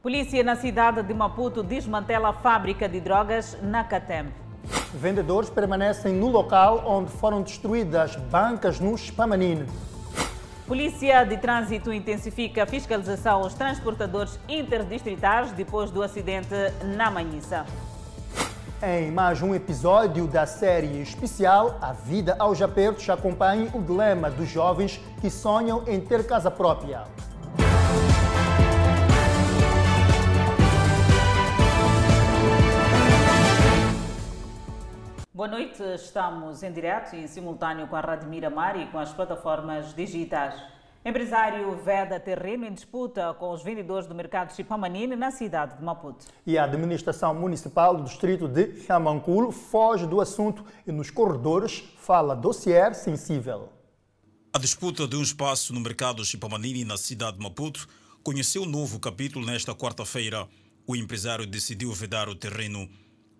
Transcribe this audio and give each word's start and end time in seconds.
Polícia 0.00 0.44
na 0.44 0.54
cidade 0.54 1.02
de 1.02 1.12
Maputo 1.12 1.60
desmantela 1.60 2.28
a 2.28 2.32
fábrica 2.32 2.88
de 2.88 3.00
drogas 3.00 3.58
na 3.60 3.82
Catem. 3.82 4.26
Vendedores 4.94 5.50
permanecem 5.50 6.14
no 6.14 6.28
local 6.28 6.84
onde 6.86 7.10
foram 7.10 7.42
destruídas 7.42 8.14
bancas 8.14 8.78
no 8.78 8.96
Spamanine. 8.96 9.66
Polícia 10.68 11.24
de 11.24 11.36
Trânsito 11.38 11.92
intensifica 11.92 12.62
a 12.62 12.66
fiscalização 12.66 13.42
aos 13.42 13.54
transportadores 13.54 14.38
interdistritais 14.48 15.50
depois 15.50 15.90
do 15.90 16.00
acidente 16.00 16.54
na 16.96 17.10
Manhissa. 17.10 17.66
Em 18.80 19.10
mais 19.10 19.42
um 19.42 19.52
episódio 19.52 20.28
da 20.28 20.46
série 20.46 21.02
especial 21.02 21.76
A 21.82 21.92
Vida 21.92 22.36
aos 22.38 22.62
Apertos, 22.62 23.10
acompanhe 23.10 23.68
o 23.74 23.82
dilema 23.82 24.30
dos 24.30 24.48
jovens 24.48 25.00
que 25.20 25.28
sonham 25.28 25.82
em 25.88 26.00
ter 26.00 26.24
casa 26.24 26.52
própria. 26.52 27.02
Boa 35.38 35.46
noite, 35.46 35.80
estamos 35.94 36.64
em 36.64 36.72
direto 36.72 37.14
e 37.14 37.20
em 37.20 37.28
simultâneo 37.28 37.86
com 37.86 37.94
a 37.94 38.00
Rádio 38.00 38.28
Miramar 38.28 38.76
e 38.76 38.88
com 38.88 38.98
as 38.98 39.12
plataformas 39.12 39.94
digitais. 39.94 40.60
Empresário 41.04 41.76
veda 41.76 42.18
terreno 42.18 42.66
em 42.66 42.74
disputa 42.74 43.32
com 43.34 43.52
os 43.52 43.62
vendedores 43.62 44.08
do 44.08 44.16
mercado 44.16 44.52
Chipamanine 44.52 45.14
na 45.14 45.30
cidade 45.30 45.76
de 45.76 45.84
Maputo. 45.84 46.26
E 46.44 46.58
a 46.58 46.64
administração 46.64 47.32
municipal 47.36 47.96
do 47.96 48.02
distrito 48.02 48.48
de 48.48 48.80
Chamanculo 48.80 49.52
foge 49.52 50.08
do 50.08 50.20
assunto 50.20 50.64
e 50.84 50.90
nos 50.90 51.08
corredores 51.08 51.84
fala 51.98 52.34
dossiê 52.34 52.92
sensível. 52.92 53.68
A 54.52 54.58
disputa 54.58 55.06
de 55.06 55.14
um 55.14 55.22
espaço 55.22 55.72
no 55.72 55.78
mercado 55.78 56.24
Chipamanini 56.24 56.84
na 56.84 56.96
cidade 56.96 57.36
de 57.36 57.44
Maputo 57.44 57.88
conheceu 58.24 58.62
um 58.62 58.68
novo 58.68 58.98
capítulo 58.98 59.46
nesta 59.46 59.72
quarta-feira. 59.72 60.48
O 60.84 60.96
empresário 60.96 61.46
decidiu 61.46 61.92
vedar 61.92 62.28
o 62.28 62.34
terreno. 62.34 62.88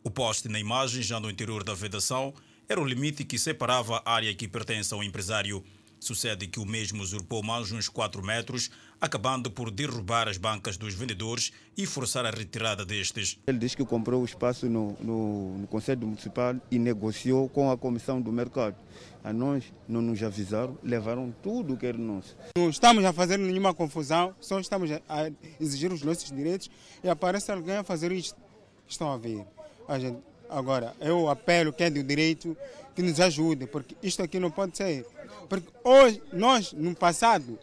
O 0.09 0.11
poste 0.11 0.49
na 0.49 0.59
imagem, 0.59 1.03
já 1.03 1.21
no 1.21 1.29
interior 1.29 1.63
da 1.63 1.75
vedação, 1.75 2.33
era 2.67 2.81
o 2.81 2.85
limite 2.87 3.25
que 3.25 3.39
separava 3.39 4.01
a 4.07 4.15
área 4.15 4.35
que 4.35 4.49
pertence 4.49 4.95
ao 4.95 5.05
empresário. 5.05 5.63
Sucede 6.01 6.47
que 6.47 6.59
o 6.59 6.65
mesmo 6.65 7.03
usurpou 7.03 7.43
mais 7.43 7.71
uns 7.73 7.91
4 7.91 8.23
metros, 8.25 8.71
acabando 8.99 9.51
por 9.51 9.71
derrubar 9.71 10.27
as 10.27 10.39
bancas 10.39 10.79
dos 10.79 10.95
vendedores 10.95 11.53
e 11.77 11.85
forçar 11.85 12.25
a 12.25 12.31
retirada 12.31 12.87
destes. 12.87 13.39
Ele 13.47 13.59
diz 13.59 13.75
que 13.75 13.85
comprou 13.85 14.23
o 14.23 14.25
espaço 14.25 14.67
no, 14.67 14.97
no, 14.99 15.59
no 15.59 15.67
Conselho 15.67 16.07
Municipal 16.07 16.57
e 16.71 16.79
negociou 16.79 17.47
com 17.47 17.71
a 17.71 17.77
Comissão 17.77 18.19
do 18.19 18.33
Mercado. 18.33 18.77
A 19.23 19.31
nós 19.31 19.63
não 19.87 20.01
nos 20.01 20.23
avisaram, 20.23 20.79
levaram 20.83 21.35
tudo 21.43 21.75
o 21.75 21.77
que 21.77 21.85
era 21.85 21.99
nosso. 21.99 22.35
Não 22.57 22.71
estamos 22.71 23.05
a 23.05 23.13
fazer 23.13 23.37
nenhuma 23.37 23.75
confusão, 23.75 24.35
só 24.41 24.59
estamos 24.59 24.91
a 24.91 25.31
exigir 25.61 25.93
os 25.93 26.01
nossos 26.01 26.33
direitos 26.33 26.71
e 27.05 27.11
aparece 27.11 27.53
alguém 27.53 27.77
a 27.77 27.85
fazer 27.85 28.11
isto. 28.11 28.41
Estão 28.89 29.13
a 29.13 29.19
ver. 29.19 29.58
A 29.89 29.99
gente, 29.99 30.19
agora, 30.51 30.95
eu 31.01 31.29
apelo 31.29 31.73
quem 31.73 31.87
é 31.87 31.91
do 31.91 32.03
direito 32.03 32.57
que 32.95 33.03
nos 33.03 33.19
ajude, 33.19 33.67
porque 33.67 33.97
isto 34.03 34.23
aqui 34.23 34.39
não 34.39 34.51
pode 34.51 34.77
ser. 34.77 35.07
Porque 35.49 35.69
hoje, 35.83 36.23
nós, 36.33 36.73
no 36.73 36.95
passado, 36.95 37.59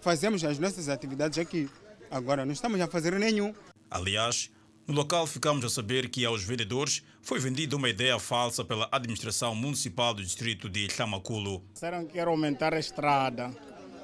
fazemos 0.00 0.44
as 0.44 0.58
nossas 0.58 0.88
atividades 0.88 1.38
aqui. 1.38 1.70
Agora, 2.10 2.44
não 2.44 2.52
estamos 2.52 2.78
a 2.80 2.86
fazer 2.86 3.18
nenhum. 3.18 3.54
Aliás, 3.90 4.50
no 4.86 4.94
local 4.94 5.26
ficamos 5.26 5.64
a 5.64 5.70
saber 5.70 6.10
que 6.10 6.26
aos 6.26 6.44
vendedores 6.44 7.02
foi 7.22 7.40
vendida 7.40 7.74
uma 7.74 7.88
ideia 7.88 8.18
falsa 8.18 8.62
pela 8.62 8.86
administração 8.92 9.54
municipal 9.54 10.12
do 10.12 10.22
distrito 10.22 10.68
de 10.68 10.92
Chamaculo. 10.92 11.64
Disseram 11.72 12.04
que 12.04 12.18
era 12.18 12.28
aumentar 12.28 12.74
a 12.74 12.78
estrada 12.78 13.50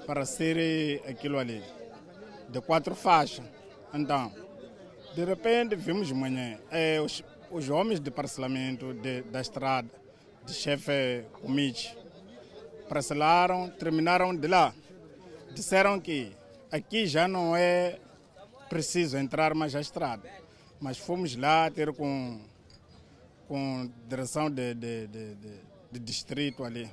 para 0.07 0.25
ser 0.25 1.03
aquilo 1.07 1.39
ali, 1.39 1.63
de 2.49 2.61
quatro 2.63 2.95
faixas. 2.95 3.45
Então, 3.93 4.33
de 5.15 5.25
repente, 5.25 5.77
vimos 5.77 6.09
de 6.09 6.15
manhã 6.15 6.59
é, 6.71 6.99
os, 7.01 7.23
os 7.51 7.69
homens 7.69 8.01
de 8.01 8.11
parcelamento 8.11 8.95
de, 8.95 9.23
da 9.23 9.41
estrada, 9.41 9.89
de 10.47 10.55
chefe 10.55 11.25
Omich, 11.43 11.97
parcelaram, 12.89 13.69
terminaram 13.71 14.35
de 14.35 14.47
lá. 14.47 14.73
Disseram 15.55 16.01
que 16.01 16.33
aqui 16.71 17.07
já 17.07 17.27
não 17.27 17.57
é 17.57 17.99
preciso 18.69 19.17
entrar 19.17 19.55
mais 19.55 19.75
a 19.75 19.81
estrada, 19.81 20.31
mas 20.81 20.97
fomos 20.97 21.35
lá 21.35 21.71
ter 21.71 21.93
com, 21.93 22.41
com 23.49 23.91
direção 24.09 24.49
de, 24.49 24.75
de, 24.75 25.07
de, 25.09 25.35
de, 25.35 25.61
de 25.93 25.99
distrito 25.99 26.65
ali. 26.65 26.89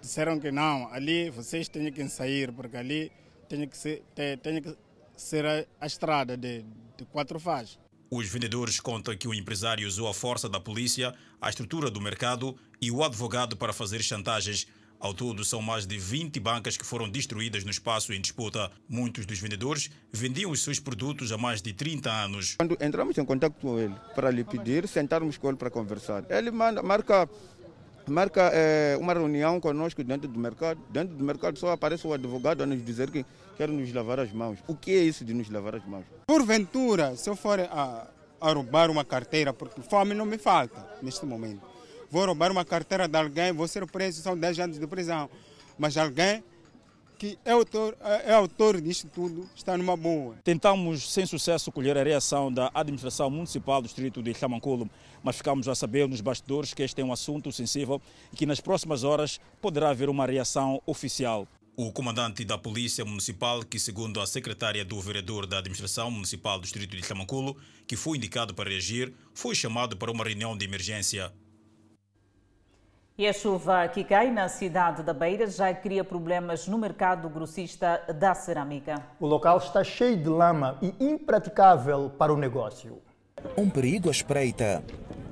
Disseram 0.00 0.38
que 0.38 0.50
não, 0.50 0.92
ali 0.92 1.30
vocês 1.30 1.68
têm 1.68 1.92
que 1.92 2.08
sair, 2.08 2.52
porque 2.52 2.76
ali 2.76 3.12
tem 3.48 3.66
que 3.68 3.76
ser, 3.76 4.02
tem, 4.14 4.36
tem 4.36 4.60
que 4.60 4.76
ser 5.16 5.46
a, 5.46 5.64
a 5.80 5.86
estrada 5.86 6.36
de, 6.36 6.64
de 6.96 7.04
quatro 7.06 7.38
faixas. 7.38 7.85
Os 8.10 8.28
vendedores 8.28 8.78
contam 8.78 9.16
que 9.16 9.26
o 9.26 9.34
empresário 9.34 9.86
usou 9.86 10.06
a 10.06 10.14
força 10.14 10.48
da 10.48 10.60
polícia, 10.60 11.12
a 11.40 11.50
estrutura 11.50 11.90
do 11.90 12.00
mercado 12.00 12.56
e 12.80 12.90
o 12.90 13.02
advogado 13.02 13.56
para 13.56 13.72
fazer 13.72 14.00
chantagens. 14.00 14.66
Ao 14.98 15.12
todo, 15.12 15.44
são 15.44 15.60
mais 15.60 15.86
de 15.86 15.98
20 15.98 16.40
bancas 16.40 16.76
que 16.76 16.86
foram 16.86 17.08
destruídas 17.10 17.64
no 17.64 17.70
espaço 17.70 18.12
em 18.12 18.20
disputa. 18.20 18.70
Muitos 18.88 19.26
dos 19.26 19.38
vendedores 19.38 19.90
vendiam 20.12 20.50
os 20.50 20.62
seus 20.62 20.78
produtos 20.78 21.32
há 21.32 21.36
mais 21.36 21.60
de 21.60 21.72
30 21.72 22.10
anos. 22.10 22.54
Quando 22.56 22.78
entramos 22.80 23.18
em 23.18 23.24
contato 23.24 23.54
com 23.60 23.78
ele 23.78 23.94
para 24.14 24.30
lhe 24.30 24.44
pedir, 24.44 24.86
sentarmos 24.88 25.36
com 25.36 25.48
ele 25.48 25.56
para 25.56 25.70
conversar, 25.70 26.24
ele 26.30 26.50
manda, 26.50 26.82
marca, 26.82 27.28
marca 28.10 28.50
é, 28.52 28.96
uma 29.00 29.12
reunião 29.12 29.60
conosco 29.60 30.02
dentro 30.02 30.28
do 30.28 30.38
mercado. 30.38 30.80
Dentro 30.90 31.16
do 31.16 31.24
mercado 31.24 31.58
só 31.58 31.70
aparece 31.70 32.06
o 32.06 32.12
advogado 32.12 32.62
a 32.62 32.66
nos 32.66 32.84
dizer 32.84 33.10
que 33.10 33.24
quer 33.56 33.68
nos 33.68 33.92
lavar 33.92 34.20
as 34.20 34.32
mãos. 34.32 34.58
O 34.66 34.74
que 34.74 34.92
é 34.92 34.98
isso 35.02 35.24
de 35.24 35.34
nos 35.34 35.50
lavar 35.50 35.74
as 35.74 35.84
mãos? 35.84 36.04
Porventura, 36.26 37.16
se 37.16 37.28
eu 37.28 37.36
for 37.36 37.60
a, 37.60 38.06
a 38.40 38.52
roubar 38.52 38.90
uma 38.90 39.04
carteira, 39.04 39.52
porque 39.52 39.80
fome 39.82 40.14
não 40.14 40.26
me 40.26 40.38
falta 40.38 40.86
neste 41.02 41.24
momento 41.24 41.76
vou 42.10 42.24
roubar 42.24 42.50
uma 42.50 42.64
carteira 42.64 43.08
de 43.08 43.18
alguém, 43.18 43.52
vou 43.52 43.68
ser 43.68 43.86
preso, 43.86 44.22
são 44.22 44.36
10 44.36 44.60
anos 44.60 44.78
de 44.78 44.86
prisão. 44.86 45.28
Mas 45.78 45.96
alguém 45.96 46.42
que 47.18 47.38
é 47.44 47.52
autor, 47.52 47.96
é 48.24 48.32
autor 48.32 48.80
disto 48.80 49.08
tudo 49.08 49.48
está 49.54 49.76
numa 49.76 49.96
boa. 49.96 50.36
Tentamos, 50.44 51.12
sem 51.12 51.26
sucesso, 51.26 51.72
colher 51.72 51.96
a 51.96 52.02
reação 52.02 52.52
da 52.52 52.70
administração 52.74 53.30
municipal 53.30 53.80
do 53.80 53.86
distrito 53.86 54.22
de 54.22 54.34
Chamanculo, 54.34 54.88
mas 55.22 55.36
ficamos 55.36 55.68
a 55.68 55.74
saber 55.74 56.08
nos 56.08 56.20
bastidores 56.20 56.74
que 56.74 56.82
este 56.82 57.00
é 57.00 57.04
um 57.04 57.12
assunto 57.12 57.50
sensível 57.50 58.00
e 58.32 58.36
que 58.36 58.46
nas 58.46 58.60
próximas 58.60 59.04
horas 59.04 59.40
poderá 59.60 59.90
haver 59.90 60.08
uma 60.08 60.26
reação 60.26 60.80
oficial. 60.86 61.48
O 61.78 61.92
comandante 61.92 62.42
da 62.42 62.56
Polícia 62.56 63.04
Municipal, 63.04 63.62
que 63.62 63.78
segundo 63.78 64.18
a 64.20 64.26
secretária 64.26 64.82
do 64.82 64.98
vereador 64.98 65.46
da 65.46 65.58
Administração 65.58 66.10
Municipal 66.10 66.58
do 66.58 66.62
Distrito 66.62 66.96
de 66.96 67.02
Chamanculo, 67.02 67.54
que 67.86 67.96
foi 67.96 68.16
indicado 68.16 68.54
para 68.54 68.70
reagir, 68.70 69.12
foi 69.34 69.54
chamado 69.54 69.94
para 69.94 70.10
uma 70.10 70.24
reunião 70.24 70.56
de 70.56 70.64
emergência. 70.64 71.30
E 73.18 73.26
a 73.26 73.32
chuva 73.32 73.88
que 73.88 74.04
cai 74.04 74.30
na 74.30 74.46
cidade 74.46 75.02
da 75.02 75.14
Beira 75.14 75.46
já 75.46 75.72
cria 75.72 76.04
problemas 76.04 76.68
no 76.68 76.76
mercado 76.76 77.30
grossista 77.30 78.02
da 78.14 78.34
cerâmica. 78.34 79.02
O 79.18 79.26
local 79.26 79.56
está 79.56 79.82
cheio 79.82 80.18
de 80.18 80.28
lama 80.28 80.76
e 80.82 80.94
impraticável 81.02 82.10
para 82.10 82.30
o 82.30 82.36
negócio. 82.36 83.00
Um 83.56 83.70
perigo 83.70 84.08
à 84.08 84.10
espreita. 84.10 84.84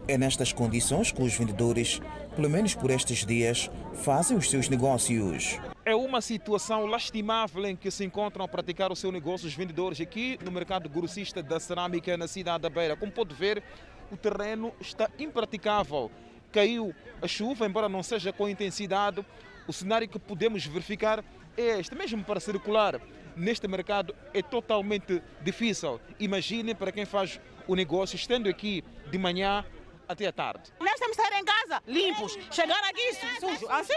É 0.09 0.17
nestas 0.17 0.50
condições 0.50 1.12
que 1.12 1.22
os 1.22 1.37
vendedores, 1.37 2.00
pelo 2.34 2.49
menos 2.49 2.75
por 2.75 2.91
estes 2.91 3.27
dias, 3.27 3.71
fazem 3.93 4.34
os 4.34 4.49
seus 4.49 4.66
negócios. 4.71 5.61
É 5.84 5.95
uma 5.95 6.22
situação 6.22 6.87
lastimável 6.87 7.66
em 7.66 7.77
que 7.77 7.91
se 7.91 8.03
encontram 8.03 8.47
a 8.47 8.49
praticar 8.49 8.91
o 8.93 8.97
seu 8.97 9.12
negócio 9.12 9.47
os 9.47 9.55
vendedores 9.55 10.01
aqui 10.01 10.39
no 10.43 10.51
mercado 10.51 10.89
grossista 10.89 11.43
da 11.43 11.61
cerâmica 11.61 12.16
na 12.16 12.28
cidade 12.28 12.62
da 12.62 12.71
Beira. 12.71 12.97
Como 12.97 13.12
pode 13.12 13.34
ver, 13.34 13.62
o 14.11 14.16
terreno 14.16 14.72
está 14.81 15.11
impraticável 15.19 16.11
caiu 16.54 16.94
a 17.20 17.26
chuva, 17.26 17.66
embora 17.66 17.88
não 17.88 18.00
seja 18.00 18.32
com 18.32 18.48
intensidade, 18.48 19.26
o 19.66 19.72
cenário 19.72 20.09
que 20.09 20.20
podemos 20.20 20.65
verificar 20.65 21.25
é 21.56 21.81
este. 21.81 21.97
Mesmo 21.97 22.22
para 22.22 22.38
circular 22.38 23.00
neste 23.34 23.66
mercado 23.66 24.15
é 24.32 24.41
totalmente 24.41 25.20
difícil. 25.42 26.01
Imaginem 26.21 26.77
para 26.77 26.92
quem 26.92 27.04
faz 27.04 27.41
o 27.66 27.74
negócio, 27.74 28.15
estando 28.15 28.48
aqui 28.48 28.84
de 29.10 29.18
manhã 29.18 29.65
até 30.06 30.27
à 30.28 30.33
tarde. 30.33 30.71
Nós 30.78 30.95
temos 31.01 31.16
que 31.16 31.22
sair 31.22 31.41
em 31.41 31.45
casa 31.45 31.83
limpos, 31.89 32.39
chegar 32.53 32.83
aqui 32.84 33.15
sujo, 33.41 33.68
assim? 33.68 33.95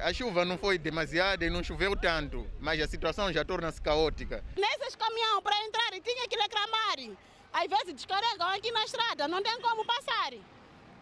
A 0.00 0.12
chuva 0.12 0.44
não 0.44 0.58
foi 0.58 0.76
demasiada 0.76 1.44
e 1.44 1.50
não 1.50 1.62
choveu 1.62 1.94
tanto, 1.94 2.44
mas 2.58 2.80
a 2.80 2.88
situação 2.88 3.32
já 3.32 3.44
torna-se 3.44 3.80
caótica. 3.80 4.42
Nesses 4.56 4.96
caminhões 4.96 5.42
para 5.42 5.64
entrar 5.64 5.90
tinha 6.02 6.26
que 6.28 6.36
reclamar. 6.36 7.16
Às 7.52 7.68
vezes 7.68 7.94
descarregam 7.94 8.48
aqui 8.48 8.72
na 8.72 8.84
estrada, 8.84 9.28
não 9.28 9.42
tem 9.42 9.60
como 9.60 9.84
passar 9.84 10.32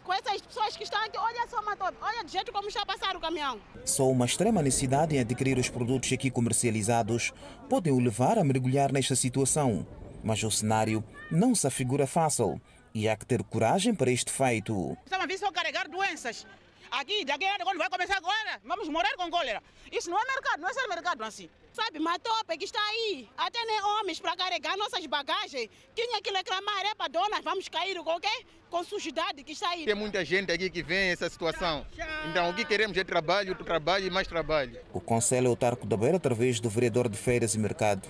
com 0.08 0.14
essas 0.14 0.40
pessoas 0.40 0.75
que 0.75 0.84
estão 0.84 0.99
aqui. 1.05 1.19
Olha 1.19 1.46
só, 1.49 1.60
Matou, 1.60 1.93
olha 2.00 2.25
do 2.25 2.31
jeito 2.31 2.50
como 2.50 2.66
está 2.66 2.81
a 2.81 2.87
passar 2.87 3.14
o 3.14 3.20
caminhão. 3.20 3.60
Só 3.84 4.08
uma 4.08 4.25
extrema 4.25 4.62
necessidade 4.62 5.14
em 5.14 5.20
adquirir 5.20 5.58
os 5.58 5.69
produtos 5.69 6.10
aqui 6.10 6.31
comercializados 6.31 7.31
podem 7.69 7.93
o 7.93 8.00
levar 8.00 8.38
a 8.38 8.44
mergulhar 8.44 8.90
nesta 8.90 9.14
situação. 9.14 9.87
Mas 10.25 10.43
o 10.43 10.50
cenário 10.50 11.05
não 11.31 11.55
se 11.55 11.66
afigura 11.66 12.06
fácil 12.06 12.58
e 12.94 13.06
há 13.06 13.14
que 13.14 13.26
ter 13.26 13.43
coragem 13.43 13.94
para 13.94 14.10
este 14.10 14.32
feito. 14.32 14.96
Estão 15.05 15.20
a 15.20 15.26
vir 15.26 15.38
só 15.38 15.52
carregar 15.52 15.87
doenças. 15.87 16.46
Aqui, 16.90 17.25
daqui 17.25 17.44
a 17.44 17.58
quando 17.58 17.79
vai 17.79 17.88
começar 17.90 18.17
agora, 18.17 18.61
vamos 18.64 18.88
morrer 18.88 19.14
com 19.17 19.31
cólera. 19.31 19.62
Isso 19.90 20.11
não 20.11 20.19
é 20.19 20.25
mercado, 20.25 20.61
não 20.61 20.69
é 20.69 20.73
ser 20.73 20.87
mercado 20.87 21.23
assim. 21.23 21.49
Sabe, 21.73 21.99
Matope 21.99 22.58
que 22.58 22.64
está 22.64 22.81
aí, 22.81 23.29
até 23.37 23.64
nem 23.64 23.81
homens 23.82 24.19
para 24.19 24.37
carregar 24.37 24.76
nossas 24.76 25.05
bagagens. 25.06 25.69
Tinha 25.94 26.20
que 26.20 26.31
reclamar, 26.31 26.87
é 26.87 26.94
para 26.94 27.08
donas, 27.08 27.40
vamos 27.44 27.69
cair 27.69 27.96
com 28.02 28.20
quê? 28.20 28.46
Com 28.70 28.82
sujidade 28.82 29.44
que 29.44 29.52
está 29.52 29.70
aí. 29.70 29.85
Tem 29.85 29.94
muita 29.94 30.25
gente 30.25 30.50
aqui 30.50 30.69
que 30.69 30.82
vê 30.82 31.12
essa 31.12 31.29
situação. 31.29 31.87
Então 32.31 32.50
o 32.50 32.55
que 32.55 32.64
queremos 32.64 32.96
é 32.96 33.05
trabalho, 33.05 33.55
trabalho 33.55 34.06
e 34.06 34.11
mais 34.11 34.26
trabalho. 34.26 34.81
O 34.93 35.00
Conselho 35.00 35.49
Autarco 35.49 35.87
da 35.87 35.96
Beira, 35.96 36.17
através 36.17 36.61
do 36.61 36.69
vereador 36.69 37.08
de 37.08 37.17
Feiras 37.17 37.55
e 37.55 37.58
Mercado, 37.58 38.08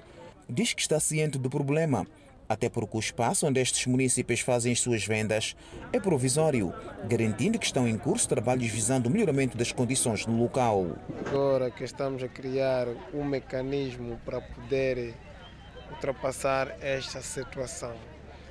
diz 0.49 0.73
que 0.73 0.81
está 0.81 0.99
ciente 0.99 1.39
do 1.39 1.51
problema 1.51 2.07
até 2.49 2.69
porque 2.69 2.97
o 2.97 3.01
espaço 3.01 3.47
onde 3.47 3.61
estes 3.61 3.87
municípios 3.87 4.41
fazem 4.41 4.73
as 4.73 4.81
suas 4.81 5.05
vendas 5.05 5.55
é 5.93 6.01
provisório, 6.01 6.73
garantindo 7.05 7.59
que 7.59 7.67
estão 7.67 7.87
em 7.87 7.99
curso 7.99 8.29
trabalhos 8.29 8.69
visando 8.69 9.09
o 9.09 9.13
melhoramento 9.13 9.57
das 9.57 9.73
condições 9.73 10.27
no 10.27 10.41
local. 10.41 10.87
Agora 11.27 11.71
que 11.71 11.85
estamos 11.85 12.23
a 12.23 12.29
criar 12.29 12.87
um 13.13 13.25
mecanismo 13.25 14.19
para 14.25 14.41
poder 14.41 15.15
ultrapassar 15.91 16.77
esta 16.81 17.21
situação. 17.21 17.95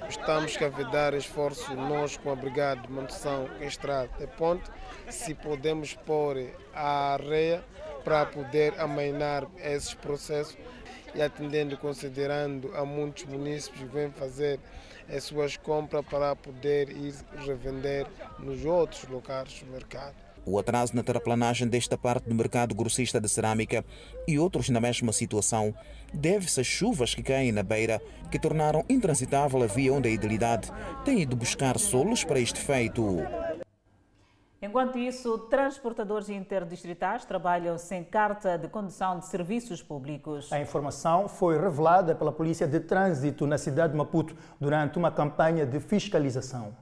Estamos 0.09 0.55
a 0.61 0.69
dar 0.89 1.13
esforço 1.13 1.73
nós 1.75 2.15
com 2.17 2.31
a 2.31 2.35
Brigada 2.35 2.81
de 2.81 2.91
Manutenção 2.91 3.49
Estrada 3.59 4.09
de 4.17 4.27
Ponte, 4.27 4.69
se 5.09 5.33
podemos 5.33 5.95
pôr 5.95 6.37
a 6.73 7.13
areia 7.13 7.63
para 8.05 8.25
poder 8.25 8.79
amainar 8.79 9.45
esses 9.57 9.93
processos 9.93 10.57
e 11.17 11.21
atendendo, 11.21 11.75
considerando 11.77 12.71
a 12.75 12.85
muitos 12.85 13.25
municípios 13.25 13.81
que 13.81 13.85
vêm 13.85 14.11
fazer 14.11 14.59
as 15.09 15.23
suas 15.23 15.57
compras 15.57 16.05
para 16.05 16.35
poder 16.35 16.89
ir 16.89 17.13
revender 17.45 18.05
nos 18.39 18.63
outros 18.63 19.03
locais 19.09 19.61
do 19.61 19.71
mercado. 19.71 20.15
O 20.45 20.57
atraso 20.57 20.95
na 20.95 21.03
terraplanagem 21.03 21.67
desta 21.67 21.97
parte 21.97 22.29
do 22.29 22.35
mercado 22.35 22.73
grossista 22.73 23.19
de 23.19 23.27
cerâmica 23.27 23.83
e 24.25 24.39
outros 24.39 24.69
na 24.69 24.79
mesma 24.79 25.11
situação 25.11 25.73
deve-se 26.13 26.61
às 26.61 26.67
chuvas 26.67 27.13
que 27.13 27.21
caem 27.21 27.51
na 27.51 27.63
beira, 27.63 28.01
que 28.31 28.39
tornaram 28.39 28.85
intransitável 28.87 29.61
a 29.61 29.67
via 29.67 29.91
onde 29.91 30.07
a 30.07 30.11
idilidade 30.11 30.71
tem 31.03 31.19
ido 31.19 31.35
buscar 31.35 31.77
solos 31.77 32.23
para 32.23 32.39
este 32.39 32.61
feito. 32.61 33.03
Enquanto 34.67 34.97
isso, 34.97 35.37
transportadores 35.37 36.27
interdistritais 36.27 37.23
trabalham 37.23 37.77
sem 37.77 38.03
carta 38.03 38.57
de 38.57 38.67
condução 38.67 39.17
de 39.17 39.25
serviços 39.25 39.81
públicos. 39.81 40.51
A 40.51 40.59
informação 40.59 41.29
foi 41.29 41.57
revelada 41.57 42.13
pela 42.13 42.33
Polícia 42.33 42.67
de 42.67 42.81
Trânsito 42.81 43.47
na 43.47 43.57
cidade 43.57 43.93
de 43.93 43.97
Maputo 43.97 44.35
durante 44.59 44.97
uma 44.97 45.09
campanha 45.09 45.65
de 45.65 45.79
fiscalização. 45.79 46.75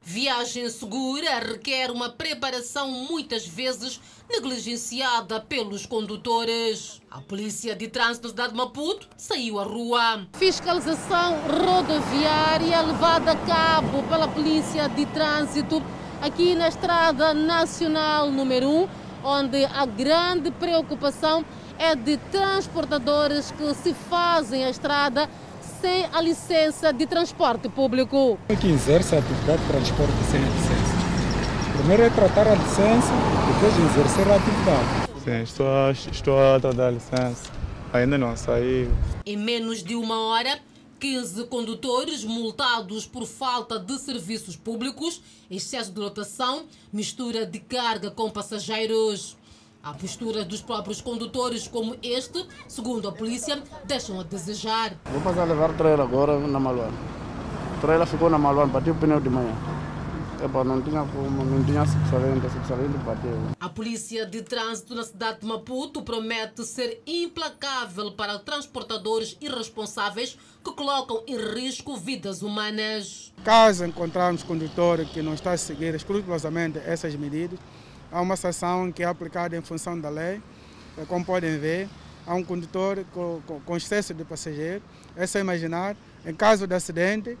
Viagem 0.00 0.68
segura 0.68 1.40
requer 1.40 1.90
uma 1.90 2.10
preparação 2.10 2.90
muitas 2.90 3.46
vezes 3.46 4.00
negligenciada 4.30 5.40
pelos 5.40 5.84
condutores. 5.84 7.00
A 7.10 7.20
Polícia 7.20 7.74
de 7.74 7.88
Trânsito 7.88 8.22
da 8.22 8.28
cidade 8.30 8.52
de 8.52 8.58
Maputo 8.58 9.08
saiu 9.16 9.58
à 9.58 9.64
rua. 9.64 10.26
Fiscalização 10.34 11.38
rodoviária 11.48 12.80
levada 12.82 13.32
a 13.32 13.36
cabo 13.36 14.02
pela 14.08 14.28
Polícia 14.28 14.88
de 14.88 15.06
Trânsito 15.06 15.82
aqui 16.22 16.54
na 16.54 16.68
Estrada 16.68 17.34
Nacional 17.34 18.30
número 18.30 18.70
1, 18.70 18.88
onde 19.24 19.64
a 19.64 19.84
grande 19.84 20.52
preocupação 20.52 21.44
é 21.76 21.96
de 21.96 22.16
transportadores 22.16 23.50
que 23.50 23.74
se 23.74 23.92
fazem 23.92 24.64
a 24.64 24.70
estrada 24.70 25.28
sem 25.80 26.06
a 26.12 26.20
licença 26.20 26.92
de 26.92 27.06
transporte 27.06 27.68
público. 27.68 28.38
Que 28.60 28.68
exerce 28.68 29.16
a 29.16 29.18
atividade 29.18 29.62
de 29.62 29.68
transporte 29.68 30.12
sem 30.30 30.38
a 30.38 30.46
licença. 30.46 31.02
Primeiro 31.76 32.02
é 32.04 32.10
tratar 32.10 32.46
a 32.46 32.54
licença, 32.54 33.12
depois 33.52 33.90
exercer 33.90 34.30
a 34.30 34.36
atividade. 34.36 35.12
Sim, 35.24 35.42
estou, 35.42 35.90
estou 35.90 36.38
a 36.38 36.60
tratar 36.60 36.86
a 36.86 36.90
licença. 36.92 37.50
Ainda 37.92 38.16
não 38.16 38.36
saiu. 38.36 38.92
Em 39.26 39.36
menos 39.36 39.82
de 39.82 39.96
uma 39.96 40.28
hora, 40.28 40.56
15 41.02 41.46
condutores 41.46 42.22
multados 42.22 43.06
por 43.06 43.26
falta 43.26 43.76
de 43.76 43.98
serviços 43.98 44.54
públicos, 44.54 45.20
excesso 45.50 45.90
de 45.90 45.98
lotação, 45.98 46.62
mistura 46.92 47.44
de 47.44 47.58
carga 47.58 48.08
com 48.08 48.30
passageiros. 48.30 49.36
A 49.82 49.92
postura 49.92 50.44
dos 50.44 50.62
próprios 50.62 51.00
condutores, 51.00 51.66
como 51.66 51.96
este, 52.04 52.46
segundo 52.68 53.08
a 53.08 53.12
polícia, 53.12 53.60
deixam 53.84 54.20
a 54.20 54.22
desejar. 54.22 54.94
Vou 55.10 55.20
passar 55.22 55.42
a 55.42 55.46
levar 55.46 55.70
o 55.70 55.74
trailer 55.74 56.06
agora 56.06 56.38
na 56.38 56.60
Maluana. 56.60 56.96
O 57.78 57.80
trailer 57.80 58.06
ficou 58.06 58.30
na 58.30 58.38
Maluana, 58.38 58.72
bateu 58.72 58.94
o 58.94 58.96
pneu 58.96 59.20
de 59.20 59.28
manhã. 59.28 59.81
Epa, 60.42 60.64
não 60.64 60.82
tinha 60.82 61.04
como, 61.04 61.44
não 61.44 61.64
tinha 61.64 61.86
subsalente, 61.86 62.50
subsalente 62.50 62.98
bateu. 63.04 63.38
A 63.60 63.68
polícia 63.68 64.26
de 64.26 64.42
trânsito 64.42 64.92
na 64.92 65.04
cidade 65.04 65.40
de 65.40 65.46
Maputo 65.46 66.02
promete 66.02 66.64
ser 66.64 67.00
implacável 67.06 68.10
para 68.10 68.40
transportadores 68.40 69.36
irresponsáveis 69.40 70.36
que 70.64 70.72
colocam 70.72 71.22
em 71.28 71.36
risco 71.36 71.96
vidas 71.96 72.42
humanas. 72.42 73.32
Caso 73.44 73.84
encontrarmos 73.84 74.42
condutor 74.42 75.04
que 75.04 75.22
não 75.22 75.34
está 75.34 75.52
a 75.52 75.56
seguir 75.56 75.94
escrupulosamente 75.94 76.76
essas 76.84 77.14
medidas, 77.14 77.60
há 78.10 78.20
uma 78.20 78.34
sanção 78.34 78.90
que 78.90 79.04
é 79.04 79.06
aplicada 79.06 79.56
em 79.56 79.62
função 79.62 79.98
da 80.00 80.08
lei. 80.08 80.42
Como 81.06 81.24
podem 81.24 81.56
ver, 81.56 81.88
há 82.26 82.34
um 82.34 82.42
condutor 82.42 83.04
com, 83.12 83.76
excesso 83.76 84.12
de 84.12 84.24
passageiro. 84.24 84.82
É 85.14 85.24
só 85.24 85.38
imaginar, 85.38 85.96
em 86.26 86.34
caso 86.34 86.66
de 86.66 86.74
acidente, 86.74 87.38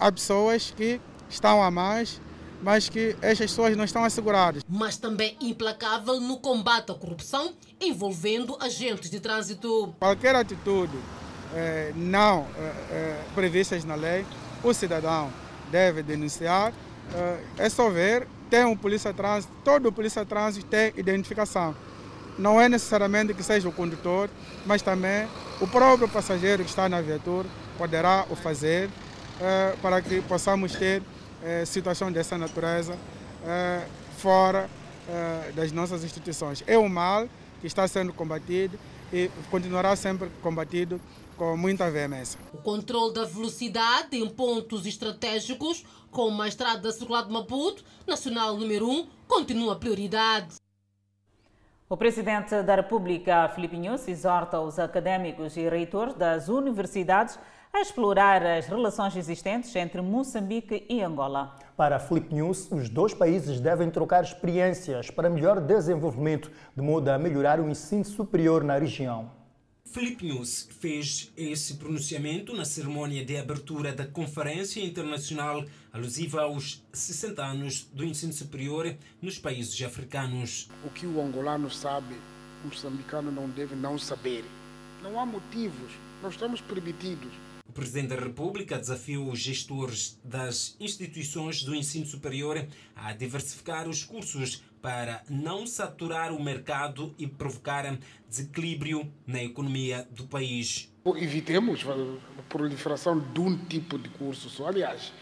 há 0.00 0.10
pessoas 0.10 0.72
que 0.76 1.00
estão 1.28 1.62
a 1.62 1.70
mais, 1.70 2.20
mas 2.62 2.88
que 2.88 3.16
estas 3.20 3.50
pessoas 3.50 3.76
não 3.76 3.84
estão 3.84 4.04
asseguradas. 4.04 4.62
Mas 4.68 4.96
também 4.96 5.36
implacável 5.40 6.20
no 6.20 6.38
combate 6.38 6.90
à 6.90 6.94
corrupção 6.94 7.52
envolvendo 7.80 8.56
agentes 8.60 9.10
de 9.10 9.20
trânsito. 9.20 9.94
Qualquer 9.98 10.34
atitude 10.34 10.96
eh, 11.54 11.92
não 11.94 12.46
eh, 12.58 12.72
eh, 12.90 13.22
previstas 13.34 13.84
na 13.84 13.94
lei, 13.94 14.24
o 14.62 14.72
cidadão 14.72 15.30
deve 15.70 16.02
denunciar. 16.02 16.72
é 17.58 17.68
só 17.68 17.90
ver, 17.90 18.26
tem 18.48 18.64
um 18.64 18.76
polícia 18.76 19.12
trânsito, 19.12 19.52
todo 19.62 19.92
polícia 19.92 20.24
trânsito 20.24 20.66
tem 20.66 20.92
identificação. 20.96 21.76
Não 22.38 22.60
é 22.60 22.68
necessariamente 22.68 23.34
que 23.34 23.42
seja 23.42 23.68
o 23.68 23.72
condutor, 23.72 24.28
mas 24.66 24.80
também 24.80 25.28
o 25.60 25.66
próprio 25.66 26.08
passageiro 26.08 26.64
que 26.64 26.70
está 26.70 26.88
na 26.88 27.00
viatura 27.00 27.46
poderá 27.76 28.24
o 28.30 28.34
fazer 28.34 28.88
para 29.82 30.00
que 30.00 30.20
possamos 30.22 30.72
ter 30.74 31.02
eh, 31.44 31.64
situação 31.66 32.10
dessa 32.10 32.38
natureza 32.38 32.98
eh, 33.44 33.86
fora 34.16 34.68
eh, 35.08 35.52
das 35.54 35.70
nossas 35.72 36.02
instituições. 36.02 36.64
É 36.66 36.78
um 36.78 36.88
mal 36.88 37.28
que 37.60 37.66
está 37.66 37.86
sendo 37.86 38.12
combatido 38.12 38.78
e 39.12 39.30
continuará 39.50 39.94
sempre 39.94 40.30
combatido 40.42 41.00
com 41.36 41.56
muita 41.56 41.90
veemência. 41.90 42.40
O 42.52 42.58
controle 42.58 43.12
da 43.12 43.24
velocidade 43.24 44.16
em 44.16 44.28
pontos 44.28 44.86
estratégicos, 44.86 45.84
como 46.10 46.40
a 46.40 46.48
estrada 46.48 46.90
circular 46.90 47.24
de 47.24 47.32
Maputo, 47.32 47.84
nacional 48.06 48.56
número 48.56 48.88
1, 48.88 49.06
continua 49.28 49.74
a 49.74 49.76
prioridade. 49.76 50.56
O 51.88 51.96
presidente 51.96 52.62
da 52.62 52.76
República, 52.76 53.48
Filipe 53.54 53.76
Nunes, 53.76 54.08
exorta 54.08 54.58
os 54.58 54.78
académicos 54.78 55.56
e 55.56 55.68
reitores 55.68 56.14
das 56.14 56.48
universidades 56.48 57.38
a 57.74 57.80
explorar 57.80 58.40
as 58.46 58.66
relações 58.68 59.16
existentes 59.16 59.74
entre 59.74 60.00
Moçambique 60.00 60.86
e 60.88 61.02
Angola. 61.02 61.56
Para 61.76 61.96
a 61.96 61.98
Flip 61.98 62.32
News, 62.32 62.70
os 62.70 62.88
dois 62.88 63.12
países 63.12 63.58
devem 63.58 63.90
trocar 63.90 64.22
experiências 64.22 65.10
para 65.10 65.28
melhor 65.28 65.60
desenvolvimento, 65.60 66.52
de 66.76 66.80
modo 66.80 67.08
a 67.08 67.18
melhorar 67.18 67.58
o 67.58 67.68
ensino 67.68 68.04
superior 68.04 68.62
na 68.62 68.78
região. 68.78 69.28
Filipe 69.84 70.24
News 70.24 70.68
fez 70.78 71.32
esse 71.36 71.74
pronunciamento 71.74 72.54
na 72.54 72.64
cerimônia 72.64 73.24
de 73.24 73.36
abertura 73.36 73.92
da 73.92 74.06
Conferência 74.06 74.80
Internacional 74.80 75.64
alusiva 75.92 76.42
aos 76.42 76.80
60 76.92 77.42
anos 77.42 77.88
do 77.92 78.04
ensino 78.04 78.32
superior 78.32 78.94
nos 79.20 79.36
países 79.36 79.82
africanos. 79.82 80.68
O 80.84 80.90
que 80.90 81.06
o 81.06 81.20
angolano 81.20 81.68
sabe, 81.68 82.14
o 82.62 82.68
moçambicano 82.68 83.32
não 83.32 83.48
deve 83.48 83.74
não 83.74 83.98
saber. 83.98 84.44
Não 85.02 85.18
há 85.18 85.26
motivos, 85.26 85.90
nós 86.22 86.34
estamos 86.34 86.60
permitidos 86.60 87.43
Presidente 87.74 88.10
da 88.10 88.14
República 88.14 88.78
desafiou 88.78 89.32
os 89.32 89.40
gestores 89.40 90.16
das 90.22 90.76
instituições 90.78 91.64
do 91.64 91.74
ensino 91.74 92.06
superior 92.06 92.64
a 92.94 93.12
diversificar 93.12 93.88
os 93.88 94.04
cursos 94.04 94.62
para 94.80 95.24
não 95.28 95.66
saturar 95.66 96.32
o 96.32 96.40
mercado 96.40 97.12
e 97.18 97.26
provocar 97.26 97.98
desequilíbrio 98.28 99.12
na 99.26 99.42
economia 99.42 100.06
do 100.12 100.24
país. 100.24 100.88
Evitemos 101.16 101.84
a 102.38 102.42
proliferação 102.42 103.18
de 103.18 103.40
um 103.40 103.58
tipo 103.66 103.98
de 103.98 104.08
curso 104.10 104.48
só. 104.48 104.68
Aliás, 104.68 105.12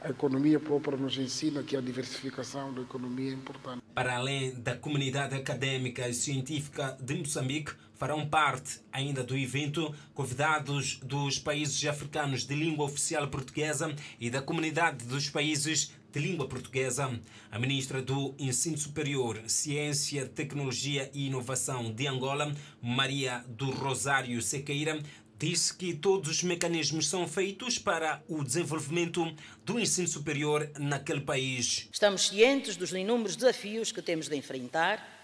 a 0.00 0.10
economia 0.10 0.60
própria 0.60 0.96
nos 0.96 1.16
ensina 1.16 1.62
que 1.62 1.76
a 1.76 1.80
diversificação 1.80 2.72
da 2.72 2.82
economia 2.82 3.30
é 3.30 3.34
importante. 3.34 3.82
Para 3.94 4.16
além 4.16 4.54
da 4.60 4.76
comunidade 4.76 5.34
acadêmica 5.34 6.06
e 6.06 6.12
científica 6.12 6.96
de 7.00 7.14
Moçambique, 7.14 7.72
Farão 7.98 8.24
parte 8.28 8.78
ainda 8.92 9.24
do 9.24 9.36
evento 9.36 9.92
convidados 10.14 11.00
dos 11.02 11.36
países 11.36 11.84
africanos 11.84 12.44
de 12.44 12.54
língua 12.54 12.84
oficial 12.84 13.26
portuguesa 13.26 13.92
e 14.20 14.30
da 14.30 14.40
comunidade 14.40 15.04
dos 15.04 15.28
países 15.28 15.92
de 16.12 16.20
língua 16.20 16.46
portuguesa. 16.46 17.20
A 17.50 17.58
ministra 17.58 18.00
do 18.00 18.36
Ensino 18.38 18.78
Superior, 18.78 19.42
Ciência, 19.48 20.26
Tecnologia 20.26 21.10
e 21.12 21.26
Inovação 21.26 21.92
de 21.92 22.06
Angola, 22.06 22.54
Maria 22.80 23.44
do 23.48 23.68
Rosário 23.72 24.40
Sequeira, 24.40 25.02
disse 25.36 25.74
que 25.74 25.92
todos 25.92 26.30
os 26.30 26.42
mecanismos 26.44 27.08
são 27.08 27.26
feitos 27.26 27.80
para 27.80 28.22
o 28.28 28.44
desenvolvimento 28.44 29.34
do 29.64 29.76
ensino 29.78 30.06
superior 30.06 30.70
naquele 30.78 31.22
país. 31.22 31.88
Estamos 31.92 32.28
cientes 32.28 32.76
dos 32.76 32.92
inúmeros 32.92 33.34
desafios 33.34 33.90
que 33.90 34.00
temos 34.00 34.28
de 34.28 34.36
enfrentar 34.36 35.17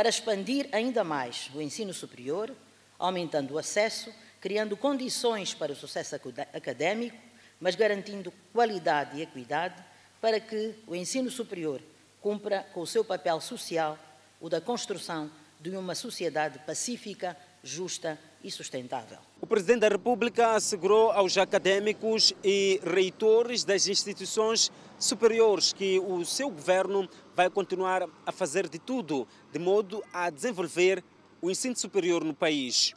para 0.00 0.08
expandir 0.08 0.66
ainda 0.72 1.04
mais 1.04 1.50
o 1.54 1.60
ensino 1.60 1.92
superior, 1.92 2.56
aumentando 2.98 3.52
o 3.52 3.58
acesso, 3.58 4.10
criando 4.40 4.74
condições 4.74 5.52
para 5.52 5.72
o 5.72 5.76
sucesso 5.76 6.14
académico, 6.54 7.18
mas 7.60 7.74
garantindo 7.74 8.32
qualidade 8.50 9.18
e 9.18 9.22
equidade 9.22 9.74
para 10.18 10.40
que 10.40 10.74
o 10.86 10.96
ensino 10.96 11.30
superior 11.30 11.82
cumpra 12.18 12.66
com 12.72 12.80
o 12.80 12.86
seu 12.86 13.04
papel 13.04 13.42
social, 13.42 13.98
o 14.40 14.48
da 14.48 14.58
construção 14.58 15.30
de 15.60 15.68
uma 15.68 15.94
sociedade 15.94 16.58
pacífica, 16.60 17.36
justa 17.62 18.18
e 18.42 18.50
sustentável. 18.50 19.18
O 19.40 19.46
Presidente 19.46 19.80
da 19.80 19.88
República 19.88 20.54
assegurou 20.54 21.10
aos 21.12 21.36
académicos 21.36 22.32
e 22.42 22.80
reitores 22.84 23.64
das 23.64 23.86
instituições 23.86 24.70
superiores 24.98 25.72
que 25.72 25.98
o 25.98 26.24
seu 26.24 26.50
governo 26.50 27.08
vai 27.34 27.48
continuar 27.50 28.08
a 28.24 28.32
fazer 28.32 28.68
de 28.68 28.78
tudo 28.78 29.26
de 29.52 29.58
modo 29.58 30.02
a 30.12 30.30
desenvolver 30.30 31.02
o 31.40 31.50
ensino 31.50 31.76
superior 31.76 32.24
no 32.24 32.34
país. 32.34 32.94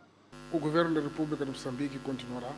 O 0.52 0.60
governo 0.60 0.94
da 0.94 1.02
República 1.02 1.46
de 1.46 1.52
Moçambique 1.52 1.98
continuará 2.00 2.52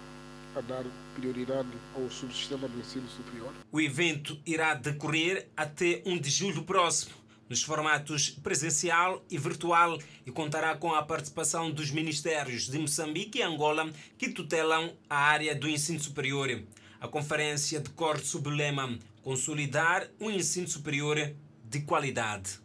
a 0.56 0.62
dar 0.62 0.84
prioridade 1.16 1.70
ao 1.96 2.10
subsistema 2.10 2.68
do 2.68 2.80
ensino 2.80 3.08
superior. 3.10 3.54
O 3.72 3.82
evento 3.82 4.40
irá 4.46 4.74
decorrer 4.74 5.50
até 5.56 6.02
1 6.06 6.20
de 6.20 6.30
julho 6.30 6.64
próximo 6.64 7.25
nos 7.50 7.62
formatos 7.64 8.30
presencial 8.30 9.22
e 9.30 9.38
virtual 9.38 9.98
e 10.26 10.32
contará 10.32 10.76
com 10.76 10.94
a 10.94 11.04
participação 11.04 11.72
dos 11.72 11.92
ministérios 11.92 12.68
de 12.68 12.78
Moçambique 12.80 13.40
e 13.40 13.44
Angola 13.44 13.90
que 14.18 14.30
tutelam 14.30 14.92
a 15.10 15.18
área 15.18 15.56
do 15.56 15.70
ensino 15.70 16.00
superior. 16.00 16.64
A 17.00 17.08
conferência 17.08 17.80
decorre 17.80 18.20
sob 18.20 18.50
o 18.50 18.52
lema 18.52 18.98
Consolidar 19.24 20.08
um 20.22 20.30
ensino 20.30 20.68
superior 20.68 21.18
de 21.64 21.82
qualidade. 21.82 22.60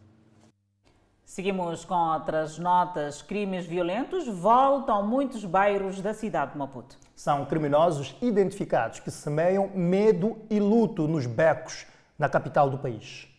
Seguimos 1.25 1.85
com 1.85 1.95
outras 1.95 2.59
notas. 2.59 3.21
Crimes 3.21 3.65
violentos 3.65 4.27
voltam 4.27 4.97
a 4.97 5.01
muitos 5.01 5.43
bairros 5.45 6.01
da 6.01 6.13
cidade 6.13 6.51
de 6.51 6.57
Maputo. 6.57 6.97
São 7.15 7.45
criminosos 7.45 8.15
identificados 8.21 8.99
que 8.99 9.09
semeiam 9.09 9.71
medo 9.73 10.37
e 10.49 10.59
luto 10.59 11.07
nos 11.07 11.25
becos 11.25 11.85
na 12.19 12.29
capital 12.29 12.69
do 12.69 12.77
país 12.77 13.30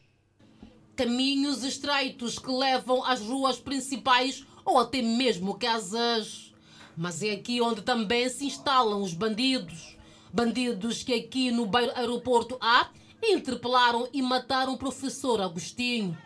caminhos 0.97 1.65
estreitos 1.65 2.39
que 2.39 2.51
levam 2.51 3.05
às 3.05 3.21
ruas 3.21 3.59
principais 3.59 4.45
ou 4.65 4.79
até 4.79 5.03
mesmo 5.03 5.55
casas. 5.55 6.53
Mas 6.97 7.23
é 7.23 7.33
aqui 7.33 7.61
onde 7.61 7.83
também 7.83 8.29
se 8.29 8.47
instalam 8.47 9.03
os 9.03 9.15
bandidos. 9.15 9.97
Bandidos 10.33 11.03
que 11.03 11.15
aqui 11.15 11.51
no 11.51 11.67
bairro 11.67 11.93
Aeroporto 11.95 12.57
A 12.61 12.89
interpelaram 13.23 14.09
e 14.13 14.21
mataram 14.21 14.75
o 14.75 14.79
professor 14.79 15.41
Agostinho. 15.41 16.17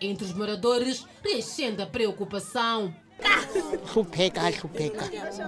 Entre 0.00 0.24
os 0.24 0.32
moradores, 0.32 1.06
reacende 1.22 1.82
a 1.82 1.86
preocupação. 1.86 2.94
Chupeca, 3.92 4.50
chupeca. 4.50 5.04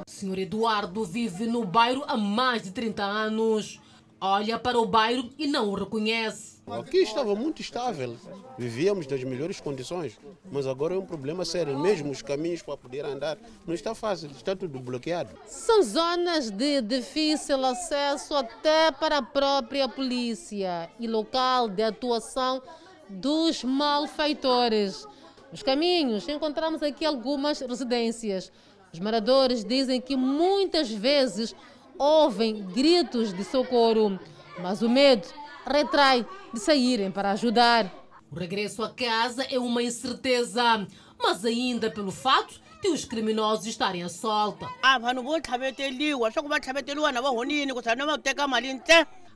O 0.06 0.10
senhor 0.10 0.38
Eduardo 0.38 1.04
vive 1.04 1.46
no 1.46 1.64
bairro 1.64 2.04
há 2.06 2.16
mais 2.16 2.62
de 2.62 2.70
30 2.70 3.02
anos. 3.02 3.80
Olha 4.24 4.56
para 4.56 4.78
o 4.78 4.86
bairro 4.86 5.30
e 5.36 5.48
não 5.48 5.68
o 5.68 5.74
reconhece. 5.74 6.62
Aqui 6.70 6.98
estava 6.98 7.34
muito 7.34 7.60
estável, 7.60 8.16
vivíamos 8.56 9.04
nas 9.08 9.24
melhores 9.24 9.60
condições, 9.60 10.16
mas 10.48 10.64
agora 10.64 10.94
é 10.94 10.96
um 10.96 11.04
problema 11.04 11.44
sério. 11.44 11.76
Mesmo 11.76 12.12
os 12.12 12.22
caminhos 12.22 12.62
para 12.62 12.76
poder 12.76 13.04
andar 13.04 13.36
não 13.66 13.74
está 13.74 13.96
fácil, 13.96 14.30
está 14.30 14.54
tudo 14.54 14.78
bloqueado. 14.78 15.30
São 15.44 15.82
zonas 15.82 16.52
de 16.52 16.80
difícil 16.82 17.64
acesso 17.64 18.32
até 18.36 18.92
para 18.92 19.18
a 19.18 19.22
própria 19.22 19.88
polícia 19.88 20.88
e 21.00 21.08
local 21.08 21.68
de 21.68 21.82
atuação 21.82 22.62
dos 23.08 23.64
malfeitores. 23.64 25.04
Nos 25.50 25.64
caminhos 25.64 26.28
encontramos 26.28 26.80
aqui 26.80 27.04
algumas 27.04 27.58
residências. 27.58 28.52
Os 28.92 29.00
moradores 29.00 29.64
dizem 29.64 30.00
que 30.00 30.14
muitas 30.14 30.92
vezes 30.92 31.56
ouvem 32.02 32.64
gritos 32.64 33.32
de 33.32 33.44
socorro, 33.44 34.18
mas 34.60 34.82
o 34.82 34.88
medo 34.88 35.28
retrai 35.64 36.26
de 36.52 36.58
saírem 36.58 37.12
para 37.12 37.30
ajudar. 37.30 37.90
O 38.28 38.34
regresso 38.34 38.82
a 38.82 38.90
casa 38.90 39.44
é 39.44 39.56
uma 39.58 39.82
incerteza, 39.82 40.84
mas 41.16 41.44
ainda 41.44 41.90
pelo 41.90 42.10
fato 42.10 42.60
de 42.82 42.88
os 42.88 43.04
criminosos 43.04 43.66
estarem 43.66 44.02
à 44.02 44.08
solta. 44.08 44.68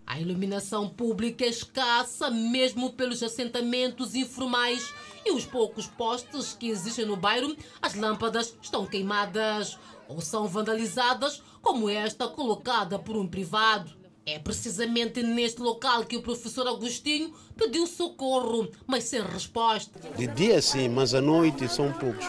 A 0.05 0.21
iluminação 0.21 0.89
pública 0.89 1.45
é 1.45 1.49
escassa, 1.49 2.31
mesmo 2.31 2.93
pelos 2.93 3.23
assentamentos 3.23 4.17
informais 4.17 4.93
e 5.25 5.31
os 5.31 5.45
poucos 5.45 5.87
postes 5.87 6.57
que 6.59 6.69
existem 6.69 7.05
no 7.05 7.17
bairro, 7.17 7.57
as 7.81 7.95
lâmpadas 7.95 8.57
estão 8.61 8.87
queimadas 8.87 9.79
ou 10.09 10.21
são 10.21 10.47
vandalizadas, 10.47 11.43
como 11.67 11.91
esta 11.91 12.29
colocada 12.29 12.97
por 12.97 13.17
um 13.17 13.27
privado. 13.27 13.91
É 14.25 14.39
precisamente 14.39 15.21
neste 15.21 15.61
local 15.61 16.05
que 16.05 16.17
o 16.17 16.23
professor 16.23 16.65
Agostinho 16.69 17.33
pediu 17.57 17.89
socorro, 17.89 18.69
mas 18.87 19.03
sem 19.03 19.21
resposta. 19.21 19.99
De 20.17 20.29
dia 20.29 20.63
sim, 20.63 20.89
mas 20.89 21.13
à 21.13 21.21
noite 21.21 21.69
são 21.69 21.93
poucos. 21.93 22.25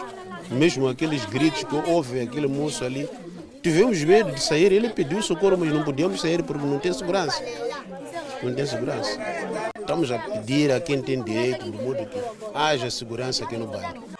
Mesmo 0.50 0.88
aqueles 0.88 1.24
gritos 1.24 1.62
que 1.62 1.76
houve 1.88 2.20
aquele 2.20 2.48
moço 2.48 2.84
ali, 2.84 3.08
tivemos 3.62 4.02
medo 4.02 4.32
de 4.32 4.42
sair. 4.42 4.72
Ele 4.72 4.88
pediu 4.88 5.22
socorro, 5.22 5.56
mas 5.56 5.72
não 5.72 5.84
podíamos 5.84 6.20
sair 6.20 6.42
porque 6.42 6.66
não 6.66 6.80
tem 6.80 6.92
segurança. 6.92 7.40
Não 8.42 8.52
tem 8.52 8.66
segurança. 8.66 9.16
Estamos 9.78 10.10
a 10.10 10.18
pedir 10.18 10.72
a 10.72 10.80
quem 10.80 11.00
tem 11.00 11.22
direito, 11.22 11.70
de 11.70 11.78
modo 11.78 12.04
que 12.06 12.18
haja 12.54 12.90
segurança 12.90 13.44
aqui 13.44 13.56
no 13.56 13.68
bairro. 13.68 14.17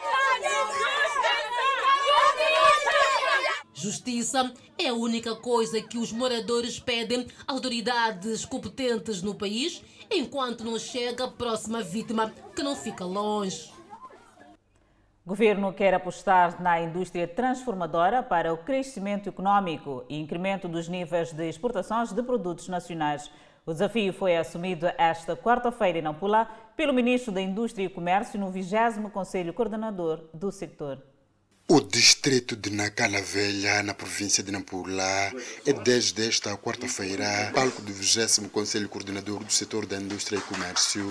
Justiça 3.80 4.52
é 4.76 4.88
a 4.88 4.92
única 4.92 5.36
coisa 5.36 5.80
que 5.80 5.98
os 5.98 6.10
moradores 6.10 6.80
pedem 6.80 7.28
às 7.46 7.54
autoridades 7.54 8.44
competentes 8.44 9.22
no 9.22 9.36
país, 9.36 9.84
enquanto 10.10 10.64
não 10.64 10.76
chega 10.80 11.26
a 11.26 11.30
próxima 11.30 11.80
vítima, 11.80 12.34
que 12.56 12.62
não 12.64 12.74
fica 12.74 13.04
longe. 13.04 13.72
O 15.24 15.28
governo 15.28 15.72
quer 15.72 15.94
apostar 15.94 16.60
na 16.60 16.80
indústria 16.80 17.28
transformadora 17.28 18.20
para 18.20 18.52
o 18.52 18.58
crescimento 18.58 19.28
econômico 19.28 20.04
e 20.08 20.18
incremento 20.18 20.66
dos 20.66 20.88
níveis 20.88 21.32
de 21.32 21.48
exportações 21.48 22.12
de 22.12 22.20
produtos 22.20 22.66
nacionais. 22.66 23.30
O 23.64 23.72
desafio 23.72 24.12
foi 24.12 24.36
assumido 24.36 24.90
esta 24.98 25.36
quarta-feira 25.36 25.98
em 25.98 26.02
Nampula 26.02 26.48
pelo 26.76 26.92
ministro 26.92 27.30
da 27.30 27.40
Indústria 27.40 27.84
e 27.84 27.88
Comércio 27.88 28.40
no 28.40 28.50
20 28.50 29.08
Conselho 29.12 29.54
Coordenador 29.54 30.24
do 30.34 30.50
Sector. 30.50 30.98
O 31.70 31.82
distrito 31.82 32.56
de 32.56 32.70
Nacala 32.70 33.20
Velha, 33.20 33.82
na 33.82 33.92
província 33.92 34.42
de 34.42 34.50
Nampula, 34.50 35.30
é 35.66 35.72
desde 35.74 36.26
esta 36.26 36.56
quarta-feira 36.56 37.52
palco 37.54 37.82
do 37.82 37.92
20 37.92 38.48
Conselho 38.48 38.88
Coordenador 38.88 39.44
do 39.44 39.52
Setor 39.52 39.84
da 39.84 39.98
Indústria 39.98 40.38
e 40.38 40.40
Comércio, 40.40 41.06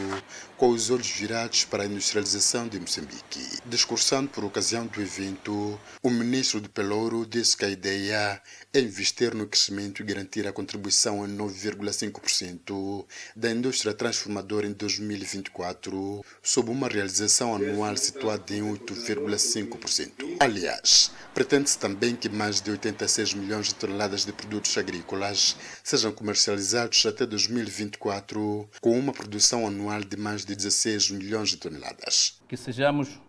com 0.57 0.69
os 0.69 0.89
olhos 0.89 1.11
virados 1.11 1.63
para 1.63 1.83
a 1.83 1.85
industrialização 1.85 2.67
de 2.67 2.79
Moçambique. 2.79 3.59
Discursando 3.67 4.29
por 4.29 4.43
ocasião 4.43 4.87
do 4.87 4.99
evento, 4.99 5.79
o 6.01 6.09
ministro 6.09 6.59
de 6.59 6.69
Pelouro 6.69 7.23
disse 7.23 7.55
que 7.55 7.65
a 7.65 7.69
ideia 7.69 8.41
é 8.73 8.79
investir 8.79 9.35
no 9.35 9.45
crescimento 9.45 10.01
e 10.01 10.05
garantir 10.05 10.47
a 10.47 10.51
contribuição 10.51 11.23
em 11.23 11.37
9,5% 11.37 13.05
da 13.35 13.51
indústria 13.51 13.93
transformadora 13.93 14.65
em 14.65 14.73
2024, 14.73 16.25
sob 16.41 16.71
uma 16.71 16.87
realização 16.87 17.55
anual 17.55 17.95
situada 17.95 18.55
em 18.55 18.63
8,5%. 18.63 20.46
Aliás, 20.47 21.13
pretende-se 21.33 21.77
também 21.77 22.15
que 22.15 22.29
mais 22.29 22.61
de 22.61 22.71
86 22.71 23.33
milhões 23.33 23.67
de 23.67 23.75
toneladas 23.75 24.23
de 24.23 24.31
produtos 24.31 24.77
agrícolas 24.77 25.57
sejam 25.83 26.09
comercializados 26.09 27.05
até 27.05 27.25
2024, 27.25 28.69
com 28.79 28.97
uma 28.97 29.11
produção 29.11 29.67
anual 29.67 29.99
de 29.99 30.15
mais 30.15 30.45
de 30.45 30.55
16 30.55 31.11
milhões 31.11 31.49
de 31.49 31.57
toneladas. 31.57 32.41
Que 32.47 32.55
sejamos 32.55 33.19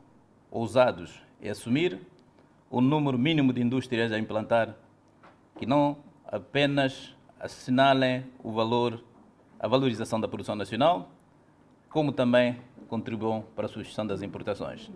ousados 0.49 1.21
e 1.43 1.49
assumir 1.49 1.99
o 2.71 2.81
número 2.81 3.19
mínimo 3.19 3.53
de 3.53 3.63
indústrias 3.63 4.13
a 4.13 4.19
implantar, 4.21 4.77
que 5.59 5.67
não 5.67 5.99
apenas 6.25 7.17
assinalem 7.41 8.25
o 8.45 8.53
valor, 8.53 9.03
a 9.59 9.67
valorização 9.67 10.21
da 10.21 10.29
produção 10.29 10.55
nacional, 10.55 11.11
como 11.91 12.13
também 12.13 12.61
contribuam 12.87 13.43
para 13.57 13.67
a 13.67 13.69
sugestão 13.69 14.07
das 14.07 14.23
importações. 14.23 14.89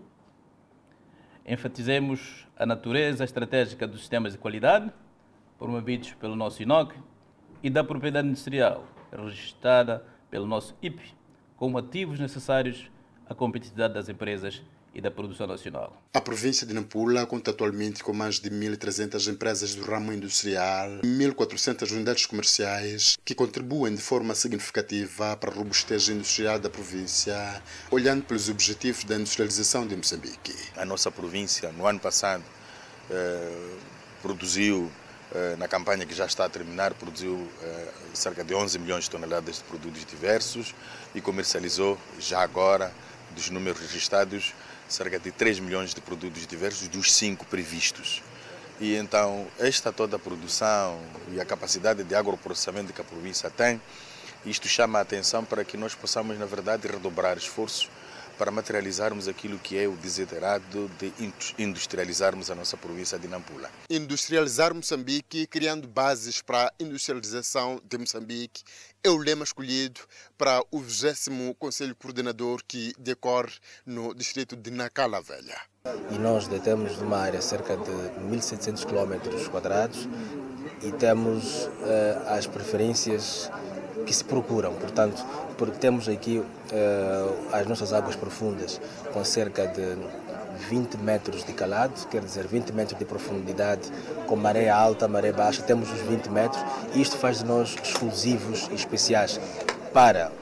Enfatizemos 1.46 2.46
a 2.56 2.64
natureza 2.64 3.24
estratégica 3.24 3.86
dos 3.86 4.00
sistemas 4.00 4.32
de 4.32 4.38
qualidade, 4.38 4.92
promovidos 5.58 6.12
pelo 6.14 6.36
nosso 6.36 6.62
INOC, 6.62 6.94
e 7.62 7.70
da 7.70 7.82
propriedade 7.82 8.28
industrial, 8.28 8.84
registrada 9.12 10.04
pelo 10.30 10.46
nosso 10.46 10.76
IP, 10.80 11.00
como 11.56 11.78
ativos 11.78 12.18
necessários 12.18 12.90
à 13.28 13.34
competitividade 13.34 13.94
das 13.94 14.08
empresas 14.08 14.62
e 14.94 15.00
da 15.00 15.10
produção 15.10 15.46
nacional. 15.46 16.02
A 16.12 16.20
província 16.20 16.66
de 16.66 16.74
Nampula 16.74 17.24
conta 17.26 17.50
atualmente 17.50 18.02
com 18.02 18.12
mais 18.12 18.38
de 18.38 18.50
1.300 18.50 19.32
empresas 19.32 19.74
do 19.74 19.84
ramo 19.84 20.12
industrial, 20.12 21.00
1.400 21.02 21.90
unidades 21.92 22.26
comerciais 22.26 23.18
que 23.24 23.34
contribuem 23.34 23.94
de 23.94 24.02
forma 24.02 24.34
significativa 24.34 25.36
para 25.36 25.50
a 25.50 25.54
robustez 25.54 26.08
industrial 26.08 26.58
da 26.58 26.68
província, 26.68 27.62
olhando 27.90 28.24
pelos 28.24 28.48
objetivos 28.48 29.04
da 29.04 29.16
industrialização 29.16 29.86
de 29.86 29.96
Moçambique. 29.96 30.54
A 30.76 30.84
nossa 30.84 31.10
província, 31.10 31.72
no 31.72 31.86
ano 31.86 32.00
passado, 32.00 32.44
eh, 33.10 33.76
produziu 34.20 34.90
eh, 35.34 35.56
na 35.58 35.66
campanha 35.66 36.04
que 36.04 36.14
já 36.14 36.26
está 36.26 36.44
a 36.44 36.48
terminar, 36.48 36.92
produziu 36.94 37.48
eh, 37.62 37.88
cerca 38.12 38.44
de 38.44 38.54
11 38.54 38.78
milhões 38.78 39.04
de 39.04 39.10
toneladas 39.10 39.56
de 39.56 39.64
produtos 39.64 40.04
diversos 40.04 40.74
e 41.14 41.20
comercializou 41.20 41.98
já 42.18 42.42
agora, 42.42 42.92
dos 43.34 43.48
números 43.48 43.80
registrados, 43.80 44.52
cerca 44.92 45.18
de 45.18 45.32
3 45.32 45.58
milhões 45.58 45.94
de 45.94 46.00
produtos 46.00 46.46
diversos 46.46 46.86
dos 46.88 47.12
cinco 47.12 47.46
previstos. 47.46 48.22
E 48.80 48.94
então, 48.94 49.46
esta 49.58 49.92
toda 49.92 50.16
a 50.16 50.18
produção 50.18 51.00
e 51.32 51.40
a 51.40 51.44
capacidade 51.44 52.04
de 52.04 52.14
agroprocessamento 52.14 52.92
que 52.92 53.00
a 53.00 53.04
província 53.04 53.48
tem, 53.48 53.80
isto 54.44 54.68
chama 54.68 54.98
a 54.98 55.02
atenção 55.02 55.44
para 55.44 55.64
que 55.64 55.76
nós 55.76 55.94
possamos, 55.94 56.38
na 56.38 56.46
verdade, 56.46 56.88
redobrar 56.88 57.36
esforços 57.36 57.88
para 58.36 58.50
materializarmos 58.50 59.28
aquilo 59.28 59.58
que 59.58 59.78
é 59.78 59.86
o 59.86 59.92
desiderado 59.92 60.90
de 60.98 61.12
industrializarmos 61.58 62.50
a 62.50 62.54
nossa 62.54 62.76
província 62.76 63.18
de 63.18 63.28
Nampula. 63.28 63.70
Industrializar 63.88 64.74
Moçambique, 64.74 65.46
criando 65.46 65.86
bases 65.86 66.42
para 66.42 66.66
a 66.66 66.72
industrialização 66.80 67.80
de 67.84 67.98
Moçambique, 67.98 68.64
é 69.04 69.10
o 69.10 69.16
lema 69.16 69.42
escolhido 69.42 70.00
para 70.38 70.62
o 70.70 70.78
20 70.78 71.56
Conselho 71.58 71.96
Coordenador 71.96 72.62
que 72.66 72.94
decorre 72.96 73.52
no 73.84 74.14
distrito 74.14 74.54
de 74.54 74.70
Nacala 74.70 75.20
Velha. 75.20 75.58
E 76.12 76.18
nós 76.18 76.46
detemos 76.46 76.98
uma 76.98 77.18
área 77.18 77.40
cerca 77.40 77.76
de 77.76 77.90
1.700 77.90 78.84
km 78.84 79.50
quadrados 79.50 80.08
e 80.82 80.92
temos 80.92 81.64
uh, 81.64 82.28
as 82.28 82.46
preferências 82.46 83.50
que 84.06 84.14
se 84.14 84.24
procuram. 84.24 84.72
Portanto, 84.74 85.24
porque 85.58 85.78
temos 85.78 86.08
aqui 86.08 86.38
uh, 86.38 86.46
as 87.52 87.66
nossas 87.66 87.92
águas 87.92 88.14
profundas 88.14 88.80
com 89.12 89.24
cerca 89.24 89.66
de 89.66 89.96
20 90.62 90.96
metros 90.98 91.44
de 91.44 91.52
calado, 91.52 92.06
quer 92.08 92.22
dizer 92.22 92.46
20 92.46 92.72
metros 92.72 92.98
de 92.98 93.04
profundidade, 93.04 93.90
com 94.26 94.36
maré 94.36 94.68
alta, 94.68 95.08
maré 95.08 95.32
baixa, 95.32 95.62
temos 95.62 95.90
os 95.90 96.00
20 96.00 96.28
metros 96.30 96.62
e 96.94 97.02
isto 97.02 97.16
faz 97.16 97.38
de 97.38 97.44
nós 97.44 97.76
exclusivos 97.82 98.68
e 98.70 98.74
especiais 98.74 99.40
para, 99.92 100.32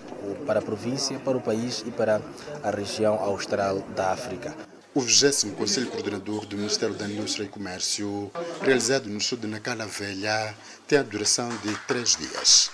para 0.46 0.60
a 0.60 0.62
província, 0.62 1.18
para 1.18 1.36
o 1.36 1.40
país 1.40 1.82
e 1.86 1.90
para 1.90 2.20
a 2.62 2.70
região 2.70 3.14
austral 3.14 3.80
da 3.96 4.12
África. 4.12 4.54
O 4.92 5.00
20 5.00 5.52
Conselho 5.56 5.88
Coordenador 5.88 6.44
do 6.46 6.56
Ministério 6.56 6.94
da 6.96 7.06
Indústria 7.06 7.44
e 7.44 7.48
Comércio, 7.48 8.30
realizado 8.60 9.08
no 9.08 9.20
sul 9.20 9.38
de 9.38 9.46
Nacala 9.46 9.86
Velha, 9.86 10.54
tem 10.86 10.98
a 10.98 11.02
duração 11.02 11.48
de 11.48 11.74
três 11.86 12.16
dias. 12.16 12.72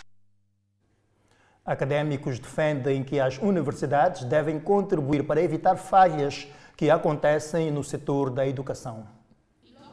Académicos 1.66 2.38
defendem 2.38 3.02
que 3.02 3.20
as 3.20 3.38
universidades 3.38 4.24
devem 4.24 4.58
contribuir 4.58 5.24
para 5.24 5.42
evitar 5.42 5.76
falhas 5.76 6.46
que 6.76 6.90
acontecem 6.90 7.70
no 7.70 7.82
setor 7.82 8.30
da 8.30 8.46
educação. 8.46 9.16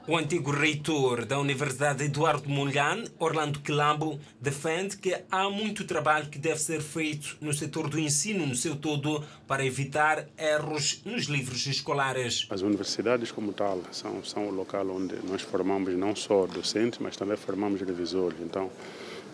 O 0.06 0.18
antigo 0.18 0.52
reitor 0.52 1.24
da 1.24 1.40
Universidade 1.40 2.04
Eduardo 2.04 2.50
Mondlane, 2.50 3.08
Orlando 3.18 3.62
Quilambo, 3.62 4.20
defende 4.38 4.98
que 4.98 5.18
há 5.32 5.50
muito 5.50 5.86
trabalho 5.86 6.28
que 6.28 6.38
deve 6.38 6.60
ser 6.60 6.82
feito 6.82 7.38
no 7.40 7.54
setor 7.54 7.90
do 7.90 7.98
ensino 7.98 8.46
no 8.46 8.54
seu 8.54 8.76
todo 8.76 9.24
para 9.48 9.66
evitar 9.66 10.28
erros 10.38 11.02
nos 11.06 11.28
livros 11.28 11.66
escolares. 11.68 12.46
As 12.50 12.60
universidades 12.60 13.32
como 13.32 13.54
tal 13.54 13.82
são, 13.94 14.22
são 14.26 14.50
o 14.50 14.52
local 14.52 14.86
onde 14.90 15.16
nós 15.26 15.42
formamos 15.42 15.94
não 15.96 16.14
só 16.14 16.46
docentes, 16.48 17.00
mas 17.00 17.16
também 17.16 17.38
formamos 17.38 17.80
revisores. 17.80 18.42
Então, 18.42 18.70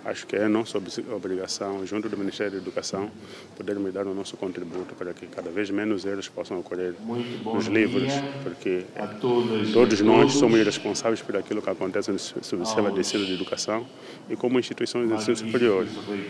acho 0.05 0.25
que 0.25 0.35
é 0.35 0.47
nossa 0.47 0.77
obrigação, 0.77 1.85
junto 1.85 2.09
do 2.09 2.17
Ministério 2.17 2.53
da 2.53 2.57
Educação, 2.57 3.11
podermos 3.55 3.93
dar 3.93 4.07
o 4.07 4.13
nosso 4.13 4.37
contributo 4.37 4.95
para 4.95 5.13
que 5.13 5.27
cada 5.27 5.49
vez 5.49 5.69
menos 5.69 6.05
erros 6.05 6.27
possam 6.27 6.59
ocorrer 6.59 6.93
nos 7.43 7.67
livros, 7.67 8.11
porque 8.43 8.85
todos, 9.19 9.71
todos 9.71 10.01
nós 10.01 10.33
somos 10.33 10.59
responsáveis 10.63 11.21
por 11.21 11.35
aquilo 11.37 11.61
que 11.61 11.69
acontece 11.69 12.11
no 12.11 12.19
sistema 12.19 12.91
de 12.91 12.99
ensino 12.99 13.25
de 13.25 13.33
educação 13.33 13.85
e 14.29 14.35
como 14.35 14.59
instituições 14.59 15.07
de 15.07 15.15
ensino 15.15 15.37
superior, 15.37 15.85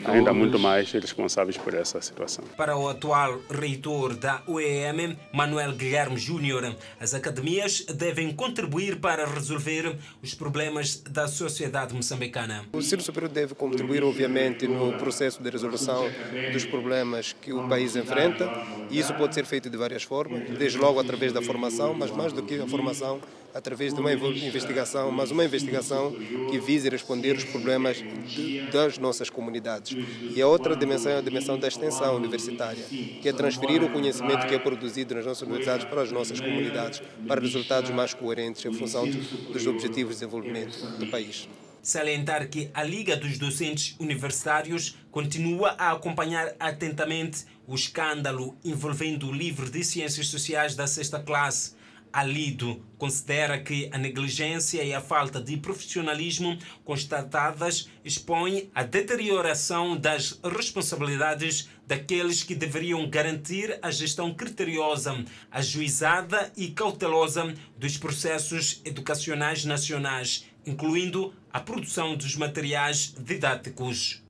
ainda 0.05 0.34
muito 0.34 0.58
mais 0.58 0.91
responsáveis 0.91 1.58
por 1.58 1.73
essa 1.73 2.01
situação. 2.01 2.43
Para 2.58 2.77
o 2.77 2.88
atual 2.88 3.39
reitor 3.49 4.15
da 4.15 4.41
UEM, 4.47 5.17
Manuel 5.34 5.73
Guilherme 5.73 6.17
Júnior, 6.17 6.75
as 6.99 7.13
academias 7.13 7.86
devem 7.86 8.34
contribuir 8.34 8.99
para 8.99 9.25
resolver 9.25 9.95
os 10.21 10.34
problemas 10.34 11.01
da 11.01 11.27
sociedade 11.27 11.93
moçambicana. 11.93 12.65
O 12.71 12.79
ensino 12.79 13.01
superior 13.01 13.29
deve 13.29 13.55
contribuir, 13.60 14.04
obviamente, 14.04 14.65
no 14.67 14.93
processo 14.93 15.43
de 15.43 15.50
resolução 15.50 16.10
dos 16.54 16.65
problemas 16.65 17.34
que 17.34 17.52
o 17.52 17.67
país 17.67 17.95
enfrenta. 17.95 18.50
E 18.89 18.98
isso 18.98 19.13
pode 19.13 19.36
ser 19.36 19.45
feito 19.45 19.69
de 19.69 19.78
várias 19.78 20.02
formas, 20.02 20.50
desde 20.58 20.78
logo 20.80 21.00
através 21.00 21.34
da 21.34 21.41
formação, 21.41 21.93
mas 21.93 22.10
mais 22.10 22.32
do 22.32 22.41
que 22.41 22.60
a 22.60 22.65
formação, 22.65 23.19
através 23.54 23.93
de 23.93 24.00
uma 24.00 24.13
investigação, 24.13 25.12
mas 25.12 25.30
uma 25.30 25.43
investigação 25.43 26.15
que 26.50 26.58
vise 26.58 26.88
responder 26.89 27.36
os 27.36 27.43
problemas 27.43 27.98
de, 27.98 28.62
das 28.72 28.98
nossas 28.98 29.30
comunidades. 29.30 29.95
E 30.34 30.41
a 30.41 30.48
outra 30.48 30.76
dimensão 30.76 31.12
é 31.12 31.17
a 31.17 31.22
dimensão 31.22 31.60
da 31.60 31.67
extensão 31.67 32.15
universitária, 32.15 32.84
que 33.22 33.28
é 33.28 33.34
transferir 33.34 33.84
o 33.84 33.89
conhecimento 33.89 34.48
que 34.48 34.56
é 34.56 34.60
produzido 34.60 35.15
nas 35.15 35.26
nossas 35.26 35.43
universidades 35.43 35.86
para 35.86 36.02
as 36.02 36.12
nossas 36.12 36.39
comunidades, 36.39 37.02
para 37.28 37.41
resultados 37.41 37.91
mais 37.91 38.13
coerentes 38.13 38.63
em 38.65 38.74
função 38.74 39.06
dos 39.08 39.67
objetivos 39.67 40.15
de 40.15 40.22
desenvolvimento 40.22 40.78
do 40.98 41.08
país. 41.08 41.48
Salientar 41.81 42.49
que 42.49 42.69
a 42.73 42.83
Liga 42.83 43.15
dos 43.15 43.37
Docentes 43.37 43.95
Universitários 43.99 44.97
continua 45.11 45.75
a 45.77 45.91
acompanhar 45.91 46.53
atentamente 46.59 47.45
o 47.65 47.75
escândalo 47.75 48.57
envolvendo 48.63 49.27
o 49.27 49.33
livro 49.33 49.69
de 49.69 49.83
Ciências 49.83 50.27
Sociais 50.27 50.75
da 50.75 50.87
sexta 50.87 51.19
classe. 51.19 51.77
A 52.11 52.23
Lido 52.23 52.83
considera 52.97 53.59
que 53.59 53.87
a 53.93 53.97
negligência 53.97 54.83
e 54.83 54.93
a 54.93 54.99
falta 54.99 55.39
de 55.39 55.55
profissionalismo 55.57 56.57
constatadas 56.83 57.87
expõem 58.03 58.71
a 58.73 58.83
deterioração 58.83 59.95
das 59.95 60.39
responsabilidades 60.43 61.69
daqueles 61.85 62.41
que 62.41 62.55
deveriam 62.55 63.07
garantir 63.07 63.77
a 63.81 63.91
gestão 63.91 64.33
criteriosa, 64.33 65.23
ajuizada 65.51 66.51
e 66.57 66.69
cautelosa 66.69 67.53
dos 67.77 67.95
processos 67.95 68.81
educacionais 68.83 69.63
nacionais 69.63 70.49
incluindo 70.69 71.34
a 71.51 71.60
produção 71.60 72.15
dos 72.15 72.36
materiais 72.36 73.13
didáticos. 73.17 74.23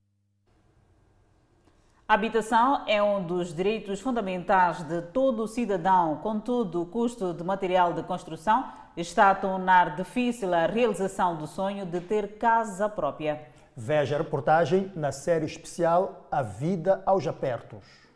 A 2.07 2.15
habitação 2.15 2.85
é 2.87 3.03
um 3.03 3.21
dos 3.23 3.53
direitos 3.53 3.99
fundamentais 3.99 4.81
de 4.83 5.01
todo 5.13 5.47
cidadão, 5.47 6.15
contudo, 6.23 6.81
o 6.81 6.85
custo 6.85 7.33
de 7.33 7.43
material 7.43 7.93
de 7.93 8.01
construção 8.01 8.67
está 8.97 9.29
a 9.29 9.35
tornar 9.35 9.95
difícil 9.95 10.51
a 10.53 10.65
realização 10.65 11.35
do 11.35 11.45
sonho 11.45 11.85
de 11.85 12.01
ter 12.01 12.39
casa 12.39 12.89
própria. 12.89 13.39
Veja 13.75 14.15
a 14.15 14.17
reportagem 14.17 14.91
na 14.95 15.11
série 15.11 15.45
especial 15.45 16.27
A 16.31 16.41
Vida 16.41 17.03
aos 17.05 17.27
Apertos. 17.27 18.08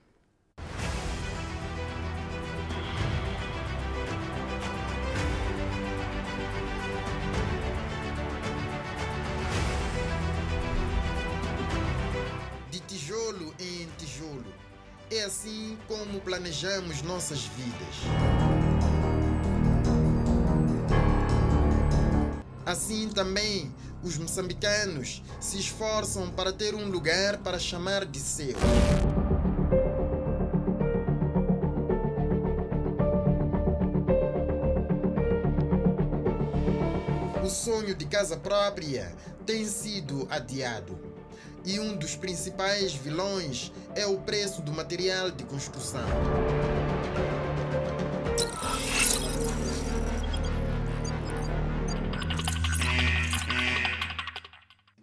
É 15.16 15.26
assim 15.26 15.78
como 15.88 16.20
planejamos 16.22 17.04
nossas 17.04 17.44
vidas. 17.46 17.96
Assim 22.66 23.08
também, 23.10 23.72
os 24.02 24.18
moçambicanos 24.18 25.22
se 25.40 25.60
esforçam 25.60 26.32
para 26.32 26.52
ter 26.52 26.74
um 26.74 26.90
lugar 26.90 27.38
para 27.38 27.60
chamar 27.60 28.06
de 28.06 28.20
seu. 28.20 28.56
O 37.44 37.50
sonho 37.52 37.94
de 37.94 38.06
casa 38.08 38.36
própria 38.36 39.16
tem 39.46 39.64
sido 39.64 40.28
adiado 40.32 41.13
e 41.66 41.80
um 41.80 41.96
dos 41.96 42.16
principais 42.16 42.94
vilões 42.94 43.72
é 43.96 44.06
o 44.06 44.18
preço 44.20 44.62
do 44.62 44.72
material 44.72 45.32
de 45.32 45.44
construção. 45.44 46.08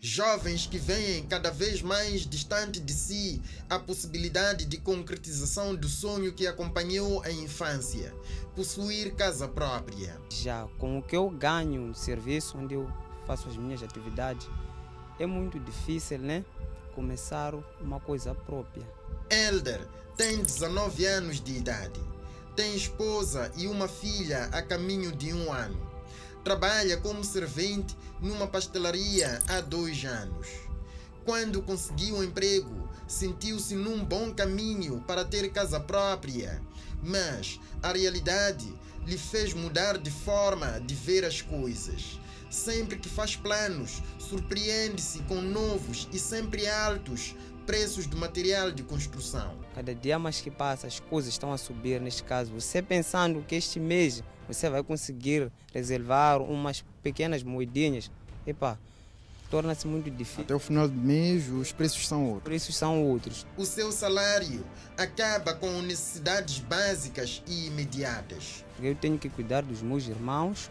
Jovens 0.03 0.67
que 0.67 0.77
veem 0.77 1.25
cada 1.27 1.51
vez 1.51 1.81
mais 1.81 2.27
distante 2.27 2.81
de 2.81 2.93
si 2.93 3.41
a 3.71 3.79
possibilidade 3.79 4.65
de 4.67 4.77
concretização 4.77 5.75
do 5.75 5.89
sonho 5.89 6.33
que 6.33 6.47
acompanhou 6.47 7.23
a 7.23 7.31
infância, 7.31 8.13
possuir 8.57 9.15
casa 9.15 9.47
própria. 9.47 10.21
Já 10.29 10.67
com 10.79 10.99
o 10.99 11.03
que 11.03 11.17
eu 11.17 11.31
ganho 11.31 11.87
no 11.87 11.95
serviço 11.95 12.59
onde 12.59 12.75
eu 12.75 12.91
faço 13.25 13.49
as 13.49 13.57
minhas 13.57 13.83
atividades, 13.83 14.49
é 15.21 15.27
muito 15.27 15.61
difícil, 15.61 16.19
né? 16.19 16.43
Começar 16.95 17.55
uma 17.79 18.01
coisa 18.01 18.35
própria. 18.35 18.87
Elder 19.29 19.87
tem 20.17 20.43
19 20.43 21.05
anos 21.05 21.41
de 21.43 21.59
idade. 21.59 22.01
Tem 22.57 22.75
esposa 22.75 23.53
e 23.55 23.67
uma 23.67 23.87
filha 23.87 24.47
a 24.47 24.63
caminho 24.63 25.13
de 25.13 25.31
um 25.35 25.53
ano. 25.53 25.79
Trabalha 26.43 26.97
como 26.97 27.23
servente 27.23 27.95
numa 28.19 28.47
pastelaria 28.47 29.43
há 29.47 29.61
dois 29.61 30.03
anos. 30.07 30.49
Quando 31.23 31.61
conseguiu 31.61 32.17
um 32.17 32.25
emprego, 32.25 32.89
sentiu-se 33.07 33.75
num 33.75 34.03
bom 34.03 34.33
caminho 34.33 35.05
para 35.07 35.23
ter 35.23 35.53
casa 35.53 35.79
própria, 35.79 36.63
mas 37.03 37.61
a 37.83 37.93
realidade 37.93 38.75
lhe 39.07 39.19
fez 39.19 39.53
mudar 39.53 39.99
de 39.99 40.11
forma 40.11 40.81
de 40.81 40.95
ver 40.95 41.27
as 41.27 41.43
coisas. 41.43 42.19
Sempre 42.51 42.99
que 42.99 43.09
faz 43.09 43.37
planos, 43.37 44.03
surpreende-se 44.31 45.19
com 45.23 45.41
novos 45.43 46.09
e 46.13 46.19
sempre 46.19 46.69
altos 46.69 47.35
preços 47.67 48.07
do 48.07 48.17
material 48.17 48.71
de 48.71 48.85
construção. 48.85 49.57
Cada 49.75 49.93
dia 49.93 50.19
mais 50.21 50.41
que 50.41 50.51
passa, 50.51 50.87
as 50.87 51.01
coisas 51.01 51.33
estão 51.33 51.53
a 51.53 51.59
subir. 51.59 52.01
Neste 52.01 52.23
caso, 52.23 52.53
você 52.53 52.81
pensando 52.81 53.45
que 53.47 53.57
este 53.57 53.81
mês 53.81 54.23
você 54.47 54.71
vai 54.71 54.85
conseguir 54.85 55.51
reservar 55.73 56.41
umas 56.41 56.85
pequenas 57.03 57.43
moedinhas, 57.43 58.11
epa, 58.47 58.79
torna-se 59.51 59.87
muito 59.87 60.09
difícil. 60.11 60.45
Até 60.45 60.55
o 60.55 60.61
final 60.61 60.87
do 60.87 60.95
mês, 60.95 61.49
os 61.49 61.73
preços 61.73 62.07
são 62.07 62.25
outros. 62.25 62.39
Os 62.39 62.45
preços 62.45 62.77
são 62.77 63.05
outros. 63.05 63.47
O 63.57 63.67
seu 63.67 63.91
salário 63.91 64.65
acaba 64.97 65.55
com 65.55 65.83
necessidades 65.83 66.61
básicas 66.61 67.43
e 67.49 67.67
imediatas. 67.67 68.65
Eu 68.81 68.95
tenho 68.95 69.19
que 69.19 69.29
cuidar 69.29 69.63
dos 69.63 69.83
meus 69.83 70.07
irmãos 70.07 70.71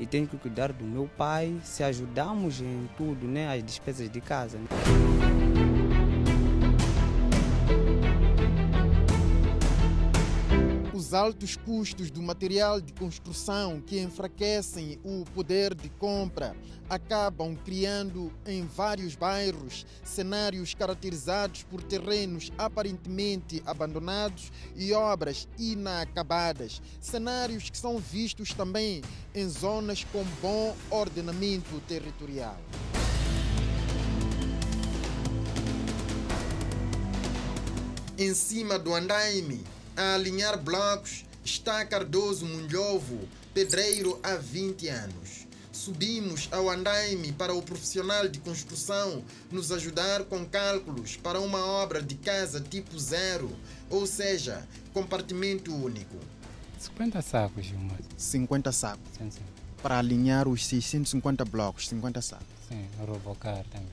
e 0.00 0.06
tenho 0.06 0.26
que 0.26 0.36
cuidar 0.38 0.72
do 0.72 0.84
meu 0.84 1.08
pai, 1.18 1.54
se 1.62 1.84
ajudamos 1.84 2.62
em 2.62 2.88
tudo, 2.96 3.26
né, 3.26 3.54
as 3.54 3.62
despesas 3.62 4.10
de 4.10 4.20
casa. 4.20 4.56
Né? 4.56 5.49
Os 11.10 11.14
altos 11.14 11.56
custos 11.56 12.08
do 12.08 12.22
material 12.22 12.80
de 12.80 12.92
construção 12.92 13.80
que 13.80 13.98
enfraquecem 13.98 14.96
o 15.02 15.24
poder 15.34 15.74
de 15.74 15.88
compra 15.88 16.54
acabam 16.88 17.56
criando 17.64 18.32
em 18.46 18.64
vários 18.64 19.16
bairros 19.16 19.84
cenários 20.04 20.72
caracterizados 20.72 21.64
por 21.64 21.82
terrenos 21.82 22.52
aparentemente 22.56 23.60
abandonados 23.66 24.52
e 24.76 24.92
obras 24.92 25.48
inacabadas. 25.58 26.80
Cenários 27.00 27.68
que 27.68 27.76
são 27.76 27.98
vistos 27.98 28.54
também 28.54 29.02
em 29.34 29.48
zonas 29.48 30.04
com 30.04 30.22
bom 30.40 30.76
ordenamento 30.90 31.80
territorial. 31.88 32.56
Em 38.16 38.32
cima 38.32 38.78
do 38.78 38.94
andaime, 38.94 39.64
a 40.00 40.14
alinhar 40.14 40.58
blocos 40.58 41.26
está 41.44 41.84
Cardoso 41.84 42.46
Munhovo, 42.46 43.28
pedreiro 43.52 44.18
há 44.22 44.34
20 44.34 44.88
anos. 44.88 45.46
Subimos 45.70 46.48
ao 46.50 46.70
andaime 46.70 47.32
para 47.32 47.52
o 47.52 47.60
profissional 47.60 48.26
de 48.26 48.40
construção 48.40 49.22
nos 49.52 49.70
ajudar 49.70 50.24
com 50.24 50.46
cálculos 50.46 51.18
para 51.18 51.38
uma 51.38 51.62
obra 51.66 52.00
de 52.02 52.14
casa 52.14 52.62
tipo 52.62 52.98
zero, 52.98 53.54
ou 53.90 54.06
seja, 54.06 54.66
compartimento 54.94 55.70
único. 55.74 56.16
50 56.78 57.20
sacos, 57.20 57.66
Gilmar. 57.66 57.98
50 58.16 58.72
sacos? 58.72 59.04
Sim, 59.18 59.30
sim. 59.30 59.42
Para 59.82 59.98
alinhar 59.98 60.48
os 60.48 60.64
650 60.64 61.44
blocos, 61.44 61.88
50 61.88 62.22
sacos? 62.22 62.46
Sim, 62.70 62.86
robocar 63.06 63.62
também. 63.64 63.86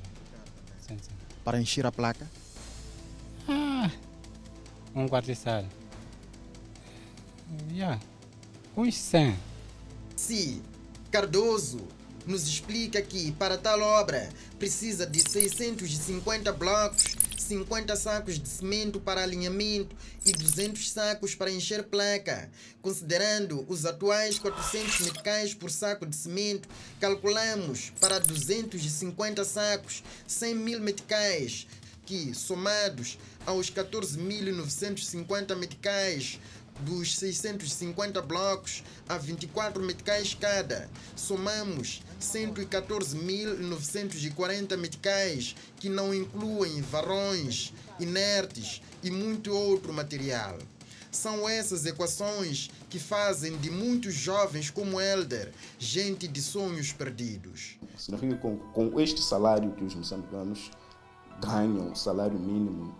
Sim, 0.87 0.97
sim. 1.01 1.11
Para 1.43 1.59
encher 1.59 1.85
a 1.85 1.91
placa? 1.91 2.25
Ah, 3.49 3.91
um 4.95 5.05
quarto 5.05 5.25
de 5.25 5.35
sala. 5.35 5.67
Yeah. 7.73 7.99
Uns 8.75 8.95
100. 8.95 9.35
Sim, 10.15 10.61
Cardoso 11.11 11.87
nos 12.25 12.47
explica 12.47 13.01
que 13.01 13.31
para 13.33 13.57
tal 13.57 13.81
obra 13.81 14.29
precisa 14.59 15.05
de 15.05 15.19
650 15.19 16.51
blocos, 16.51 17.15
50 17.37 17.95
sacos 17.95 18.37
de 18.37 18.49
cimento 18.49 18.99
para 18.99 19.23
alinhamento 19.23 19.95
e 20.25 20.33
200 20.33 20.91
sacos 20.91 21.33
para 21.33 21.49
encher 21.49 21.83
placa. 21.83 22.51
Considerando 22.81 23.65
os 23.69 23.85
atuais 23.85 24.37
400 24.37 24.99
meticais 24.99 25.53
por 25.53 25.71
saco 25.71 26.05
de 26.05 26.15
cimento, 26.15 26.67
calculamos 26.99 27.93
para 28.01 28.19
250 28.19 29.45
sacos 29.45 30.03
100 30.27 30.55
mil 30.55 30.81
meticais, 30.81 31.65
que 32.05 32.33
somados 32.33 33.17
aos 33.45 33.71
14.950 33.71 35.55
meticais 35.55 36.39
dos 36.81 37.17
650 37.17 38.21
blocos 38.21 38.83
a 39.07 39.17
24 39.17 39.81
meticais 39.83 40.33
cada. 40.33 40.89
Somamos 41.15 42.01
114.940 42.21 44.75
meticais, 44.77 45.55
que 45.79 45.87
não 45.89 46.13
incluem 46.13 46.81
varões, 46.81 47.73
inertes 47.99 48.81
e 49.03 49.11
muito 49.11 49.53
outro 49.53 49.93
material. 49.93 50.57
São 51.11 51.49
essas 51.49 51.85
equações 51.85 52.69
que 52.89 52.99
fazem 52.99 53.57
de 53.57 53.69
muitos 53.71 54.13
jovens 54.13 54.69
como 54.69 55.01
Elder 55.01 55.51
gente 55.79 56.27
de 56.27 56.41
sonhos 56.41 56.91
perdidos. 56.91 57.77
Significa 57.97 58.35
que 58.35 58.41
com, 58.41 58.57
com 58.57 58.99
este 58.99 59.21
salário 59.21 59.71
que 59.71 59.83
os 59.83 59.95
moçambicanos 59.95 60.69
ganham, 61.41 61.95
salário 61.95 62.37
mínimo, 62.37 62.93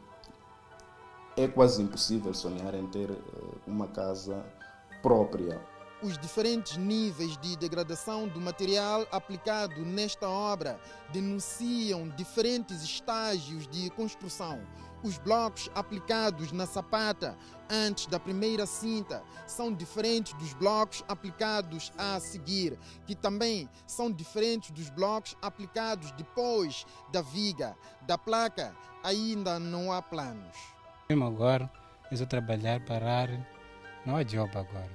é 1.38 1.48
quase 1.48 1.84
impossível 1.84 2.34
sonhar 2.34 2.74
em 2.74 2.88
ter 2.88 3.16
uma 3.68 3.88
casa 3.88 4.44
própria. 5.04 5.62
Os 6.02 6.18
diferentes 6.18 6.78
níveis 6.78 7.38
de 7.38 7.56
degradação 7.56 8.28
do 8.28 8.42
material 8.42 9.06
aplicado 9.12 9.86
nesta 9.86 10.28
obra 10.28 10.80
denunciam 11.14 12.10
diferentes 12.10 12.84
estágios 12.84 13.68
de 13.68 13.90
construção. 13.92 14.60
Os 15.04 15.20
blocos 15.20 15.70
aplicados 15.76 16.52
na 16.52 16.66
sapata 16.66 17.38
antes 17.70 18.08
da 18.08 18.20
primeira 18.20 18.66
cinta 18.66 19.24
são 19.46 19.72
diferentes 19.72 20.34
dos 20.34 20.54
blocos 20.54 21.04
aplicados 21.08 21.92
a 21.98 22.20
seguir, 22.20 22.80
que 23.06 23.16
também 23.16 23.70
são 23.86 24.12
diferentes 24.12 24.72
dos 24.72 24.90
blocos 24.90 25.36
aplicados 25.40 26.12
depois 26.14 26.84
da 27.12 27.22
viga. 27.22 27.76
Da 28.08 28.18
placa 28.18 28.76
ainda 29.04 29.60
não 29.60 29.92
há 29.92 30.02
planos. 30.02 30.77
Mesmo 31.10 31.24
agora, 31.24 31.72
eu 32.12 32.16
estou 32.16 32.28
trabalhar, 32.28 32.82
parar, 32.82 33.30
não 34.06 34.18
há 34.18 34.24
job 34.24 34.50
agora. 34.58 34.92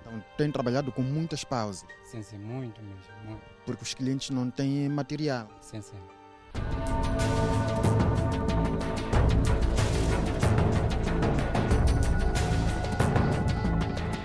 Então, 0.00 0.24
tem 0.38 0.50
trabalhado 0.50 0.90
com 0.90 1.02
muitas 1.02 1.44
pausas? 1.44 1.86
Sim, 2.06 2.22
sim, 2.22 2.38
muito 2.38 2.80
mesmo. 2.80 3.02
Muito. 3.22 3.42
Porque 3.66 3.82
os 3.82 3.92
clientes 3.92 4.30
não 4.30 4.50
têm 4.50 4.88
material? 4.88 5.46
Sim, 5.60 5.82
sim. 5.82 5.98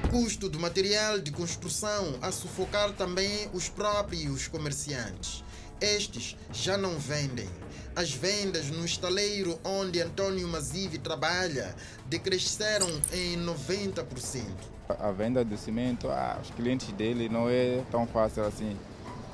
Custo 0.10 0.48
do 0.48 0.62
material 0.62 1.20
de 1.20 1.32
construção 1.32 2.18
a 2.22 2.32
sufocar 2.32 2.94
também 2.94 3.50
os 3.54 3.68
próprios 3.68 4.48
comerciantes. 4.48 5.44
Estes 5.80 6.36
já 6.52 6.76
não 6.76 6.98
vendem. 6.98 7.48
As 7.96 8.12
vendas 8.12 8.70
no 8.70 8.84
estaleiro 8.84 9.60
onde 9.64 10.02
Antônio 10.02 10.48
Mazivi 10.48 10.98
trabalha 10.98 11.76
decresceram 12.08 12.88
em 13.14 13.38
90%. 13.38 14.44
A 14.90 15.12
venda 15.12 15.44
do 15.44 15.58
cimento, 15.58 16.08
ah, 16.10 16.40
os 16.42 16.50
clientes 16.52 16.92
dele 16.94 17.30
não 17.30 17.50
é 17.50 17.84
tão 17.92 18.08
fácil 18.08 18.44
assim. 18.46 18.76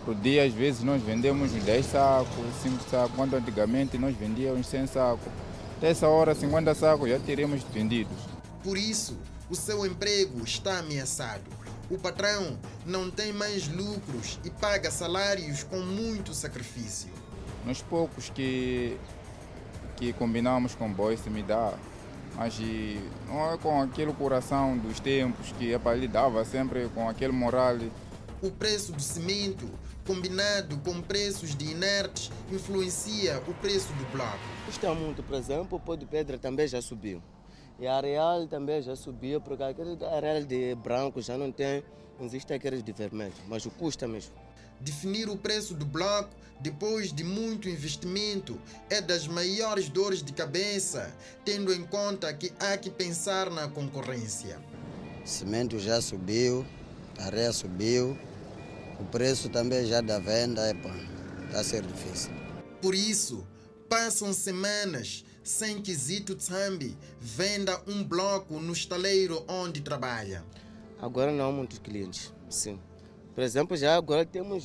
Por 0.04 0.16
dia, 0.16 0.44
às 0.44 0.54
vezes, 0.54 0.84
nós 0.84 1.02
vendemos 1.02 1.54
uns 1.54 1.64
10 1.64 1.86
sacos, 1.86 2.46
5 2.62 2.90
sacos, 2.90 3.16
quando 3.16 3.36
antigamente 3.36 3.98
nós 3.98 4.16
vendíamos 4.16 4.68
100 4.68 4.88
sacos. 4.88 5.32
Dessa 5.80 6.08
hora, 6.08 6.36
50 6.36 6.76
sacos 6.76 7.10
já 7.10 7.20
teremos 7.20 7.64
vendidos. 7.74 8.18
Por 8.62 8.78
isso, 8.78 9.18
o 9.50 9.56
seu 9.56 9.86
emprego 9.86 10.44
está 10.44 10.80
ameaçado. 10.80 11.63
O 11.94 11.98
patrão 12.00 12.58
não 12.88 13.12
tem 13.12 13.32
mais 13.32 13.68
lucros 13.68 14.40
e 14.44 14.50
paga 14.50 14.90
salários 14.90 15.62
com 15.62 15.78
muito 15.78 16.34
sacrifício. 16.34 17.12
Nos 17.64 17.84
poucos 17.84 18.32
que, 18.32 18.98
que 19.96 20.12
combinamos 20.14 20.74
com 20.74 20.90
o 20.90 20.90
Boyce 20.92 21.30
me 21.30 21.44
dá, 21.44 21.72
mas 22.36 22.60
não 23.28 23.54
é 23.54 23.58
com 23.60 23.80
aquele 23.80 24.12
coração 24.12 24.76
dos 24.76 25.00
tempos 25.00 25.52
que 25.52 25.72
epa, 25.72 25.96
ele 25.96 26.08
dava 26.08 26.44
sempre 26.44 26.90
com 26.96 27.08
aquele 27.08 27.32
moral. 27.32 27.78
O 28.42 28.50
preço 28.50 28.92
do 28.92 29.02
cimento 29.02 29.70
combinado 30.04 30.76
com 30.80 31.00
preços 31.00 31.56
de 31.56 31.70
inertes, 31.70 32.32
influencia 32.52 33.40
o 33.48 33.54
preço 33.54 33.94
do 33.94 34.12
bloco. 34.12 34.40
Custa 34.66 34.92
muito, 34.96 35.22
por 35.22 35.38
exemplo, 35.38 35.78
o 35.78 35.80
pó 35.80 35.96
de 35.96 36.08
pedra 36.08 36.40
também 36.40 36.68
já 36.68 36.82
subiu. 36.82 37.22
E 37.80 37.88
a 37.88 38.00
real 38.00 38.48
também 38.48 38.82
já 38.82 38.96
subiu, 38.96 39.42
porque 39.42 39.64
aquele 39.64 40.04
areal 40.06 40.44
de 40.44 40.76
branco 40.76 41.22
já 41.22 41.38
não 41.38 41.52
tem, 41.52 41.84
não 42.20 42.26
existe 42.26 42.54
aqueles 42.54 42.84
de 42.84 42.92
vermelho, 42.92 43.34
mas 43.48 43.66
o 43.66 43.72
custa 43.72 44.08
mesmo. 44.08 44.34
Definir 44.80 45.30
o 45.30 45.38
preço 45.38 45.74
do 45.74 45.86
bloco 45.86 46.30
depois 46.60 47.12
de 47.12 47.24
muito 47.24 47.68
investimento 47.68 48.60
é 48.90 49.02
das 49.02 49.28
maiores 49.28 49.90
dores 49.90 50.24
de 50.24 50.34
cabeça, 50.34 51.14
tendo 51.44 51.74
em 51.74 51.86
conta 51.86 52.34
que 52.34 52.54
há 52.60 52.78
que 52.78 52.90
pensar 52.90 53.50
na 53.50 53.68
concorrência. 53.68 54.60
Cimento 55.26 55.80
já 55.80 56.02
subiu, 56.02 56.66
areia 57.18 57.52
subiu, 57.52 58.18
o 59.00 59.06
preço 59.06 59.50
também 59.50 59.86
já 59.86 60.02
da 60.02 60.20
venda 60.20 60.70
está 60.72 61.60
a 61.60 61.64
ser 61.64 61.82
difícil. 61.84 62.32
Por 62.82 62.94
isso, 62.94 63.46
passam 63.94 64.34
semanas 64.34 65.24
sem 65.44 65.80
que 65.80 65.94
Zito 65.94 66.34
Tsambi 66.34 66.98
venda 67.22 67.80
um 67.86 68.04
bloco 68.04 68.60
no 68.60 68.74
estaleiro 68.74 69.46
onde 69.48 69.82
trabalha. 69.82 70.44
Agora 71.00 71.32
não 71.32 71.48
há 71.48 71.52
muitos 71.52 71.78
clientes, 71.78 72.34
sim. 72.50 72.80
Por 73.36 73.44
exemplo, 73.44 73.78
já 73.78 73.96
agora 73.96 74.26
temos 74.26 74.64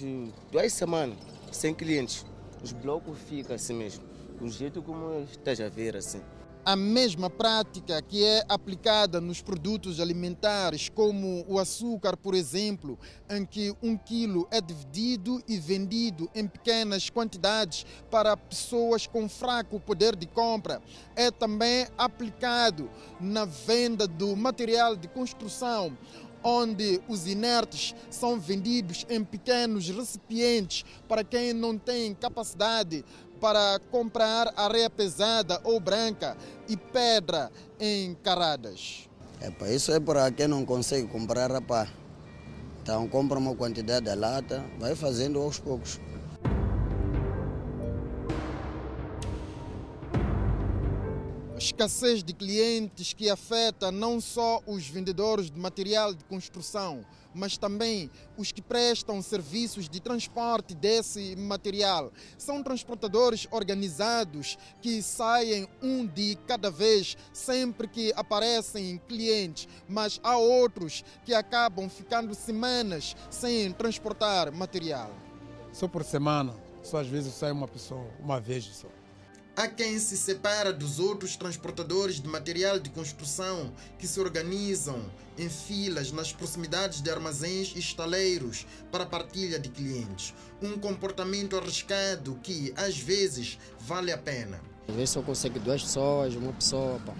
duas 0.50 0.72
semanas 0.72 1.18
sem 1.52 1.74
clientes. 1.74 2.24
Os 2.64 2.72
blocos 2.72 3.18
ficam 3.28 3.54
assim 3.54 3.74
mesmo, 3.74 4.02
do 4.40 4.48
jeito 4.48 4.80
como 4.80 5.24
está 5.24 5.50
a 5.62 5.68
ver 5.68 5.94
assim. 5.94 6.22
A 6.68 6.76
mesma 6.76 7.30
prática 7.30 8.02
que 8.02 8.22
é 8.22 8.44
aplicada 8.46 9.22
nos 9.22 9.40
produtos 9.40 9.98
alimentares, 10.00 10.90
como 10.90 11.42
o 11.48 11.58
açúcar, 11.58 12.14
por 12.14 12.34
exemplo, 12.34 12.98
em 13.30 13.42
que 13.46 13.74
um 13.82 13.96
quilo 13.96 14.46
é 14.50 14.60
dividido 14.60 15.42
e 15.48 15.56
vendido 15.56 16.28
em 16.34 16.46
pequenas 16.46 17.08
quantidades 17.08 17.86
para 18.10 18.36
pessoas 18.36 19.06
com 19.06 19.30
fraco 19.30 19.80
poder 19.80 20.14
de 20.14 20.26
compra, 20.26 20.82
é 21.16 21.30
também 21.30 21.86
aplicado 21.96 22.90
na 23.18 23.46
venda 23.46 24.06
do 24.06 24.36
material 24.36 24.94
de 24.94 25.08
construção, 25.08 25.96
onde 26.42 27.00
os 27.08 27.26
inertes 27.26 27.94
são 28.10 28.38
vendidos 28.38 29.04
em 29.08 29.24
pequenos 29.24 29.88
recipientes 29.88 30.84
para 31.08 31.24
quem 31.24 31.52
não 31.52 31.76
tem 31.76 32.14
capacidade 32.14 33.04
para 33.40 33.80
comprar 33.90 34.52
areia 34.56 34.90
pesada 34.90 35.60
ou 35.64 35.80
branca 35.80 36.36
e 36.68 36.76
pedra 36.76 37.50
em 37.78 38.14
caradas. 38.14 39.08
Epa, 39.40 39.68
isso 39.68 39.92
é 39.92 40.00
para 40.00 40.30
quem 40.30 40.48
não 40.48 40.64
consegue 40.64 41.06
comprar, 41.06 41.50
rapaz. 41.50 41.88
Então 42.82 43.06
compra 43.08 43.38
uma 43.38 43.54
quantidade 43.54 44.06
de 44.06 44.14
lata, 44.14 44.64
vai 44.78 44.94
fazendo 44.94 45.40
aos 45.40 45.58
poucos. 45.58 46.00
escassez 51.58 52.22
de 52.22 52.32
clientes 52.32 53.12
que 53.12 53.28
afeta 53.28 53.90
não 53.90 54.20
só 54.20 54.62
os 54.66 54.86
vendedores 54.88 55.50
de 55.50 55.58
material 55.58 56.14
de 56.14 56.24
construção, 56.24 57.04
mas 57.38 57.56
também 57.56 58.10
os 58.36 58.50
que 58.50 58.60
prestam 58.60 59.22
serviços 59.22 59.88
de 59.88 60.00
transporte 60.00 60.74
desse 60.74 61.36
material. 61.36 62.12
São 62.36 62.62
transportadores 62.62 63.46
organizados 63.52 64.58
que 64.82 65.00
saem 65.00 65.68
um 65.80 66.04
de 66.04 66.36
cada 66.46 66.70
vez 66.70 67.16
sempre 67.32 67.86
que 67.86 68.12
aparecem 68.16 69.00
clientes, 69.06 69.68
mas 69.88 70.18
há 70.22 70.36
outros 70.36 71.04
que 71.24 71.32
acabam 71.32 71.88
ficando 71.88 72.34
semanas 72.34 73.14
sem 73.30 73.72
transportar 73.72 74.52
material. 74.52 75.12
Só 75.72 75.86
por 75.86 76.02
semana, 76.02 76.54
só 76.82 76.98
às 76.98 77.06
vezes 77.06 77.32
sai 77.34 77.52
uma 77.52 77.68
pessoa, 77.68 78.06
uma 78.18 78.40
vez 78.40 78.64
só. 78.64 78.97
Há 79.58 79.66
quem 79.66 79.98
se 79.98 80.16
separa 80.16 80.72
dos 80.72 81.00
outros 81.00 81.34
transportadores 81.34 82.20
de 82.20 82.28
material 82.28 82.78
de 82.78 82.90
construção 82.90 83.72
que 83.98 84.06
se 84.06 84.20
organizam 84.20 85.10
em 85.36 85.48
filas 85.48 86.12
nas 86.12 86.32
proximidades 86.32 87.02
de 87.02 87.10
armazéns 87.10 87.72
e 87.74 87.80
estaleiros 87.80 88.64
para 88.92 89.04
partilha 89.04 89.58
de 89.58 89.68
clientes. 89.68 90.32
Um 90.62 90.78
comportamento 90.78 91.56
arriscado 91.56 92.38
que, 92.40 92.72
às 92.76 92.98
vezes, 92.98 93.58
vale 93.80 94.12
a 94.12 94.16
pena. 94.16 94.60
Às 94.86 94.94
vezes 94.94 95.10
só 95.10 95.22
consegue 95.22 95.58
duas 95.58 95.82
pessoas, 95.82 96.36
uma 96.36 96.52
pessoa. 96.52 97.00
Pá. 97.00 97.14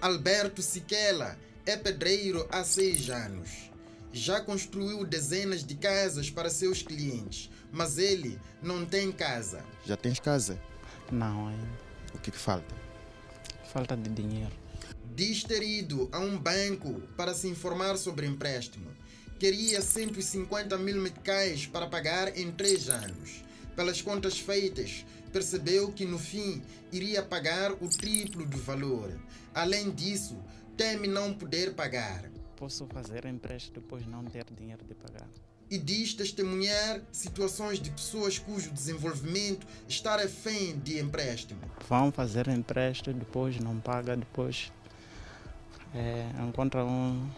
Alberto 0.00 0.62
Siquela 0.62 1.36
é 1.66 1.76
pedreiro 1.76 2.46
há 2.52 2.62
seis 2.62 3.10
anos 3.10 3.74
já 4.16 4.40
construiu 4.40 5.04
dezenas 5.04 5.62
de 5.62 5.74
casas 5.74 6.30
para 6.30 6.48
seus 6.48 6.82
clientes, 6.82 7.50
mas 7.70 7.98
ele 7.98 8.40
não 8.62 8.86
tem 8.86 9.12
casa. 9.12 9.62
Já 9.84 9.94
tens 9.94 10.18
casa? 10.18 10.58
Não 11.12 11.48
ainda. 11.48 11.78
O 12.14 12.18
que, 12.18 12.30
que 12.30 12.38
falta? 12.38 12.74
Falta 13.72 13.94
de 13.94 14.08
dinheiro. 14.08 14.52
Diz 15.14 15.44
ter 15.44 15.62
ido 15.62 16.08
a 16.12 16.18
um 16.18 16.38
banco 16.38 17.02
para 17.14 17.34
se 17.34 17.46
informar 17.46 17.98
sobre 17.98 18.26
empréstimo. 18.26 18.90
Queria 19.38 19.82
150 19.82 20.78
mil 20.78 20.96
meticais 21.02 21.66
para 21.66 21.86
pagar 21.86 22.38
em 22.38 22.50
três 22.50 22.88
anos. 22.88 23.44
Pelas 23.76 24.00
contas 24.00 24.38
feitas, 24.38 25.04
percebeu 25.30 25.92
que 25.92 26.06
no 26.06 26.18
fim 26.18 26.62
iria 26.90 27.22
pagar 27.22 27.72
o 27.72 27.88
triplo 27.88 28.46
do 28.46 28.56
valor. 28.56 29.12
Além 29.54 29.90
disso, 29.90 30.38
teme 30.74 31.06
não 31.06 31.34
poder 31.34 31.74
pagar 31.74 32.30
posso 32.56 32.86
fazer 32.86 33.24
empréstimo 33.26 33.74
depois 33.74 34.06
não 34.06 34.24
ter 34.24 34.44
dinheiro 34.56 34.84
de 34.84 34.94
pagar. 34.94 35.28
E 35.68 35.78
diz 35.78 36.14
testemunhar 36.14 37.00
situações 37.10 37.80
de 37.80 37.90
pessoas 37.90 38.38
cujo 38.38 38.70
desenvolvimento 38.70 39.66
está 39.88 40.16
refém 40.16 40.78
de 40.78 41.00
empréstimo. 41.00 41.60
Vão 41.88 42.12
fazer 42.12 42.46
empréstimo, 42.48 43.18
depois 43.18 43.58
não 43.58 43.78
paga, 43.80 44.16
depois 44.16 44.72
é, 45.92 46.30
encontram 46.46 47.28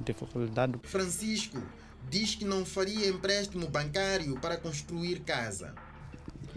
dificuldade. 0.00 0.78
Francisco 0.84 1.60
diz 2.08 2.34
que 2.34 2.44
não 2.44 2.64
faria 2.64 3.08
empréstimo 3.08 3.68
bancário 3.68 4.38
para 4.40 4.56
construir 4.56 5.20
casa. 5.20 5.74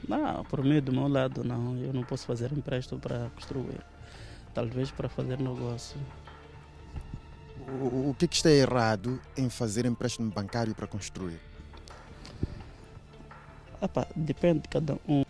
Não, 0.07 0.43
por 0.45 0.63
meio 0.63 0.81
do 0.81 0.93
meu 0.93 1.07
lado 1.07 1.43
não, 1.43 1.77
eu 1.77 1.91
não 1.93 2.03
posso 2.03 2.25
fazer 2.25 2.51
empréstimo 2.51 2.99
para 2.99 3.29
construir. 3.31 3.81
Talvez 4.53 4.91
para 4.91 5.09
fazer 5.09 5.39
negócio. 5.39 5.99
O, 7.69 8.15
que, 8.17 8.29
que 8.29 8.35
está 8.37 8.49
errado 8.49 9.21
em 9.35 9.49
fazer 9.49 9.85
empréstimo 9.85 10.31
bancário 10.31 10.73
para 10.73 10.87
construir? 10.87 11.37
Epa, 13.81 14.07
depende 14.15 14.61
de 14.61 14.69
cada 14.69 14.97
um. 15.05 15.25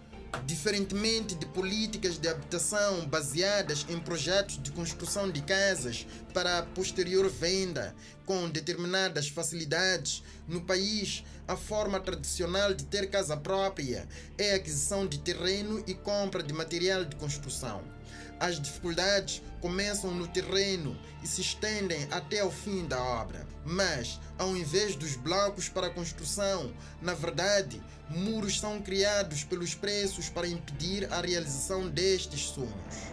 Diferentemente 0.45 1.33
de 1.33 1.47
políticas 1.47 2.19
de 2.19 2.27
habitação 2.27 3.07
baseadas 3.07 3.87
em 3.89 3.99
projetos 3.99 4.61
de 4.61 4.71
construção 4.71 5.31
de 5.31 5.41
casas 5.41 6.05
para 6.31 6.61
posterior 6.61 7.27
venda 7.27 7.95
com 8.23 8.47
determinadas 8.47 9.27
facilidades, 9.29 10.23
no 10.47 10.61
país 10.61 11.23
a 11.47 11.57
forma 11.57 11.99
tradicional 11.99 12.71
de 12.73 12.85
ter 12.85 13.09
casa 13.09 13.35
própria 13.35 14.07
é 14.37 14.53
a 14.53 14.57
aquisição 14.57 15.07
de 15.07 15.17
terreno 15.19 15.83
e 15.87 15.95
compra 15.95 16.43
de 16.43 16.53
material 16.53 17.03
de 17.03 17.15
construção. 17.15 17.96
As 18.39 18.59
dificuldades 18.59 19.41
começam 19.59 20.11
no 20.11 20.27
terreno 20.27 20.95
e 21.23 21.27
se 21.27 21.41
estendem 21.41 22.07
até 22.11 22.43
o 22.43 22.51
fim 22.51 22.85
da 22.85 23.01
obra. 23.01 23.47
Mas, 23.65 24.19
ao 24.37 24.55
invés 24.55 24.95
dos 24.95 25.15
blocos 25.15 25.67
para 25.67 25.89
construção, 25.89 26.71
na 27.01 27.13
verdade, 27.13 27.81
muros 28.09 28.59
são 28.59 28.79
criados 28.81 29.43
pelos 29.43 29.73
preços 29.73 30.29
para 30.29 30.47
impedir 30.47 31.11
a 31.11 31.21
realização 31.21 31.89
destes 31.89 32.41
sonhos. 32.41 33.11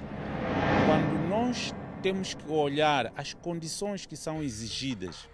Quando 0.87 1.29
nós 1.29 1.73
temos 2.03 2.35
que 2.35 2.51
olhar 2.51 3.11
as 3.17 3.33
condições 3.33 4.05
que 4.05 4.17
são 4.17 4.43
exigidas 4.43 5.29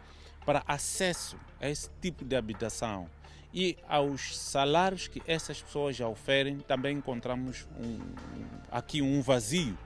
para 0.46 0.62
acesso 0.66 1.36
a 1.60 1.68
esse 1.68 1.90
tipo 2.00 2.24
de 2.24 2.36
habitação 2.36 3.08
e 3.52 3.76
aos 3.88 4.38
salários 4.38 5.08
que 5.08 5.20
essas 5.26 5.60
pessoas 5.60 5.96
já 5.96 6.06
oferem, 6.06 6.58
também 6.60 6.98
encontramos 6.98 7.66
um, 7.76 7.98
aqui 8.70 9.02
um 9.02 9.20
vazio, 9.20 9.76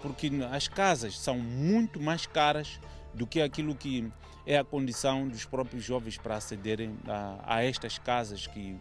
porque 0.00 0.30
as 0.50 0.68
casas 0.68 1.18
são 1.18 1.38
muito 1.38 2.00
mais 2.00 2.26
caras 2.26 2.80
do 3.12 3.26
que 3.26 3.40
aquilo 3.40 3.74
que 3.74 4.10
é 4.46 4.58
a 4.58 4.64
condição 4.64 5.28
dos 5.28 5.44
próprios 5.44 5.84
jovens 5.84 6.16
para 6.16 6.36
acederem 6.36 6.96
a, 7.06 7.56
a 7.56 7.64
estas 7.64 7.98
casas 7.98 8.46
que 8.46 8.76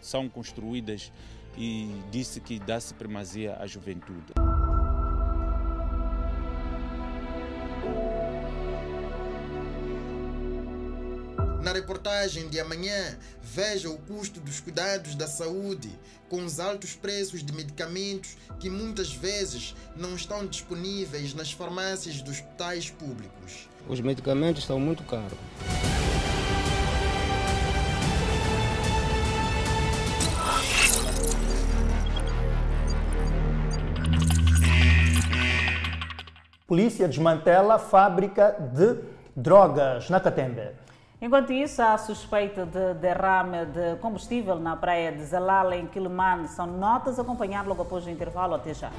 são 0.00 0.28
construídas 0.28 1.12
e 1.56 1.90
disse 2.10 2.40
que 2.40 2.58
dá-se 2.58 2.94
primazia 2.94 3.56
à 3.58 3.66
juventude. 3.66 4.32
Reportagem 12.10 12.48
de 12.48 12.58
amanhã, 12.58 13.16
veja 13.40 13.88
o 13.88 13.96
custo 13.98 14.40
dos 14.40 14.58
cuidados 14.58 15.14
da 15.14 15.28
saúde, 15.28 15.88
com 16.28 16.44
os 16.44 16.58
altos 16.58 16.94
preços 16.94 17.42
de 17.42 17.52
medicamentos 17.52 18.36
que 18.58 18.68
muitas 18.68 19.12
vezes 19.12 19.76
não 19.96 20.16
estão 20.16 20.44
disponíveis 20.44 21.34
nas 21.34 21.52
farmácias 21.52 22.20
dos 22.20 22.32
hospitais 22.34 22.90
públicos. 22.90 23.68
Os 23.88 24.00
medicamentos 24.00 24.62
estão 24.62 24.80
muito 24.80 25.04
caros. 25.04 25.38
Polícia 36.66 37.08
desmantela 37.08 37.78
fábrica 37.78 38.56
de 38.74 38.98
drogas 39.36 40.10
na 40.10 40.20
Catembe. 40.20 40.89
Enquanto 41.22 41.52
isso, 41.52 41.82
há 41.82 41.98
suspeita 41.98 42.64
de 42.64 42.94
derrame 42.94 43.66
de 43.66 43.96
combustível 43.96 44.56
na 44.56 44.74
praia 44.74 45.12
de 45.12 45.22
Zalala, 45.22 45.76
em 45.76 45.86
Quilimane. 45.86 46.48
São 46.48 46.66
notas 46.66 47.18
a 47.18 47.22
acompanhar 47.22 47.66
logo 47.66 47.82
após 47.82 48.06
o 48.06 48.10
intervalo. 48.10 48.54
Até 48.54 48.72
já. 48.72 48.90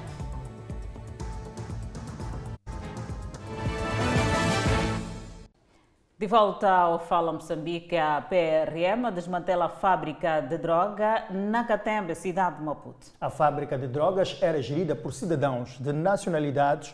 De 6.16 6.28
volta 6.28 6.70
ao 6.70 7.00
Fala 7.00 7.34
Moçambique, 7.34 7.98
a 7.98 8.22
PRM 8.22 9.12
desmantela 9.12 9.66
a 9.66 9.70
fábrica 9.70 10.42
de 10.42 10.60
droga 10.60 11.24
na 11.32 11.64
Catembe, 11.64 12.14
cidade 12.14 12.58
de 12.58 12.64
Maputo. 12.64 13.08
A 13.20 13.32
fábrica 13.32 13.76
de 13.76 13.88
drogas 13.88 14.38
era 14.40 14.62
gerida 14.62 14.96
por 14.96 15.12
cidadãos 15.12 15.80
de 15.80 15.92
nacionalidades 15.92 16.94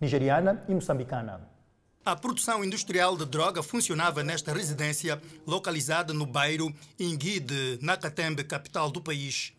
nigeriana 0.00 0.62
e 0.66 0.74
moçambicana. 0.74 1.51
A 2.04 2.16
produção 2.16 2.64
industrial 2.64 3.16
de 3.16 3.24
droga 3.24 3.62
funcionava 3.62 4.24
nesta 4.24 4.52
residência, 4.52 5.22
localizada 5.46 6.12
no 6.12 6.26
bairro 6.26 6.74
Inguide, 6.98 7.78
na 7.80 7.96
Catembe, 7.96 8.42
capital 8.42 8.90
do 8.90 9.00
país. 9.00 9.52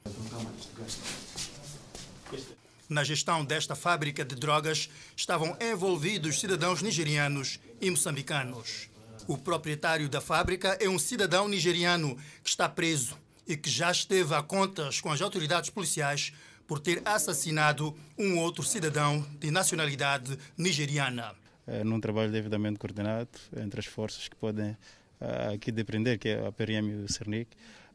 Na 2.89 3.01
gestão 3.01 3.45
desta 3.45 3.75
fábrica 3.75 4.25
de 4.25 4.36
drogas 4.36 4.89
estavam 5.15 5.56
envolvidos 5.62 6.41
cidadãos 6.41 6.82
nigerianos 6.82 7.62
e 7.79 7.89
moçambicanos. 7.89 8.89
O 9.25 9.38
proprietário 9.38 10.10
da 10.10 10.19
fábrica 10.19 10.77
é 10.82 10.89
um 10.89 10.99
cidadão 10.99 11.47
nigeriano 11.47 12.17
que 12.43 12.49
está 12.49 12.67
preso 12.67 13.17
e 13.47 13.56
que 13.56 13.69
já 13.69 13.89
esteve 13.89 14.36
a 14.36 14.43
contas 14.43 14.99
com 14.99 15.10
as 15.10 15.21
autoridades 15.21 15.69
policiais 15.69 16.34
por 16.67 16.82
ter 16.82 17.01
assassinado 17.06 17.97
um 18.17 18.38
outro 18.38 18.63
cidadão 18.63 19.25
de 19.39 19.49
nacionalidade 19.49 20.38
nigeriana. 20.58 21.41
É, 21.65 21.84
num 21.84 21.99
trabalho 21.99 22.32
devidamente 22.32 22.78
coordenado 22.78 23.30
entre 23.56 23.80
as 23.80 23.86
forças 23.86 24.28
que 24.28 24.36
podem 24.36 24.71
uh, 24.71 25.54
aqui 25.54 25.71
depender, 25.71 26.17
que 26.17 26.30
é 26.30 26.45
a 26.45 26.52
PRM 26.52 26.89
e 26.89 26.95
o 27.06 27.12
CERNIC. 27.12 27.49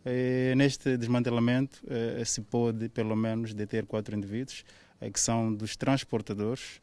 E 0.07 0.55
neste 0.57 0.97
desmantelamento 0.97 1.79
uh, 1.85 2.25
se 2.25 2.41
pode, 2.41 2.89
pelo 2.89 3.15
menos, 3.15 3.53
deter 3.53 3.85
quatro 3.85 4.17
indivíduos, 4.17 4.65
uh, 5.03 5.11
que 5.11 5.21
são 5.21 5.53
dos 5.53 5.77
transportadores 5.77 6.81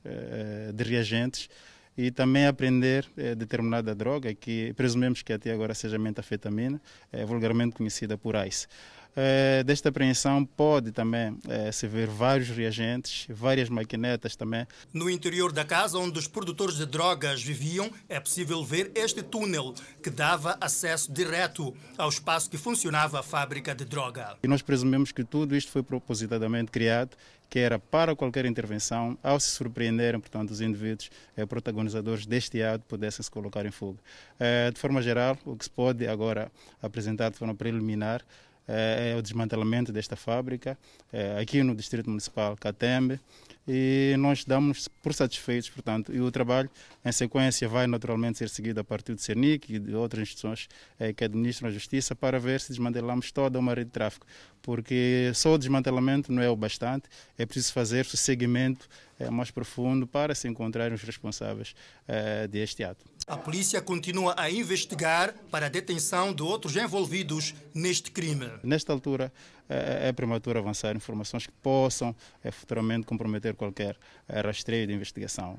de 0.74 0.84
reagentes 0.84 1.50
e 1.98 2.12
também 2.12 2.45
aprender 2.45 3.10
determinada 3.38 3.95
droga 3.95 4.34
que 4.34 4.74
presumimos 4.74 5.21
que 5.21 5.32
até 5.32 5.52
agora 5.52 5.74
seja 5.74 5.98
metafetamina, 5.98 6.82
vulgarmente 7.26 7.74
conhecida 7.74 8.17
por 8.17 8.36
ICE. 8.36 8.67
Eh, 9.15 9.63
desta 9.63 9.89
apreensão 9.89 10.43
pode 10.43 10.91
também 10.91 11.38
eh, 11.47 11.71
se 11.71 11.88
ver 11.88 12.08
vários 12.08 12.49
reagentes, 12.49 13.28
várias 13.30 13.69
maquinetas 13.69 14.36
também. 14.36 14.67
No 14.93 15.10
interior 15.10 15.51
da 15.51 15.63
casa 15.63 15.97
onde 15.97 16.19
os 16.19 16.28
produtores 16.28 16.75
de 16.75 16.86
drogas 16.86 17.41
viviam, 17.41 17.89
é 18.10 18.19
possível 18.19 18.63
ver 18.63 18.91
este 18.93 19.23
túnel 19.23 19.73
que 20.04 20.10
dava 20.10 20.58
acesso 20.60 21.12
direto 21.12 21.73
ao 21.97 22.10
espaço 22.10 22.49
que 22.49 22.58
funcionava 22.58 23.19
a 23.19 23.23
fábrica 23.23 23.73
de 23.73 23.86
droga. 23.86 24.38
E 24.43 24.47
nós 24.47 24.62
presumimos 24.62 25.12
que 25.12 25.23
tudo 25.23 25.56
isto 25.56 25.71
foi 25.71 25.82
propositadamente 25.82 26.71
criado 26.71 27.15
que 27.49 27.60
era 27.60 27.80
para 27.80 28.15
qualquer 28.15 28.45
intervenção, 28.45 29.17
ao 29.23 29.39
se 29.39 29.49
surpreenderem, 29.49 30.19
portanto, 30.19 30.51
os 30.51 30.62
indivíduos 30.62 31.10
eh, 31.38 31.45
protagonizadores 31.45 32.25
deste 32.25 32.62
ato 32.62 32.84
pudessem 32.88 33.23
se 33.23 33.32
colocar 33.32 33.65
em 33.65 33.71
fuga. 33.71 33.99
Eh, 34.39 34.71
de 34.71 34.80
forma 34.80 35.01
geral, 35.01 35.38
o 35.45 35.56
que 35.56 35.65
se 35.65 35.69
pode 35.69 36.08
agora 36.08 36.51
apresentar 36.82 37.30
de 37.30 37.38
forma 37.38 37.56
preliminar 37.56 38.23
é, 38.67 39.12
é 39.13 39.15
o 39.17 39.21
desmantelamento 39.21 39.91
desta 39.91 40.15
fábrica 40.15 40.78
é, 41.12 41.39
aqui 41.39 41.62
no 41.63 41.75
Distrito 41.75 42.10
Municipal 42.10 42.56
Catembe 42.58 43.19
e 43.67 44.15
nós 44.19 44.45
damos 44.45 44.88
por 45.01 45.13
satisfeitos, 45.13 45.69
portanto, 45.69 46.13
e 46.13 46.21
o 46.21 46.32
trabalho 46.32 46.69
em 47.04 47.12
sequência 47.12 47.67
vai 47.67 47.88
naturalmente 47.88 48.38
ser 48.38 48.49
seguido 48.49 48.80
a 48.80 48.84
partir 48.84 49.15
do 49.15 49.21
CERNIC 49.21 49.73
e 49.73 49.80
de 49.80 49.95
outras 49.95 50.23
instituições 50.23 50.67
é, 50.99 51.12
que 51.12 51.23
administram 51.23 51.69
a 51.69 51.71
justiça 51.71 52.15
para 52.15 52.39
ver 52.39 52.60
se 52.60 52.69
desmantelamos 52.69 53.32
toda 53.32 53.58
uma 53.58 53.73
rede 53.73 53.86
de 53.86 53.91
tráfico, 53.91 54.28
porque 54.62 55.32
só 55.34 55.54
o 55.54 55.58
desmantelamento 55.58 56.32
não 56.32 56.43
é 56.43 56.49
o 56.49 56.56
bastante, 56.56 57.10
é 57.38 57.45
preciso 57.45 57.73
fazer 57.73 58.06
o 58.06 58.17
segmento 58.17 58.88
é, 59.19 59.30
mais 59.30 59.49
profundo 59.49 60.06
para 60.06 60.36
se 60.36 60.47
encontrar 60.47 60.91
os 60.91 61.01
responsáveis 61.01 61.75
é, 62.08 62.47
deste 62.47 62.84
ato. 62.84 63.04
A 63.27 63.38
polícia 63.38 63.81
continua 63.81 64.35
a 64.38 64.51
investigar 64.51 65.33
para 65.49 65.65
a 65.65 65.69
detenção 65.69 66.31
de 66.31 66.43
outros 66.43 66.75
envolvidos 66.75 67.55
neste 67.73 68.11
crime. 68.11 68.51
Nesta 68.61 68.93
altura, 68.93 69.33
é, 69.67 70.09
é 70.09 70.13
prematuro 70.13 70.59
avançar 70.59 70.95
informações 70.95 71.47
que 71.47 71.53
possam 71.53 72.15
é, 72.43 72.51
futuramente 72.51 73.07
comprometer 73.07 73.55
qualquer 73.55 73.97
é, 74.27 74.41
rastreio 74.41 74.85
de 74.85 74.93
investigação. 74.93 75.57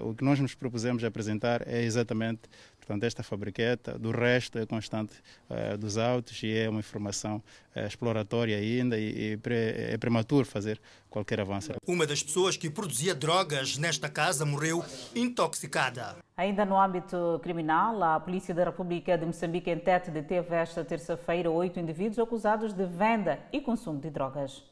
O 0.00 0.14
que 0.14 0.24
nós 0.24 0.40
nos 0.40 0.54
propusemos 0.54 1.04
apresentar 1.04 1.68
é 1.68 1.82
exatamente 1.82 2.40
Portanto, 2.84 3.04
esta 3.04 3.22
fabriqueta, 3.22 3.98
do 3.98 4.10
resto 4.10 4.58
é 4.58 4.66
constante 4.66 5.14
uh, 5.48 5.78
dos 5.78 5.96
autos 5.96 6.42
e 6.42 6.54
é 6.54 6.68
uma 6.68 6.80
informação 6.80 7.42
uh, 7.74 7.86
exploratória 7.86 8.58
ainda 8.58 8.98
e, 8.98 9.32
e 9.32 9.36
pre, 9.38 9.54
é 9.54 9.96
prematuro 9.96 10.44
fazer 10.44 10.78
qualquer 11.08 11.40
avanço. 11.40 11.72
Uma 11.86 12.06
das 12.06 12.22
pessoas 12.22 12.58
que 12.58 12.68
produzia 12.68 13.14
drogas 13.14 13.78
nesta 13.78 14.08
casa 14.08 14.44
morreu 14.44 14.84
intoxicada. 15.14 16.16
Ainda 16.36 16.64
no 16.66 16.78
âmbito 16.78 17.40
criminal, 17.42 18.02
a 18.02 18.20
Polícia 18.20 18.54
da 18.54 18.64
República 18.64 19.16
de 19.16 19.24
Moçambique 19.24 19.70
em 19.70 19.78
Tete 19.78 20.10
deteve 20.10 20.54
esta 20.54 20.84
terça-feira 20.84 21.50
oito 21.50 21.80
indivíduos 21.80 22.18
acusados 22.18 22.74
de 22.74 22.84
venda 22.84 23.38
e 23.50 23.60
consumo 23.60 23.98
de 23.98 24.10
drogas. 24.10 24.62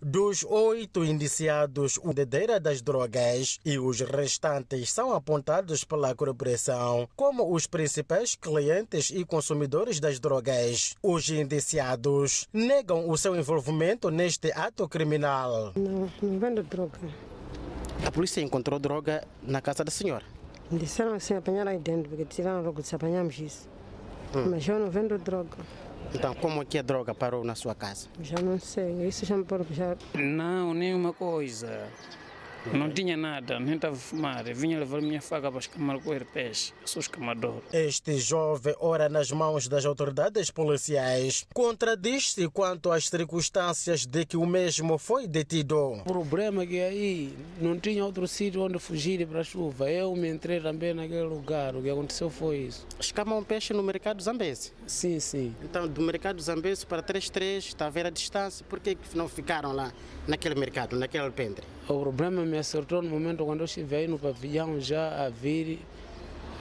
Dos 0.00 0.44
oito 0.44 1.04
indiciados, 1.04 1.98
o 2.02 2.12
dedeira 2.12 2.60
das 2.60 2.82
drogas 2.82 3.58
e 3.64 3.78
os 3.78 4.00
restantes 4.00 4.90
são 4.90 5.12
apontados 5.12 5.82
pela 5.84 6.14
corporação 6.14 7.08
como 7.16 7.54
os 7.54 7.66
principais 7.66 8.34
clientes 8.34 9.10
e 9.10 9.24
consumidores 9.24 10.00
das 10.00 10.20
drogas. 10.20 10.94
Os 11.02 11.28
indiciados 11.30 12.46
negam 12.52 13.08
o 13.08 13.16
seu 13.16 13.34
envolvimento 13.34 14.10
neste 14.10 14.52
ato 14.52 14.88
criminal. 14.88 15.72
Não, 15.74 16.10
não 16.22 16.38
vendo 16.38 16.62
droga. 16.62 16.98
A 18.04 18.10
polícia 18.10 18.40
encontrou 18.40 18.78
droga 18.78 19.26
na 19.42 19.62
casa 19.62 19.82
da 19.84 19.90
senhora. 19.90 20.24
Disseram 20.70 21.14
assim, 21.14 21.34
apanharam 21.34 21.70
aí 21.70 21.78
dentro, 21.78 22.08
porque 22.08 22.24
disseram 22.24 22.62
logo 22.62 22.82
se 22.82 22.94
apanhamos 22.94 23.38
isso. 23.38 23.68
Hum. 24.34 24.50
Mas 24.50 24.66
eu 24.68 24.78
não 24.78 24.90
vendo 24.90 25.16
droga. 25.18 25.56
Então, 26.14 26.34
como 26.34 26.62
é 26.62 26.64
que 26.64 26.78
a 26.78 26.82
droga 26.82 27.12
parou 27.14 27.42
na 27.44 27.54
sua 27.54 27.74
casa? 27.74 28.06
Já 28.22 28.40
não 28.40 28.58
sei, 28.58 29.08
isso 29.08 29.26
já 29.26 29.36
me 29.36 29.44
pode 29.44 29.74
já. 29.74 29.96
Não, 30.14 30.72
nenhuma 30.72 31.12
coisa. 31.12 31.88
Não 32.72 32.90
tinha 32.90 33.16
nada, 33.16 33.60
nem 33.60 33.74
estava 33.74 33.94
a 33.94 33.98
fumar. 33.98 34.44
vinha 34.54 34.78
levar 34.78 35.02
minha 35.02 35.20
faca 35.20 35.50
para 35.50 35.60
escamar 35.60 35.98
com 36.00 36.10
o 36.10 36.24
peixe. 36.24 36.72
Sou 36.84 37.00
escamador. 37.00 37.60
Este 37.72 38.18
jovem, 38.18 38.74
ora 38.80 39.08
nas 39.08 39.30
mãos 39.30 39.68
das 39.68 39.84
autoridades 39.84 40.50
policiais, 40.50 41.46
contradiz-se 41.52 42.48
quanto 42.48 42.90
às 42.90 43.08
circunstâncias 43.08 44.06
de 44.06 44.24
que 44.24 44.36
o 44.36 44.46
mesmo 44.46 44.96
foi 44.96 45.26
detido. 45.26 45.92
O 45.92 46.04
problema 46.04 46.62
é 46.62 46.66
que 46.66 46.80
aí 46.80 47.36
não 47.60 47.78
tinha 47.78 48.04
outro 48.04 48.26
sítio 48.26 48.62
onde 48.62 48.78
fugir 48.78 49.26
para 49.26 49.40
a 49.40 49.44
chuva. 49.44 49.90
Eu 49.90 50.14
me 50.16 50.28
entrei 50.28 50.60
também 50.60 50.94
naquele 50.94 51.24
lugar. 51.24 51.76
O 51.76 51.82
que 51.82 51.90
aconteceu 51.90 52.30
foi 52.30 52.58
isso. 52.58 52.86
Escamam 52.98 53.44
peixe 53.44 53.72
no 53.74 53.82
mercado 53.82 54.22
Zambese? 54.22 54.72
Sim, 54.86 55.20
sim. 55.20 55.54
Então, 55.62 55.86
do 55.86 56.00
mercado 56.00 56.40
Zambese 56.40 56.86
para 56.86 57.02
33, 57.02 57.64
está 57.64 57.86
a 57.86 57.90
ver 57.90 58.06
a 58.06 58.10
distância. 58.10 58.64
Por 58.68 58.80
que 58.80 58.96
não 59.14 59.28
ficaram 59.28 59.72
lá 59.72 59.92
naquele 60.26 60.54
mercado, 60.54 60.96
naquele 60.96 61.24
alpendre? 61.24 61.64
O 61.86 62.00
problema 62.00 62.42
me 62.44 62.53
acertou 62.58 63.02
no 63.02 63.10
momento 63.10 63.44
quando 63.44 63.60
eu 63.60 63.66
estive 63.66 63.96
aí 63.96 64.08
no 64.08 64.18
pavilhão 64.18 64.80
já 64.80 65.26
a 65.26 65.28
vir 65.28 65.80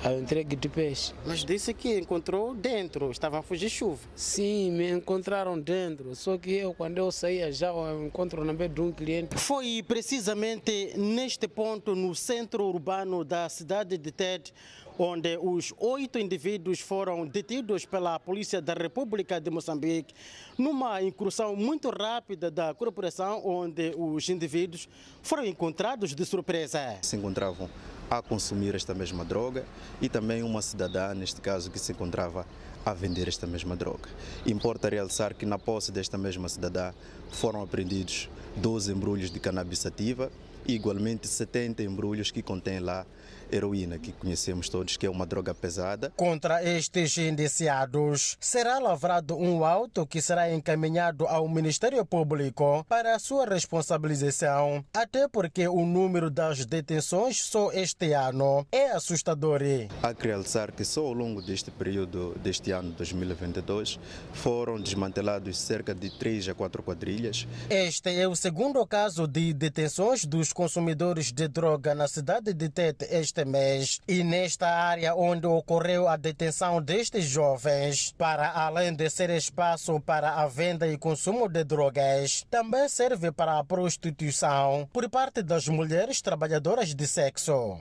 a 0.04 0.12
entregue 0.14 0.56
de 0.56 0.68
peixe. 0.68 1.14
Mas 1.26 1.46
disse 1.46 1.74
que 1.74 1.98
encontrou 1.98 2.54
dentro, 2.54 3.10
estava 3.10 3.40
a 3.40 3.42
fugir 3.42 3.70
chuva. 3.70 4.02
Sim, 4.14 4.72
me 4.72 4.92
encontraram 4.92 5.58
dentro, 5.58 6.14
só 6.14 6.38
que 6.38 6.52
eu 6.52 6.74
quando 6.74 6.98
eu 6.98 7.10
saía 7.10 7.52
já 7.54 7.70
eu 7.70 8.06
encontro 8.06 8.44
na 8.44 8.52
vez 8.52 8.74
de 8.74 8.82
um 8.82 8.92
cliente. 8.92 9.38
Foi 9.38 9.82
precisamente 9.88 10.94
neste 10.98 11.48
ponto, 11.48 11.96
no 11.96 12.14
centro 12.14 12.66
urbano 12.66 13.24
da 13.24 13.48
cidade 13.48 13.98
de 13.98 14.12
Tete, 14.12 14.54
onde 14.98 15.38
os 15.38 15.74
oito 15.78 16.20
indivíduos 16.20 16.80
foram 16.80 17.26
detidos 17.26 17.86
pela 17.86 18.20
Polícia 18.20 18.62
da 18.62 18.74
República 18.74 19.40
de 19.40 19.50
Moçambique 19.50 20.14
numa 20.58 21.02
incursão 21.02 21.56
muito 21.56 21.90
rápida 21.90 22.52
da 22.52 22.74
corporação, 22.74 23.42
onde 23.46 23.94
os 23.98 24.30
indivíduos 24.30 24.88
foram 25.22 25.46
encontrados 25.46 26.14
de 26.14 26.26
surpresa. 26.26 26.98
Se 27.02 27.16
encontravam 27.16 27.70
a 28.10 28.22
consumir 28.22 28.76
esta 28.76 28.94
mesma 28.94 29.26
droga 29.26 29.66
e 30.02 30.08
também 30.08 30.44
uma 30.44 30.62
cidadã, 30.62 31.14
neste 31.14 31.42
caso, 31.42 31.72
que 31.72 31.80
se 31.80 31.92
encontrava 31.92 32.46
a 32.86 32.94
vender 32.94 33.28
esta 33.28 33.48
mesma 33.48 33.76
droga. 33.76 34.10
Importa 34.46 34.90
realçar 34.90 35.34
que 35.34 35.46
na 35.46 35.58
posse 35.58 35.92
desta 35.92 36.18
mesma 36.18 36.50
cidadã 36.50 36.94
foram 37.32 37.62
apreendidos 37.62 38.30
12 38.58 38.92
embrulhos 38.92 39.32
de 39.32 39.40
cannabis 39.40 39.80
sativa 39.80 40.32
e 40.68 40.74
igualmente 40.74 41.28
70 41.28 41.84
embrulhos 41.84 42.30
que 42.32 42.42
contêm 42.42 42.80
lá 42.80 43.06
heroína, 43.54 44.00
que 44.00 44.12
conhecemos 44.12 44.70
todos 44.70 44.98
que 44.98 45.06
é 45.06 45.10
uma 45.10 45.26
droga 45.26 45.54
pesada. 45.54 46.12
Contra 46.16 46.64
estes 46.64 47.18
indiciados, 47.18 48.38
será 48.40 48.80
lavrado 48.80 49.38
um 49.38 49.64
auto 49.64 50.06
que 50.06 50.22
será 50.22 50.52
encaminhado 50.52 51.28
ao 51.28 51.48
Ministério 51.48 52.04
Público 52.06 52.86
para 52.90 53.16
a 53.16 53.20
sua 53.20 53.46
responsabilização, 53.46 54.84
até 54.94 55.28
porque 55.28 55.68
o 55.68 55.86
número 55.86 56.30
das 56.30 56.66
detenções 56.66 57.44
só 57.44 57.72
este 57.72 58.14
ano 58.14 58.66
é 58.72 58.92
assustador. 58.92 59.62
Há 60.02 60.14
que 60.14 60.28
realçar 60.28 60.72
que 60.72 60.84
só 60.84 61.02
ao 61.06 61.14
longo 61.14 61.42
deste 61.42 61.70
período 61.70 62.34
deste 62.42 62.72
ano 62.72 62.92
2022 62.92 64.00
foram 64.34 64.80
desmantelados 64.80 65.58
cerca 65.60 65.94
de 65.94 66.10
3 66.18 66.50
a 66.50 66.56
4 66.56 66.82
quadrilhas. 66.82 67.48
Este 67.70 68.20
é 68.20 68.28
o 68.28 68.36
segundo 68.36 68.86
caso 68.88 69.28
de 69.28 69.54
detenções 69.54 70.26
dos 70.26 70.52
consumidores 70.52 71.32
de 71.32 71.48
droga 71.48 71.94
na 71.94 72.08
cidade 72.08 72.54
de 72.54 72.70
Tete 72.70 73.06
este 73.12 73.43
mês. 73.46 74.00
E 74.08 74.24
nesta 74.24 74.68
área 74.68 75.16
onde 75.16 75.48
ocorreu 75.48 76.08
a 76.08 76.18
detenção 76.18 76.82
destes 76.82 77.26
jovens, 77.26 78.14
para 78.18 78.52
além 78.52 78.96
de 78.96 79.10
ser 79.10 79.30
espaço 79.30 80.00
para 80.02 80.36
a 80.36 80.48
venda 80.48 80.88
e 80.88 80.98
consumo 80.98 81.48
de 81.48 81.64
drogas, 81.64 82.46
também 82.50 82.88
serve 82.90 83.32
para 83.32 83.60
a 83.60 83.64
prostituição 83.64 84.88
por 84.92 85.10
parte 85.10 85.42
das 85.42 85.68
mulheres 85.68 86.22
trabalhadoras 86.22 86.94
de 86.94 87.08
sexo. 87.08 87.80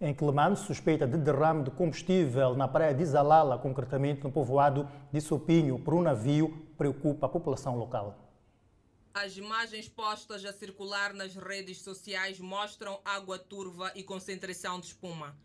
Em 0.00 0.14
Quelimane, 0.14 0.56
suspeita 0.56 1.06
de 1.06 1.18
derrame 1.18 1.64
de 1.64 1.70
combustível 1.70 2.56
na 2.56 2.66
praia 2.66 2.94
de 2.94 3.04
Zalala, 3.04 3.58
concretamente 3.58 4.24
no 4.24 4.32
povoado 4.32 4.88
de 5.12 5.20
Sopinho, 5.20 5.78
por 5.78 5.92
um 5.92 6.00
navio, 6.00 6.66
preocupa 6.78 7.26
a 7.26 7.28
população 7.28 7.76
local. 7.76 8.19
As 9.12 9.36
imagens 9.36 9.88
postas 9.88 10.44
a 10.44 10.52
circular 10.52 11.12
nas 11.12 11.34
redes 11.34 11.82
sociais 11.82 12.38
mostram 12.38 13.00
água 13.04 13.40
turva 13.40 13.90
e 13.96 14.04
concentração 14.04 14.78
de 14.78 14.86
espuma. 14.86 15.36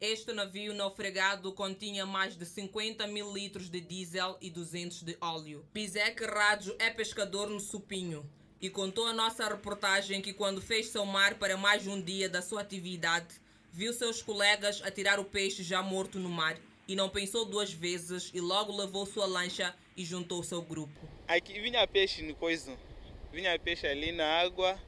Este 0.00 0.32
navio 0.32 0.74
naufragado 0.74 1.52
continha 1.52 2.04
mais 2.04 2.36
de 2.36 2.44
50 2.44 3.06
mil 3.06 3.32
litros 3.32 3.70
de 3.70 3.80
diesel 3.80 4.36
e 4.40 4.50
200 4.50 5.04
de 5.04 5.16
óleo. 5.20 5.64
Pizek 5.72 6.24
Rádio 6.24 6.74
é 6.80 6.90
pescador 6.90 7.48
no 7.48 7.60
Supinho 7.60 8.28
e 8.60 8.68
contou 8.68 9.06
a 9.06 9.12
nossa 9.12 9.48
reportagem 9.48 10.20
que 10.20 10.32
quando 10.32 10.60
fez 10.60 10.88
seu 10.88 11.06
mar 11.06 11.36
para 11.36 11.56
mais 11.56 11.86
um 11.86 12.02
dia 12.02 12.28
da 12.28 12.42
sua 12.42 12.62
atividade, 12.62 13.40
viu 13.72 13.92
seus 13.92 14.20
colegas 14.20 14.82
a 14.82 14.90
tirar 14.90 15.20
o 15.20 15.24
peixe 15.24 15.62
já 15.62 15.80
morto 15.80 16.18
no 16.18 16.28
mar 16.28 16.58
e 16.88 16.96
não 16.96 17.08
pensou 17.08 17.44
duas 17.44 17.72
vezes 17.72 18.32
e 18.34 18.40
logo 18.40 18.76
levou 18.76 19.06
sua 19.06 19.26
lancha 19.26 19.72
e 19.96 20.04
juntou-se 20.04 20.52
ao 20.52 20.62
grupo. 20.62 21.08
Aqui 21.28 21.60
vinha 21.60 21.86
peixe 21.86 22.22
no 22.22 22.34
coiso 22.34 22.76
vinha 23.32 23.58
peixe 23.58 23.86
ali 23.86 24.12
na 24.12 24.26
água 24.40 24.78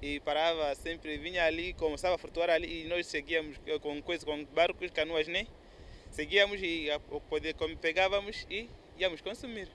e 0.00 0.20
parava 0.20 0.72
sempre, 0.76 1.18
vinha 1.18 1.44
ali, 1.44 1.74
começava 1.74 2.14
a 2.14 2.18
flutuar 2.18 2.48
ali 2.48 2.84
e 2.84 2.88
nós 2.88 3.06
seguíamos 3.06 3.56
com 3.82 4.00
coisa, 4.00 4.24
com 4.24 4.44
barcos, 4.44 4.90
canoas, 4.92 5.26
né? 5.26 5.46
Seguíamos 6.10 6.62
e 6.62 6.88
poder, 7.28 7.54
como 7.54 7.76
pegávamos 7.76 8.46
e 8.48 8.70
íamos 8.96 9.20
consumir. 9.20 9.68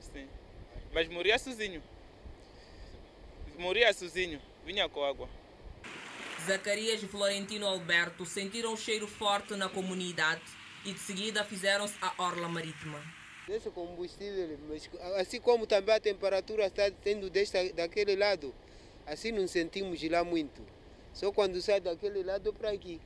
Sim. 0.00 0.28
Mas 0.92 1.08
morria 1.08 1.38
sozinho. 1.38 1.82
Morria 3.56 3.92
sozinho, 3.92 4.42
vinha 4.64 4.88
com 4.88 5.04
água. 5.04 5.28
Zacarias 6.44 7.02
e 7.02 7.06
Florentino 7.06 7.66
Alberto 7.66 8.26
sentiram 8.26 8.72
um 8.72 8.76
cheiro 8.76 9.06
forte 9.06 9.54
na 9.54 9.68
comunidade 9.68 10.42
e 10.84 10.92
de 10.92 10.98
seguida 10.98 11.44
fizeram-se 11.44 11.96
à 12.00 12.12
orla 12.18 12.48
marítima 12.48 13.15
desse 13.46 13.70
combustível, 13.70 14.58
assim 15.16 15.40
como 15.40 15.66
também 15.66 15.94
a 15.94 16.00
temperatura 16.00 16.66
está 16.66 16.90
tendo 16.90 17.30
deste, 17.30 17.72
daquele 17.72 18.16
lado, 18.16 18.52
assim 19.06 19.30
não 19.30 19.46
sentimos 19.46 20.02
lá 20.10 20.24
muito. 20.24 20.62
Só 21.12 21.30
quando 21.32 21.60
sai 21.62 21.80
daquele 21.80 22.22
lado 22.22 22.52
para 22.52 22.70
aqui. 22.70 23.00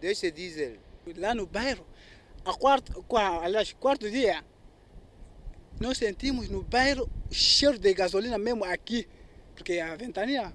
Deixa 0.00 0.30
diesel. 0.30 0.78
Lá 1.16 1.34
no 1.34 1.46
bairro, 1.46 1.84
a 2.44 2.54
quarto, 2.54 3.04
aliás, 3.42 3.72
quarto 3.72 4.08
dia, 4.08 4.44
nós 5.80 5.98
sentimos 5.98 6.48
no 6.48 6.62
bairro 6.62 7.10
cheiro 7.30 7.78
de 7.78 7.92
gasolina 7.92 8.38
mesmo 8.38 8.64
aqui, 8.64 9.08
porque 9.54 9.80
a 9.80 9.96
ventania 9.96 10.52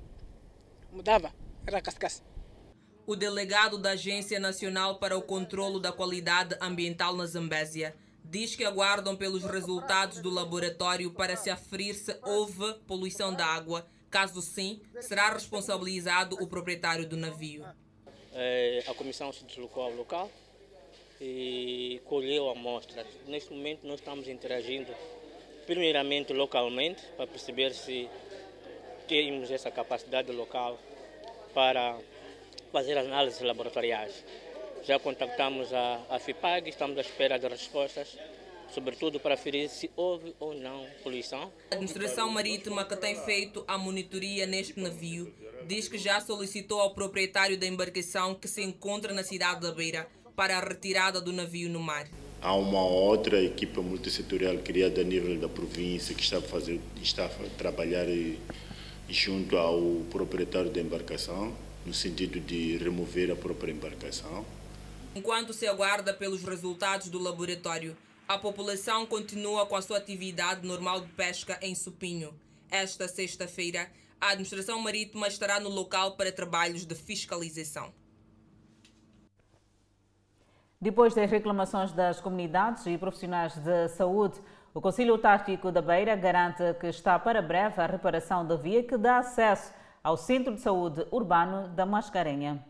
mudava, 0.91 1.33
era 1.65 1.81
cascasse. 1.81 2.21
O 3.07 3.15
delegado 3.15 3.77
da 3.77 3.91
Agência 3.91 4.37
Nacional 4.37 4.97
para 4.97 5.17
o 5.17 5.21
Controlo 5.21 5.79
da 5.79 5.93
Qualidade 5.93 6.57
Ambiental 6.59 7.15
na 7.15 7.25
Zambésia 7.25 7.95
diz 8.21 8.53
que 8.53 8.65
aguardam 8.65 9.15
pelos 9.15 9.45
resultados 9.45 10.19
do 10.19 10.29
laboratório 10.29 11.09
para 11.11 11.37
se 11.37 11.49
aferir 11.49 11.95
se 11.95 12.13
houve 12.21 12.73
poluição 12.85 13.33
da 13.33 13.45
água. 13.45 13.87
Caso 14.09 14.41
sim, 14.41 14.81
será 14.99 15.29
responsabilizado 15.29 16.35
o 16.43 16.47
proprietário 16.47 17.07
do 17.07 17.15
navio. 17.15 17.65
É, 18.33 18.83
a 18.85 18.93
comissão 18.93 19.31
se 19.31 19.45
deslocou 19.45 19.83
ao 19.83 19.93
local 19.93 20.29
e 21.21 22.01
colheu 22.03 22.49
amostras. 22.49 23.07
Neste 23.25 23.53
momento, 23.53 23.87
nós 23.87 24.01
estamos 24.01 24.27
interagindo, 24.27 24.93
primeiramente 25.65 26.33
localmente, 26.33 27.01
para 27.15 27.25
perceber 27.25 27.73
se 27.73 28.09
temos 29.07 29.49
essa 29.49 29.71
capacidade 29.71 30.29
local 30.33 30.77
para 31.53 31.97
fazer 32.77 32.95
análises 32.95 33.41
laboratoriais. 33.41 34.13
Já 34.83 34.99
contactamos 34.99 35.73
a, 35.73 35.99
a 36.11 36.19
FIPAG, 36.19 36.69
estamos 36.69 36.95
à 36.95 37.01
espera 37.01 37.39
de 37.39 37.47
respostas, 37.47 38.15
sobretudo 38.69 39.19
para 39.19 39.33
aferir 39.33 39.67
se 39.67 39.89
houve 39.95 40.35
ou 40.39 40.53
não 40.53 40.85
poluição. 41.01 41.51
A 41.71 41.75
administração 41.75 42.29
marítima 42.29 42.85
que 42.85 42.95
tem 42.95 43.15
feito 43.25 43.63
a 43.67 43.79
monitoria 43.79 44.45
neste 44.45 44.79
navio 44.79 45.33
diz 45.65 45.87
que 45.87 45.97
já 45.97 46.21
solicitou 46.21 46.79
ao 46.79 46.93
proprietário 46.93 47.57
da 47.57 47.65
embarcação 47.65 48.35
que 48.35 48.47
se 48.47 48.61
encontra 48.61 49.11
na 49.11 49.23
cidade 49.23 49.61
da 49.61 49.71
Beira 49.71 50.07
para 50.35 50.55
a 50.55 50.61
retirada 50.61 51.19
do 51.19 51.33
navio 51.33 51.67
no 51.71 51.79
mar. 51.79 52.07
Há 52.39 52.53
uma 52.53 52.85
outra 52.85 53.41
equipa 53.41 53.81
multissetorial 53.81 54.59
criada 54.59 55.01
a 55.01 55.03
nível 55.03 55.39
da 55.39 55.49
província 55.49 56.13
que 56.13 56.21
está 56.21 56.37
a, 56.37 56.41
fazer, 56.41 56.79
está 57.01 57.25
a 57.25 57.29
trabalhar 57.57 58.05
junto 59.09 59.57
ao 59.57 59.81
proprietário 60.11 60.69
da 60.69 60.79
embarcação 60.79 61.65
no 61.87 61.93
sentido 61.93 62.37
de 62.41 62.77
remover 62.77 63.31
a 63.31 63.35
própria 63.35 63.71
embarcação. 63.71 64.45
Enquanto 65.15 65.53
se 65.53 65.65
aguarda 65.65 66.13
pelos 66.13 66.43
resultados 66.43 67.07
do 67.07 67.17
laboratório, 67.17 67.95
a 68.27 68.37
população 68.37 69.05
continua 69.05 69.65
com 69.65 69.77
a 69.77 69.81
sua 69.81 69.97
atividade 69.97 70.67
normal 70.67 70.99
de 70.99 71.07
pesca 71.13 71.57
em 71.61 71.73
Supinho. 71.73 72.33
Esta 72.69 73.07
sexta-feira, 73.07 73.89
a 74.19 74.31
administração 74.31 74.77
marítima 74.81 75.29
estará 75.29 75.61
no 75.61 75.69
local 75.69 76.17
para 76.17 76.29
trabalhos 76.29 76.85
de 76.85 76.93
fiscalização. 76.93 77.93
Depois 80.79 81.15
das 81.15 81.31
reclamações 81.31 81.93
das 81.93 82.19
comunidades 82.19 82.85
e 82.85 82.97
profissionais 82.97 83.55
de 83.55 83.87
saúde, 83.87 84.39
o 84.73 84.81
Conselho 84.81 85.17
Tático 85.17 85.71
da 85.71 85.81
Beira 85.81 86.17
garante 86.17 86.61
que 86.81 86.87
está 86.87 87.17
para 87.17 87.41
breve 87.41 87.81
a 87.81 87.87
reparação 87.87 88.45
da 88.45 88.57
via 88.57 88.83
que 88.83 88.97
dá 88.97 89.19
acesso 89.19 89.76
ao 90.07 90.15
Centro 90.15 90.55
de 90.55 90.61
Saúde 90.61 91.05
Urbano 91.11 91.67
da 91.67 91.85
Mascarenha. 91.85 92.65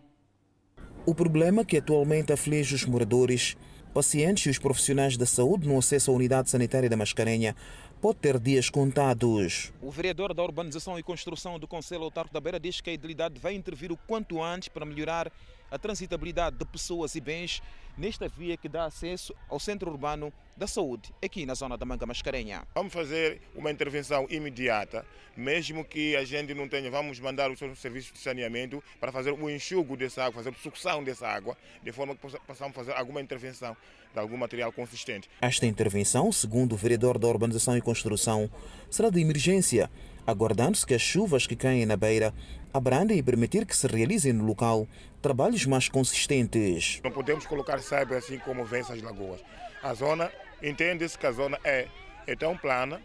O 1.06 1.14
problema 1.14 1.64
que 1.64 1.78
atualmente 1.78 2.34
aflige 2.34 2.74
os 2.74 2.84
moradores, 2.84 3.56
pacientes 3.94 4.48
e 4.48 4.50
os 4.50 4.58
profissionais 4.58 5.16
da 5.16 5.26
saúde 5.28 5.68
no 5.68 5.78
acesso 5.78 6.10
à 6.10 6.16
unidade 6.16 6.50
sanitária 6.50 6.90
da 6.90 6.98
Mascarenha 6.98 7.56
pode 8.02 8.18
ter 8.18 8.40
dias 8.40 8.72
contados. 8.72 9.72
O 9.80 9.92
vereador 9.92 10.34
da 10.34 10.42
Urbanização 10.42 10.98
e 10.98 11.04
Construção 11.04 11.60
do 11.60 11.68
Conselho 11.68 12.06
Autárquico 12.06 12.34
da 12.34 12.42
Beira 12.42 12.60
diz 12.60 12.82
que 12.82 12.90
a 12.90 12.94
idilidade 12.94 13.40
vai 13.40 13.54
intervir 13.54 13.92
o 13.92 13.98
quanto 14.08 14.42
antes 14.42 14.70
para 14.70 14.84
melhorar 14.84 15.32
a 15.70 15.78
transitabilidade 15.78 16.57
de 16.57 16.65
pessoas 16.65 17.15
e 17.15 17.22
bens 17.22 17.61
nesta 17.97 18.28
via 18.28 18.55
que 18.55 18.70
dá 18.70 18.86
acesso 18.86 19.34
ao 19.49 19.59
centro 19.59 19.89
urbano 19.89 20.32
da 20.55 20.68
saúde, 20.68 21.13
aqui 21.24 21.45
na 21.45 21.53
zona 21.53 21.78
da 21.78 21.86
Manga 21.86 22.05
Mascarenha. 22.05 22.63
Vamos 22.74 22.93
fazer 22.93 23.41
uma 23.55 23.72
intervenção 23.72 24.26
imediata, 24.30 25.05
mesmo 25.36 25.84
que 25.86 26.15
a 26.15 26.24
gente 26.24 26.53
não 26.53 26.68
tenha, 26.68 26.89
vamos 26.89 27.20
mandar 27.20 27.51
os 27.51 27.59
serviços 27.80 28.11
de 28.11 28.20
saneamento 28.20 28.84
para 28.99 29.11
fazer 29.11 29.32
o 29.32 29.49
enxugo 29.49 29.95
dessa 29.95 30.24
água, 30.24 30.43
fazer 30.43 30.55
a 30.55 30.61
sucção 30.61 31.03
dessa 31.03 31.28
água, 31.28 31.57
de 31.84 31.91
forma 31.91 32.15
que 32.15 32.22
possamos 32.39 32.76
fazer 32.76 32.93
alguma 32.93 33.22
intervenção 33.22 33.78
de 34.13 34.20
algum 34.20 34.38
material 34.38 34.72
consistente. 34.72 35.30
Esta 35.41 35.65
intervenção, 35.65 36.32
segundo 36.32 36.74
o 36.74 36.78
vereador 36.78 37.20
da 37.20 37.28
Urbanização 37.28 37.78
e 37.78 37.82
Construção, 37.82 38.49
será 38.89 39.09
de 39.09 39.20
emergência 39.20 39.91
aguardando-se 40.28 40.86
que 40.86 40.93
as 40.93 41.01
chuvas 41.01 41.47
que 41.47 41.55
caem 41.55 41.86
na 41.86 41.95
beira 41.95 42.34
abrandem 42.73 43.17
e 43.17 43.23
permitir 43.23 43.65
que 43.65 43.75
se 43.75 43.88
realizem 43.88 44.34
no 44.34 44.43
local 44.43 44.86
trabalhos 45.21 45.65
mais 45.65 45.88
consistentes. 45.88 46.99
Não 47.01 47.11
podemos 47.11 47.45
colocar 47.45 47.80
saiba 47.80 48.17
assim 48.17 48.38
como 48.38 48.65
vem 48.65 48.82
essas 48.82 49.01
lagoas. 49.01 49.39
A 49.82 49.93
zona, 49.93 50.30
entende-se 50.61 51.17
que 51.17 51.25
a 51.25 51.32
zona 51.32 51.57
é, 51.63 51.88
é 52.28 52.36
tão 52.36 52.57
plana, 52.57 53.01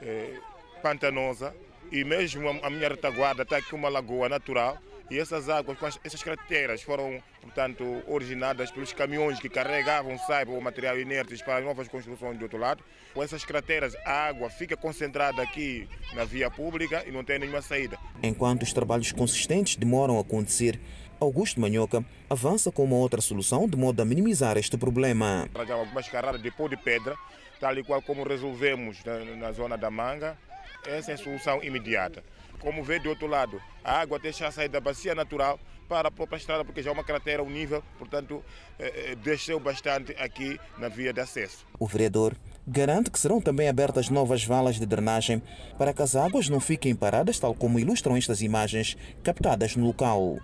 é, 0.00 0.38
pantanosa, 0.80 1.52
e 1.90 2.04
mesmo 2.04 2.48
a 2.62 2.70
minha 2.70 2.88
retaguarda 2.88 3.42
está 3.42 3.56
aqui 3.56 3.74
uma 3.74 3.88
lagoa 3.88 4.28
natural, 4.28 4.78
e 5.10 5.18
essas 5.18 5.48
águas, 5.48 5.76
essas 6.04 6.22
crateras 6.22 6.82
foram, 6.82 7.20
portanto, 7.42 7.84
originadas 8.06 8.70
pelos 8.70 8.92
caminhões 8.92 9.40
que 9.40 9.48
carregavam 9.48 10.16
saiba 10.18 10.52
ou 10.52 10.60
material 10.60 10.98
inertes 10.98 11.42
para 11.42 11.60
novas 11.60 11.88
construções 11.88 12.38
do 12.38 12.42
outro 12.42 12.58
lado. 12.58 12.84
Com 13.12 13.22
essas 13.22 13.44
crateras, 13.44 13.96
a 14.04 14.28
água 14.28 14.48
fica 14.48 14.76
concentrada 14.76 15.42
aqui 15.42 15.88
na 16.14 16.24
via 16.24 16.48
pública 16.48 17.02
e 17.06 17.10
não 17.10 17.24
tem 17.24 17.40
nenhuma 17.40 17.60
saída. 17.60 17.98
Enquanto 18.22 18.62
os 18.62 18.72
trabalhos 18.72 19.10
consistentes 19.10 19.74
demoram 19.74 20.16
a 20.16 20.20
acontecer, 20.20 20.78
Augusto 21.18 21.60
Manhoca 21.60 22.04
avança 22.30 22.70
com 22.70 22.84
uma 22.84 22.96
outra 22.96 23.20
solução 23.20 23.68
de 23.68 23.76
modo 23.76 24.00
a 24.00 24.04
minimizar 24.04 24.56
este 24.56 24.78
problema. 24.78 25.48
Trajamos 25.52 25.86
algumas 25.86 26.08
carradas 26.08 26.40
de 26.40 26.50
pó 26.52 26.68
de 26.68 26.76
pedra, 26.76 27.16
tal 27.58 27.76
e 27.76 27.82
qual 27.82 28.00
como 28.00 28.22
resolvemos 28.22 29.04
na, 29.04 29.18
na 29.36 29.52
zona 29.52 29.76
da 29.76 29.90
manga. 29.90 30.38
Essa 30.86 31.10
é 31.10 31.14
a 31.14 31.18
solução 31.18 31.62
imediata. 31.62 32.24
Como 32.60 32.84
vê 32.84 32.98
do 32.98 33.08
outro 33.08 33.26
lado, 33.26 33.60
a 33.82 34.00
água 34.00 34.18
deixa 34.18 34.50
sair 34.50 34.68
da 34.68 34.80
bacia 34.80 35.14
natural 35.14 35.58
para 35.88 36.06
a 36.06 36.10
própria 36.10 36.36
estrada, 36.36 36.64
porque 36.64 36.82
já 36.82 36.90
é 36.90 36.92
uma 36.92 37.02
cratera, 37.02 37.42
um 37.42 37.50
nível, 37.50 37.82
portanto, 37.98 38.44
eh, 38.78 39.16
desceu 39.16 39.58
bastante 39.58 40.12
aqui 40.12 40.60
na 40.78 40.88
via 40.88 41.12
de 41.12 41.20
acesso. 41.20 41.66
O 41.80 41.86
vereador 41.86 42.36
garante 42.64 43.10
que 43.10 43.18
serão 43.18 43.40
também 43.40 43.68
abertas 43.68 44.08
novas 44.08 44.44
valas 44.44 44.76
de 44.76 44.86
drenagem 44.86 45.42
para 45.76 45.92
que 45.92 46.00
as 46.00 46.14
águas 46.14 46.48
não 46.48 46.60
fiquem 46.60 46.94
paradas, 46.94 47.40
tal 47.40 47.54
como 47.54 47.80
ilustram 47.80 48.16
estas 48.16 48.40
imagens 48.40 48.96
captadas 49.24 49.74
no 49.74 49.86
local. 49.86 50.38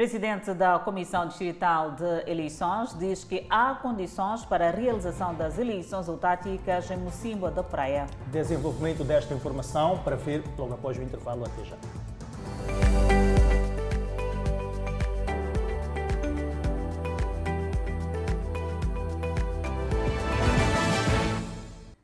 Presidente 0.00 0.54
da 0.54 0.78
Comissão 0.78 1.28
Distrital 1.28 1.90
de 1.90 2.30
Eleições 2.30 2.96
diz 2.98 3.22
que 3.22 3.46
há 3.50 3.74
condições 3.74 4.46
para 4.46 4.68
a 4.68 4.70
realização 4.70 5.34
das 5.34 5.58
eleições 5.58 6.08
autárquicas 6.08 6.90
em 6.90 6.96
Mocimboa 6.96 7.50
da 7.50 7.62
Praia. 7.62 8.06
Desenvolvimento 8.28 9.04
desta 9.04 9.34
informação 9.34 9.98
para 9.98 10.16
ver 10.16 10.42
logo 10.56 10.72
após 10.72 10.96
o 10.96 11.02
intervalo. 11.02 11.44
Até 11.44 11.64
já. 11.66 13.19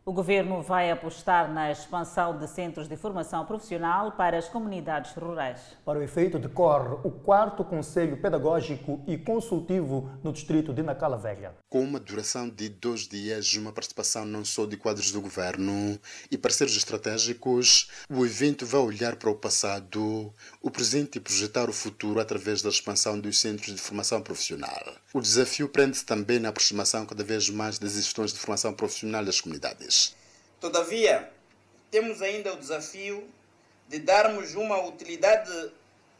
O 0.09 0.13
governo 0.13 0.63
vai 0.63 0.89
apostar 0.89 1.53
na 1.53 1.73
expansão 1.73 2.39
de 2.39 2.47
centros 2.47 2.87
de 2.87 2.97
formação 2.97 3.45
profissional 3.45 4.13
para 4.13 4.39
as 4.39 4.49
comunidades 4.49 5.13
rurais. 5.15 5.61
Para 5.85 5.99
o 5.99 6.03
efeito, 6.03 6.39
decorre 6.39 6.95
o 7.03 7.11
quarto 7.11 7.65
Conselho 7.65 8.17
Pedagógico 8.17 9.03
e 9.05 9.19
Consultivo 9.19 10.09
no 10.23 10.33
distrito 10.33 10.73
de 10.73 10.81
Nacala 10.81 11.19
Velha. 11.19 11.57
Com 11.69 11.83
uma 11.83 11.99
duração 11.99 12.49
de 12.49 12.69
dois 12.69 13.09
dias, 13.09 13.53
uma 13.57 13.73
participação 13.73 14.25
não 14.25 14.45
só 14.45 14.65
de 14.65 14.77
quadros 14.77 15.11
do 15.11 15.21
governo 15.21 15.99
e 16.31 16.39
parceiros 16.39 16.77
estratégicos, 16.77 17.91
o 18.09 18.25
evento 18.25 18.65
vai 18.65 18.83
olhar 18.83 19.17
para 19.17 19.29
o 19.29 19.35
passado, 19.35 20.33
o 20.63 20.71
presente 20.71 21.17
e 21.17 21.21
projetar 21.21 21.69
o 21.69 21.73
futuro 21.73 22.21
através 22.21 22.63
da 22.63 22.69
expansão 22.69 23.19
dos 23.19 23.41
centros 23.41 23.75
de 23.75 23.81
formação 23.81 24.23
profissional. 24.23 24.85
O 25.13 25.21
desafio 25.21 25.69
prende-se 25.69 26.07
também 26.07 26.39
na 26.39 26.51
aproximação 26.51 27.05
cada 27.05 27.25
vez 27.25 27.51
mais 27.51 27.77
das 27.81 27.97
instituições 27.97 28.33
de 28.33 28.39
formação 28.39 28.73
profissional 28.73 29.25
das 29.25 29.41
comunidades. 29.41 29.96
Todavia, 30.61 31.31
temos 31.91 32.23
ainda 32.23 32.55
o 32.55 32.57
desafio 32.57 33.29
de 33.89 33.99
darmos 33.99 34.55
uma 34.55 34.83
utilidade 34.85 35.73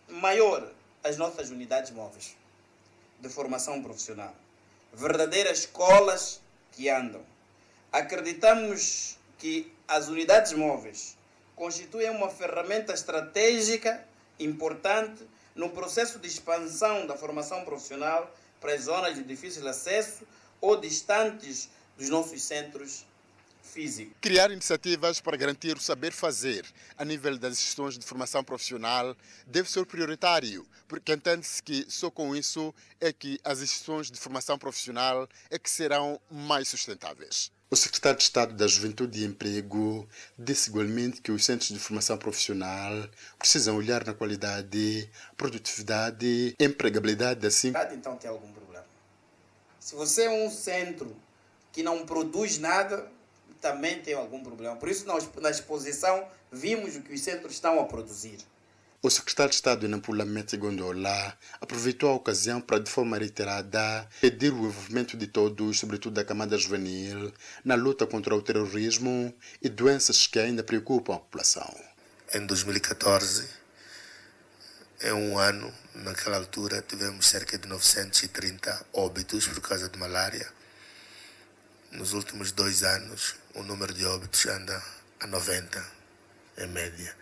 maior 0.09 0.71
às 1.03 1.17
nossas 1.17 1.51
unidades 1.51 1.91
móveis 1.91 2.37
de 3.19 3.29
formação 3.31 3.83
profissional. 3.83 4.35
Verdadeiras 4.93 5.61
escolas 5.61 6.41
que 6.73 6.91
andam. 6.91 7.23
Acreditamos 7.91 9.19
que 9.39 9.73
as 9.89 10.09
unidades 10.09 10.53
móveis 10.53 11.17
constituem 11.55 12.11
uma 12.11 12.29
ferramenta 12.29 12.93
estratégica 12.93 14.07
importante 14.39 15.27
no 15.55 15.71
processo 15.71 16.19
de 16.19 16.29
expansão 16.29 17.07
da 17.07 17.17
formação 17.17 17.65
profissional 17.65 18.31
para 18.61 18.75
as 18.75 18.83
zonas 18.83 19.15
de 19.15 19.25
difícil 19.25 19.67
acesso 19.67 20.27
ou 20.61 20.77
distantes 20.77 21.71
dos 21.97 22.11
nossos 22.11 22.43
centros 22.43 23.07
físico. 23.77 24.15
Criar 24.23 24.51
iniciativas 24.51 25.21
para 25.21 25.37
garantir 25.37 25.77
o 25.77 25.81
saber 25.81 26.11
fazer 26.11 26.65
a 26.97 27.05
nível 27.05 27.37
das 27.37 27.53
instituições 27.53 27.99
de 27.99 28.07
formação 28.07 28.43
profissional 28.43 29.15
deve 29.47 29.71
ser 29.71 29.85
prioritário, 29.85 30.67
porque 30.89 31.13
entende-se 31.13 31.63
que 31.63 31.85
só 31.87 32.11
com 32.11 32.35
isso 32.35 32.75
é 32.99 33.13
que 33.13 33.39
as 33.45 33.61
instituições 33.61 34.11
de 34.11 34.19
formação 34.19 34.59
profissional 34.59 35.29
é 35.51 35.59
que 35.59 35.69
serão 35.69 36.19
mais 36.31 36.69
sustentáveis. 36.69 37.53
O 37.69 37.77
secretário 37.77 38.17
de 38.17 38.23
Estado 38.25 38.55
da 38.55 38.67
Juventude 38.67 39.21
e 39.21 39.27
Emprego 39.27 40.09
disse 40.39 40.71
igualmente 40.71 41.21
que 41.21 41.31
os 41.31 41.45
centros 41.45 41.69
de 41.69 41.79
formação 41.79 42.17
profissional 42.17 42.93
precisam 43.39 43.77
olhar 43.77 44.07
na 44.07 44.15
qualidade, 44.15 45.11
produtividade, 45.37 46.55
empregabilidade 46.59 47.47
assim. 47.47 47.73
Então 47.93 48.17
tem 48.17 48.31
algum 48.31 48.51
problema. 48.53 48.87
Se 49.81 49.95
você 49.97 50.25
é 50.25 50.31
um 50.31 50.49
centro 50.51 51.15
que 51.73 51.83
não 51.83 52.07
produz 52.07 52.59
nada, 52.59 53.11
também 53.61 54.01
tem 54.01 54.15
algum 54.15 54.43
problema. 54.43 54.77
Por 54.77 54.89
isso, 54.89 55.07
na 55.41 55.51
exposição, 55.51 56.27
vimos 56.51 56.97
o 56.97 57.03
que 57.03 57.15
os 57.15 57.21
centros 57.21 57.55
estão 57.55 57.81
a 57.81 57.85
produzir. 57.85 58.39
O 59.03 59.11
secretário 59.11 59.51
de 59.51 59.57
Estado 59.57 59.87
Nampula 59.87 60.25
Mete 60.25 60.57
Gondola 60.57 61.39
aproveitou 61.61 62.11
a 62.11 62.15
ocasião 62.15 62.61
para, 62.61 62.81
de 62.81 62.91
forma 62.91 63.17
reiterada, 63.17 64.09
pedir 64.21 64.53
o 64.53 64.67
envolvimento 64.67 65.17
de 65.17 65.27
todos, 65.27 65.79
sobretudo 65.79 66.15
da 66.15 66.25
camada 66.25 66.59
juvenil, 66.59 67.33
na 67.65 67.75
luta 67.75 68.07
contra 68.07 68.35
o 68.35 68.43
terrorismo 68.43 69.33
e 69.63 69.69
doenças 69.69 70.27
que 70.27 70.39
ainda 70.39 70.65
preocupam 70.65 71.15
a 71.15 71.19
população. 71.19 71.73
Em 72.35 72.45
2014, 72.47 73.49
é 75.01 75.13
um 75.13 75.39
ano, 75.39 75.73
naquela 75.95 76.39
altura, 76.39 76.83
tivemos 76.83 77.29
cerca 77.29 77.59
de 77.59 77.69
930 77.69 78.87
óbitos 78.95 79.47
por 79.47 79.61
causa 79.61 79.89
de 79.89 79.99
malária. 79.99 80.56
Nos 81.97 82.13
últimos 82.13 82.53
dois 82.53 82.83
anos, 82.83 83.37
o 83.55 83.63
número 83.63 83.95
de 83.95 84.05
óbitos 84.05 84.45
anda 84.45 84.83
a 85.19 85.27
90 85.27 85.83
em 86.59 86.67
média. 86.67 87.17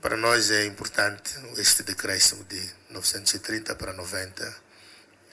Para 0.00 0.16
nós 0.16 0.52
é 0.52 0.66
importante 0.66 1.34
este 1.56 1.82
decréscimo 1.82 2.44
de 2.44 2.70
930 2.90 3.74
para 3.74 3.92
90 3.92 4.56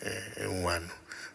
é, 0.01 0.43
em 0.43 0.47
um 0.47 0.67
ano, 0.67 0.91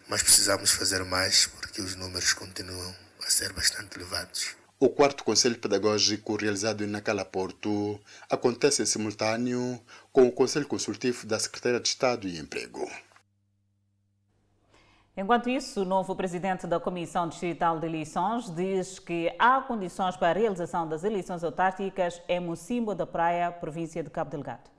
mas 0.09 0.21
precisamos 0.21 0.71
fazer 0.71 1.05
mais 1.05 1.45
porque 1.45 1.81
os 1.81 1.95
números 1.95 2.33
continuam 2.33 2.93
a 3.25 3.29
ser 3.29 3.53
bastante 3.53 3.97
elevados. 3.97 4.49
O 4.77 4.89
quarto 4.89 5.23
Conselho 5.23 5.57
Pedagógico, 5.57 6.35
realizado 6.35 6.83
em 6.83 6.87
Nacala 6.87 7.23
Porto, 7.23 7.97
acontece 8.29 8.81
em 8.81 8.85
simultâneo 8.85 9.81
com 10.11 10.27
o 10.27 10.31
Conselho 10.33 10.67
Consultivo 10.67 11.25
da 11.25 11.39
Secretaria 11.39 11.79
de 11.79 11.87
Estado 11.87 12.27
e 12.27 12.37
Emprego. 12.37 12.91
Enquanto 15.15 15.47
isso, 15.47 15.83
o 15.83 15.85
novo 15.85 16.15
presidente 16.15 16.65
da 16.65 16.79
Comissão 16.79 17.27
Distrital 17.27 17.79
de 17.79 17.85
Eleições 17.85 18.49
diz 18.49 18.97
que 18.97 19.31
há 19.37 19.61
condições 19.61 20.17
para 20.17 20.29
a 20.29 20.41
realização 20.41 20.87
das 20.87 21.03
eleições 21.03 21.43
autárquicas 21.43 22.19
em 22.27 22.39
Mocimbo 22.39 22.95
da 22.95 23.05
Praia, 23.05 23.51
província 23.51 24.01
de 24.01 24.09
Cabo 24.09 24.31
Delgado. 24.31 24.72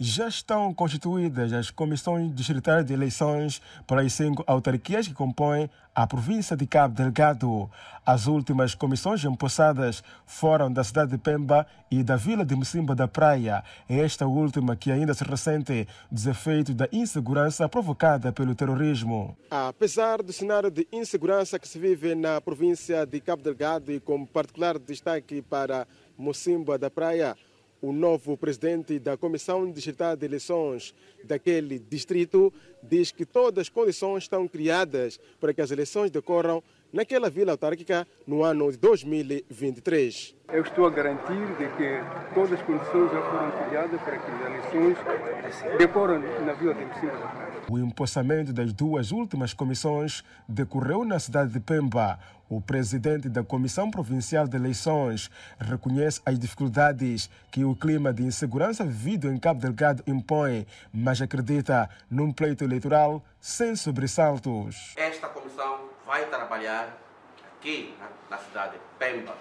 Já 0.00 0.28
estão 0.28 0.72
constituídas 0.72 1.52
as 1.52 1.72
comissões 1.72 2.32
distritais 2.32 2.86
de 2.86 2.92
eleições 2.92 3.60
para 3.84 4.00
as 4.02 4.12
cinco 4.12 4.44
autarquias 4.46 5.08
que 5.08 5.12
compõem 5.12 5.68
a 5.92 6.06
província 6.06 6.56
de 6.56 6.68
Cabo 6.68 6.94
Delgado. 6.94 7.68
As 8.06 8.28
últimas 8.28 8.76
comissões 8.76 9.24
empossadas 9.24 10.04
foram 10.24 10.72
da 10.72 10.84
cidade 10.84 11.10
de 11.10 11.18
Pemba 11.18 11.66
e 11.90 12.04
da 12.04 12.14
vila 12.14 12.44
de 12.44 12.54
Mocimba 12.54 12.94
da 12.94 13.08
Praia. 13.08 13.64
Esta 13.88 14.24
última 14.24 14.76
que 14.76 14.92
ainda 14.92 15.12
se 15.14 15.24
ressente 15.24 15.88
dos 16.08 16.28
efeitos 16.28 16.76
da 16.76 16.88
insegurança 16.92 17.68
provocada 17.68 18.30
pelo 18.32 18.54
terrorismo. 18.54 19.36
Apesar 19.50 20.22
do 20.22 20.32
cenário 20.32 20.70
de 20.70 20.86
insegurança 20.92 21.58
que 21.58 21.66
se 21.66 21.76
vive 21.76 22.14
na 22.14 22.40
província 22.40 23.04
de 23.04 23.20
Cabo 23.20 23.42
Delgado 23.42 23.90
e 23.90 23.98
com 23.98 24.24
particular 24.24 24.78
destaque 24.78 25.42
para 25.42 25.88
Mocimba 26.16 26.78
da 26.78 26.88
Praia, 26.88 27.36
o 27.80 27.92
novo 27.92 28.36
presidente 28.36 28.98
da 28.98 29.16
Comissão 29.16 29.70
Distrital 29.70 30.16
de 30.16 30.26
Eleições 30.26 30.94
daquele 31.24 31.78
distrito 31.78 32.52
diz 32.82 33.10
que 33.10 33.24
todas 33.24 33.62
as 33.62 33.68
condições 33.68 34.24
estão 34.24 34.48
criadas 34.48 35.20
para 35.40 35.54
que 35.54 35.60
as 35.60 35.70
eleições 35.70 36.10
decorram 36.10 36.62
naquela 36.92 37.30
vila 37.30 37.52
autárquica 37.52 38.06
no 38.26 38.42
ano 38.42 38.70
de 38.70 38.78
2023. 38.78 40.34
Eu 40.52 40.62
estou 40.62 40.86
a 40.86 40.90
garantir 40.90 41.46
de 41.58 41.68
que 41.76 42.34
todas 42.34 42.52
as 42.52 42.62
condições 42.62 43.10
já 43.12 43.22
foram 43.22 43.68
criadas 43.68 44.00
para 44.00 44.18
que 44.18 44.30
as 44.30 44.40
eleições 44.46 45.78
decorram 45.78 46.18
na 46.44 46.52
vila 46.54 46.74
de 46.74 46.84
Mocimba 46.84 47.48
o 47.68 47.78
empossamento 47.78 48.52
das 48.52 48.72
duas 48.72 49.12
últimas 49.12 49.52
comissões 49.52 50.24
decorreu 50.48 51.04
na 51.04 51.18
cidade 51.18 51.52
de 51.52 51.60
Pemba. 51.60 52.18
O 52.48 52.62
presidente 52.62 53.28
da 53.28 53.44
Comissão 53.44 53.90
Provincial 53.90 54.48
de 54.48 54.56
Eleições 54.56 55.30
reconhece 55.58 56.18
as 56.24 56.38
dificuldades 56.38 57.28
que 57.50 57.62
o 57.62 57.76
clima 57.76 58.10
de 58.10 58.22
insegurança 58.22 58.86
vivido 58.86 59.30
em 59.30 59.38
Cabo 59.38 59.60
Delgado 59.60 60.02
impõe, 60.06 60.66
mas 60.90 61.20
acredita 61.20 61.90
num 62.10 62.32
pleito 62.32 62.64
eleitoral 62.64 63.22
sem 63.38 63.76
sobressaltos. 63.76 64.94
Esta 64.96 65.28
comissão 65.28 65.90
vai 66.08 66.24
trabalhar 66.24 66.96
aqui 67.44 67.94
na, 68.30 68.38
cidade 68.38 68.72
de 68.72 68.80
Pemba 68.98 69.36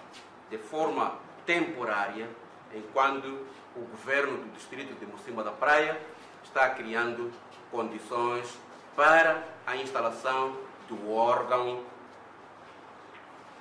de 0.49 0.57
forma 0.57 1.17
temporária, 1.45 2.27
enquanto 2.75 3.47
o 3.73 3.79
governo 3.89 4.37
do 4.37 4.53
distrito 4.53 4.93
de 4.99 5.05
Mocimba 5.05 5.45
da 5.45 5.51
Praia 5.51 5.97
está 6.43 6.69
criando 6.71 7.31
condições 7.71 8.53
para 8.97 9.45
a 9.65 9.77
instalação 9.77 10.57
do 10.89 11.09
órgão 11.09 11.85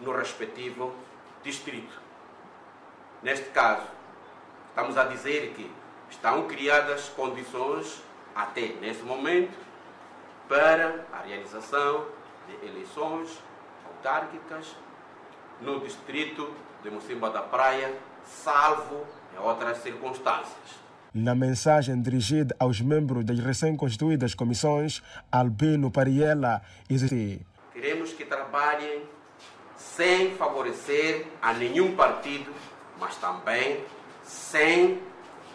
no 0.01 0.11
respectivo 0.11 0.93
distrito. 1.45 2.01
Neste 3.23 3.51
caso, 3.51 3.87
estamos 4.71 4.99
a 4.99 5.05
dizer 5.05 5.53
que 5.55 5.73
estão 6.11 6.49
criadas 6.49 7.09
condições, 7.11 8.03
até 8.35 8.67
nesse 8.81 9.05
momento, 9.05 9.57
para 10.49 11.07
a 11.13 11.19
realização 11.19 12.16
de 12.47 12.67
eleições 12.67 13.43
autárquicas 13.87 14.77
no 15.61 15.81
distrito 15.81 16.53
de 16.83 16.91
Mocimba 16.91 17.31
da 17.31 17.43
Praia, 17.43 17.95
salvo 18.25 19.05
em 19.35 19.39
outras 19.39 19.79
circunstâncias. 19.79 20.87
Na 21.13 21.35
mensagem 21.35 22.01
dirigida 22.01 22.55
aos 22.59 22.81
membros 22.81 23.25
das 23.25 23.39
recém-constituídas 23.39 24.35
comissões, 24.35 25.03
Albino 25.33 25.91
Pariela 25.91 26.61
existe. 26.91 27.41
Queremos 27.73 28.13
que 28.13 28.25
trabalhem 28.25 29.03
sem 29.77 30.35
favorecer 30.35 31.27
a 31.41 31.53
nenhum 31.55 31.97
partido, 31.97 32.53
mas 33.01 33.17
também 33.17 33.83
sem 34.23 35.01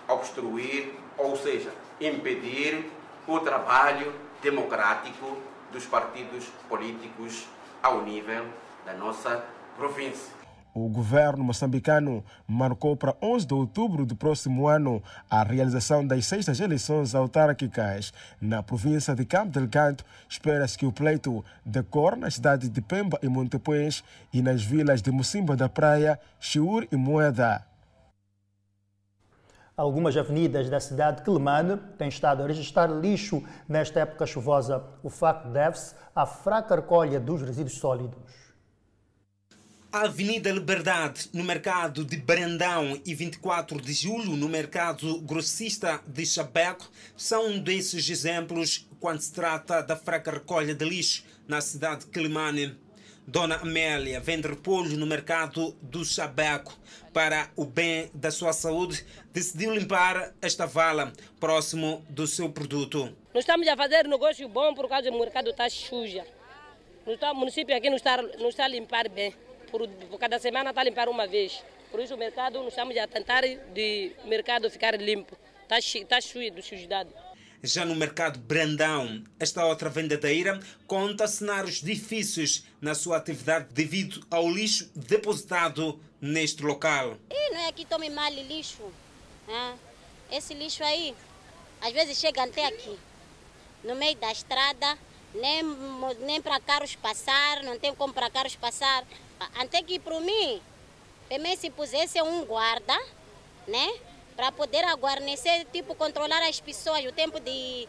obstruir, 0.07 0.93
ou 1.17 1.35
seja, 1.35 1.71
impedir 1.99 2.89
o 3.27 3.39
trabalho 3.39 4.13
democrático 4.41 5.37
dos 5.71 5.85
partidos 5.85 6.45
políticos 6.67 7.47
ao 7.81 8.03
nível 8.03 8.45
da 8.85 8.93
nossa 8.93 9.43
província. 9.77 10.41
O 10.73 10.87
governo 10.87 11.43
moçambicano 11.43 12.23
marcou 12.47 12.95
para 12.95 13.15
11 13.21 13.45
de 13.45 13.53
outubro 13.53 14.05
do 14.05 14.15
próximo 14.15 14.69
ano 14.69 15.03
a 15.29 15.43
realização 15.43 16.07
das 16.07 16.25
sextas 16.25 16.61
eleições 16.61 17.13
autárquicas. 17.13 18.13
Na 18.39 18.63
província 18.63 19.13
de 19.13 19.25
Cabo 19.25 19.51
Delgado, 19.51 20.01
espera-se 20.29 20.77
que 20.77 20.85
o 20.85 20.91
pleito 20.91 21.43
decorra 21.65 22.15
nas 22.15 22.35
cidades 22.35 22.69
de 22.69 22.81
Pemba 22.81 23.19
e 23.21 23.27
Montepuez 23.27 24.01
e 24.31 24.41
nas 24.41 24.63
vilas 24.63 25.01
de 25.01 25.11
Mocimba 25.11 25.57
da 25.57 25.67
Praia, 25.67 26.17
Chiur 26.39 26.87
e 26.89 26.95
Moeda. 26.95 27.70
Algumas 29.81 30.15
avenidas 30.15 30.69
da 30.69 30.79
cidade 30.79 31.17
de 31.17 31.23
Quelimane 31.23 31.75
têm 31.97 32.07
estado 32.07 32.43
a 32.43 32.45
registrar 32.45 32.85
lixo 32.85 33.43
nesta 33.67 34.01
época 34.01 34.27
chuvosa. 34.27 34.85
O 35.01 35.09
facto 35.09 35.49
deve-se 35.49 35.95
à 36.15 36.23
fraca 36.23 36.75
recolha 36.75 37.19
dos 37.19 37.41
resíduos 37.41 37.79
sólidos. 37.79 38.31
A 39.91 40.01
Avenida 40.01 40.51
Liberdade, 40.51 41.29
no 41.33 41.43
mercado 41.43 42.05
de 42.05 42.15
Brandão, 42.15 43.01
e 43.03 43.15
24 43.15 43.81
de 43.81 43.91
julho, 43.91 44.35
no 44.35 44.47
mercado 44.47 45.19
grossista 45.21 45.99
de 46.05 46.27
Chabeco, 46.27 46.87
são 47.17 47.47
um 47.47 47.59
desses 47.59 48.07
exemplos 48.07 48.87
quando 48.99 49.19
se 49.21 49.33
trata 49.33 49.81
da 49.81 49.95
fraca 49.95 50.29
recolha 50.29 50.75
de 50.75 50.85
lixo 50.85 51.23
na 51.47 51.59
cidade 51.59 52.01
de 52.01 52.11
Quilimane. 52.11 52.77
Dona 53.27 53.55
Amélia 53.57 54.19
vende 54.19 54.47
repolho 54.47 54.97
no 54.97 55.05
mercado 55.05 55.75
do 55.81 56.03
Chabeco. 56.03 56.77
Para 57.13 57.49
o 57.57 57.65
bem 57.65 58.09
da 58.13 58.31
sua 58.31 58.53
saúde, 58.53 59.05
decidiu 59.33 59.75
limpar 59.75 60.33
esta 60.41 60.65
vala 60.65 61.11
próximo 61.39 62.05
do 62.09 62.25
seu 62.25 62.49
produto. 62.49 63.15
Nós 63.33 63.43
estamos 63.43 63.67
a 63.67 63.75
fazer 63.75 64.07
negócio 64.07 64.47
bom 64.47 64.73
por 64.73 64.87
causa 64.87 65.11
do 65.11 65.19
mercado 65.19 65.49
está 65.49 65.69
suja. 65.69 66.25
O 67.05 67.35
município 67.35 67.75
aqui 67.75 67.89
não 67.89 67.97
está, 67.97 68.21
não 68.21 68.49
está 68.49 68.65
a 68.65 68.67
limpar 68.67 69.09
bem 69.09 69.33
por, 69.71 69.87
por 69.87 70.19
cada 70.19 70.37
semana 70.37 70.69
está 70.69 70.81
a 70.81 70.83
limpar 70.83 71.07
uma 71.09 71.25
vez. 71.25 71.63
Por 71.89 71.99
isso 71.99 72.13
o 72.13 72.17
mercado, 72.17 72.59
nós 72.59 72.67
estamos 72.67 72.95
a 72.97 73.07
tentar 73.07 73.41
de 73.73 74.11
mercado 74.25 74.69
ficar 74.69 74.95
limpo. 74.99 75.35
Está, 75.63 75.79
está 75.79 76.19
de 76.19 76.61
sujidade. 76.61 77.09
Já 77.63 77.85
no 77.85 77.95
mercado 77.95 78.39
Brandão, 78.39 79.23
esta 79.39 79.63
outra 79.63 79.87
vendedeira 79.87 80.59
conta 80.87 81.27
cenários 81.27 81.79
difíceis 81.79 82.63
na 82.81 82.95
sua 82.95 83.17
atividade 83.17 83.67
devido 83.71 84.25
ao 84.31 84.49
lixo 84.49 84.89
depositado 84.95 86.01
neste 86.19 86.63
local. 86.63 87.17
E 87.29 87.51
não 87.51 87.59
é 87.59 87.71
que 87.71 87.85
tome 87.85 88.09
mal 88.09 88.31
lixo. 88.31 88.81
Né? 89.47 89.77
Esse 90.31 90.55
lixo 90.55 90.83
aí, 90.83 91.13
às 91.81 91.93
vezes 91.93 92.17
chega 92.17 92.43
até 92.43 92.65
aqui, 92.65 92.97
no 93.83 93.95
meio 93.95 94.15
da 94.15 94.31
estrada, 94.31 94.97
nem, 95.35 95.61
nem 96.21 96.41
para 96.41 96.59
carros 96.59 96.95
passar, 96.95 97.61
não 97.61 97.77
tem 97.77 97.93
como 97.93 98.11
para 98.11 98.29
carros 98.31 98.55
passar. 98.55 99.05
Até 99.53 99.83
que 99.83 99.99
para 99.99 100.19
mim, 100.19 100.59
também 101.29 101.55
se 101.55 101.69
pusesse 101.69 102.19
um 102.23 102.43
guarda, 102.43 102.99
né? 103.67 103.93
Para 104.41 104.51
poder 104.51 104.83
aguarnecer, 104.85 105.67
tipo, 105.71 105.93
controlar 105.93 106.41
as 106.49 106.59
pessoas, 106.59 107.05
o 107.05 107.11
tempo 107.11 107.39
de 107.39 107.87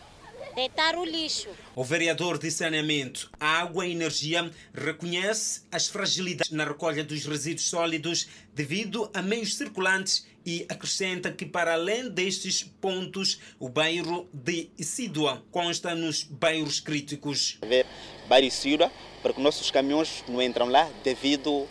deitar 0.54 0.96
o 0.96 1.02
lixo. 1.02 1.48
O 1.74 1.82
vereador 1.82 2.36
de 2.36 2.50
saneamento, 2.50 3.30
água 3.40 3.86
e 3.86 3.92
energia 3.92 4.50
reconhece 4.74 5.62
as 5.72 5.88
fragilidades 5.88 6.50
na 6.50 6.64
recolha 6.64 7.02
dos 7.02 7.24
resíduos 7.24 7.70
sólidos 7.70 8.28
devido 8.52 9.10
a 9.14 9.22
meios 9.22 9.54
circulantes 9.54 10.26
e 10.44 10.66
acrescenta 10.68 11.32
que, 11.32 11.46
para 11.46 11.72
além 11.72 12.10
destes 12.10 12.62
pontos, 12.62 13.40
o 13.58 13.70
bairro 13.70 14.28
de 14.30 14.68
Isídua 14.76 15.42
consta 15.50 15.94
nos 15.94 16.22
bairros 16.22 16.80
críticos. 16.80 17.56
Ver 17.66 17.86
bairro 18.28 18.48
Isídua, 18.48 18.92
porque 19.22 19.40
nossos 19.40 19.70
caminhões 19.70 20.22
não 20.28 20.42
entram 20.42 20.66
lá 20.66 20.86
devido 21.02 21.66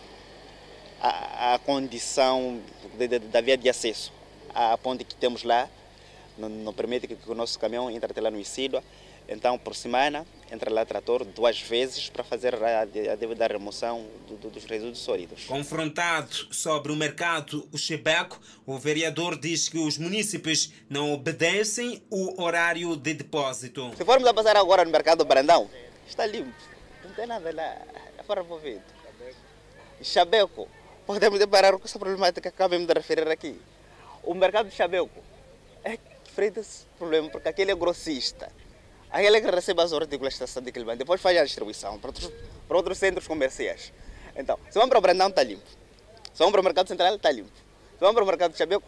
à, 1.00 1.54
à 1.54 1.58
condição 1.60 2.60
da 3.30 3.40
via 3.40 3.56
de 3.56 3.68
acesso. 3.68 4.21
A 4.54 4.76
ponte 4.76 5.04
que 5.04 5.14
temos 5.14 5.42
lá 5.42 5.68
não, 6.36 6.48
não 6.48 6.72
permite 6.72 7.06
que, 7.06 7.16
que, 7.16 7.30
o 7.30 7.34
nosso 7.34 7.58
caminhão 7.58 7.90
entre 7.90 8.10
até 8.10 8.20
lá 8.20 8.30
no 8.30 8.38
Isídua. 8.38 8.82
Então, 9.28 9.56
por 9.56 9.74
semana, 9.74 10.26
entra 10.50 10.70
lá 10.70 10.84
trator 10.84 11.24
duas 11.24 11.60
vezes 11.60 12.10
para 12.10 12.24
fazer 12.24 12.54
a, 12.62 12.80
a 12.80 13.14
devida 13.14 13.46
remoção 13.46 14.04
do, 14.28 14.36
do, 14.36 14.50
dos 14.50 14.64
resíduos 14.64 14.98
sólidos. 14.98 15.44
Confrontado 15.44 16.28
sobre 16.50 16.90
o 16.92 16.96
mercado 16.96 17.66
o 17.72 17.78
Chebeco, 17.78 18.40
o 18.66 18.76
vereador 18.78 19.38
diz 19.38 19.68
que 19.68 19.78
os 19.78 19.96
municípios 19.96 20.72
não 20.90 21.12
obedecem 21.12 22.02
o 22.10 22.42
horário 22.42 22.96
de 22.96 23.14
depósito. 23.14 23.92
Se 23.96 24.04
formos 24.04 24.28
a 24.28 24.34
passar 24.34 24.56
agora 24.56 24.84
no 24.84 24.90
mercado 24.90 25.24
Brandão, 25.24 25.70
está 26.06 26.26
limpo, 26.26 26.52
não 27.04 27.12
tem 27.12 27.26
nada 27.26 27.54
lá, 27.54 27.78
é 28.18 28.22
fora 28.24 28.42
envolvido. 28.42 28.82
Chabeco, 30.02 30.68
podemos 31.06 31.38
deparar 31.38 31.78
com 31.78 31.84
essa 31.84 31.98
problemática 31.98 32.40
que 32.40 32.48
acabamos 32.48 32.88
de 32.88 32.92
referir 32.92 33.28
aqui. 33.28 33.56
O 34.22 34.34
mercado 34.34 34.68
de 34.68 34.74
Chabeco 34.74 35.22
é 35.84 35.98
frente 36.34 36.58
a 36.58 36.62
esse 36.62 36.86
problema, 36.98 37.28
porque 37.28 37.48
aquele 37.48 37.72
é 37.72 37.74
grossista 37.74 38.50
aquele 39.12 39.40
que 39.40 39.50
recebe 39.50 39.82
as 39.82 39.92
artículos 39.92 40.38
da 40.38 40.44
estação 40.44 40.62
de 40.62 40.72
Quilombo, 40.72 40.96
depois 40.96 41.20
faz 41.20 41.36
a 41.36 41.44
distribuição 41.44 41.98
para 41.98 42.08
outros, 42.08 42.32
para 42.66 42.76
outros 42.76 42.98
centros 42.98 43.28
comerciais. 43.28 43.92
Então, 44.34 44.58
se 44.70 44.78
vão 44.78 44.88
para 44.88 44.98
o 44.98 45.02
Brandão, 45.02 45.28
está 45.28 45.42
limpo. 45.42 45.62
Se 46.32 46.38
vão 46.38 46.50
para 46.50 46.62
o 46.62 46.64
Mercado 46.64 46.88
Central, 46.88 47.14
está 47.14 47.30
limpo. 47.30 47.50
Se 47.50 48.00
vão 48.00 48.14
para 48.14 48.24
o 48.24 48.26
Mercado 48.26 48.52
de 48.52 48.58
Chabeco, 48.58 48.84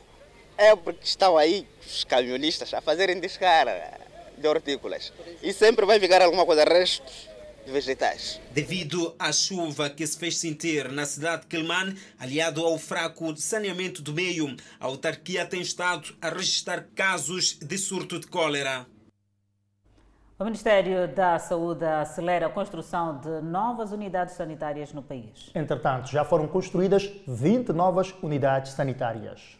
é 0.56 0.74
porque 0.74 1.04
estão 1.04 1.36
aí 1.36 1.68
os 1.86 2.04
camionistas 2.04 2.72
a 2.72 2.80
fazerem 2.80 3.20
descarga 3.20 4.00
de 4.38 4.48
hortícolas. 4.48 5.12
E 5.42 5.52
sempre 5.52 5.84
vai 5.84 6.00
ficar 6.00 6.22
alguma 6.22 6.46
coisa, 6.46 6.64
restos 6.64 7.28
vegetais. 7.66 8.40
Devido 8.52 9.14
à 9.18 9.32
chuva 9.32 9.90
que 9.90 10.06
se 10.06 10.18
fez 10.18 10.38
sentir 10.38 10.90
na 10.90 11.04
cidade 11.04 11.42
de 11.42 11.48
Quilman, 11.48 11.94
aliado 12.18 12.64
ao 12.64 12.78
fraco 12.78 13.36
saneamento 13.36 14.02
do 14.02 14.12
meio, 14.12 14.56
a 14.78 14.86
autarquia 14.86 15.46
tem 15.46 15.60
estado 15.60 16.14
a 16.20 16.28
registrar 16.28 16.86
casos 16.94 17.58
de 17.58 17.78
surto 17.78 18.18
de 18.18 18.26
cólera. 18.26 18.86
O 20.36 20.44
Ministério 20.44 21.06
da 21.06 21.38
Saúde 21.38 21.84
acelera 21.84 22.46
a 22.46 22.50
construção 22.50 23.20
de 23.20 23.40
novas 23.40 23.92
unidades 23.92 24.34
sanitárias 24.34 24.92
no 24.92 25.00
país. 25.00 25.50
Entretanto, 25.54 26.10
já 26.10 26.24
foram 26.24 26.48
construídas 26.48 27.08
20 27.26 27.72
novas 27.72 28.12
unidades 28.20 28.72
sanitárias. 28.72 29.56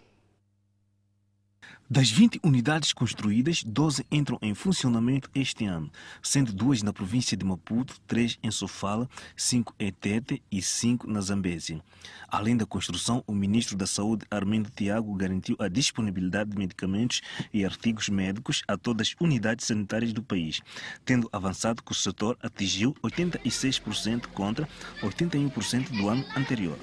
Das 1.88 2.10
20 2.10 2.40
unidades 2.42 2.94
construídas, 2.94 3.62
12 3.62 4.06
entram 4.10 4.38
em 4.40 4.54
funcionamento 4.54 5.28
este 5.34 5.66
ano, 5.66 5.92
sendo 6.22 6.50
duas 6.50 6.82
na 6.82 6.94
província 6.94 7.36
de 7.36 7.44
Maputo, 7.44 8.00
três 8.06 8.38
em 8.42 8.50
Sofala, 8.50 9.06
cinco 9.36 9.74
em 9.78 9.92
Tete 9.92 10.42
e 10.50 10.62
cinco 10.62 11.06
na 11.06 11.20
Zambésia. 11.20 11.82
Além 12.26 12.56
da 12.56 12.64
construção, 12.64 13.22
o 13.26 13.34
ministro 13.34 13.76
da 13.76 13.86
Saúde, 13.86 14.24
Armindo 14.30 14.70
Tiago, 14.70 15.14
garantiu 15.14 15.56
a 15.58 15.68
disponibilidade 15.68 16.50
de 16.50 16.56
medicamentos 16.56 17.20
e 17.52 17.66
artigos 17.66 18.08
médicos 18.08 18.62
a 18.66 18.78
todas 18.78 19.08
as 19.08 19.16
unidades 19.20 19.66
sanitárias 19.66 20.14
do 20.14 20.22
país, 20.22 20.62
tendo 21.04 21.28
avançado 21.30 21.82
que 21.82 21.92
o 21.92 21.94
setor 21.94 22.38
atingiu 22.42 22.94
86% 23.02 24.28
contra 24.28 24.66
81% 25.02 25.90
do 25.90 26.08
ano 26.08 26.24
anterior. 26.34 26.78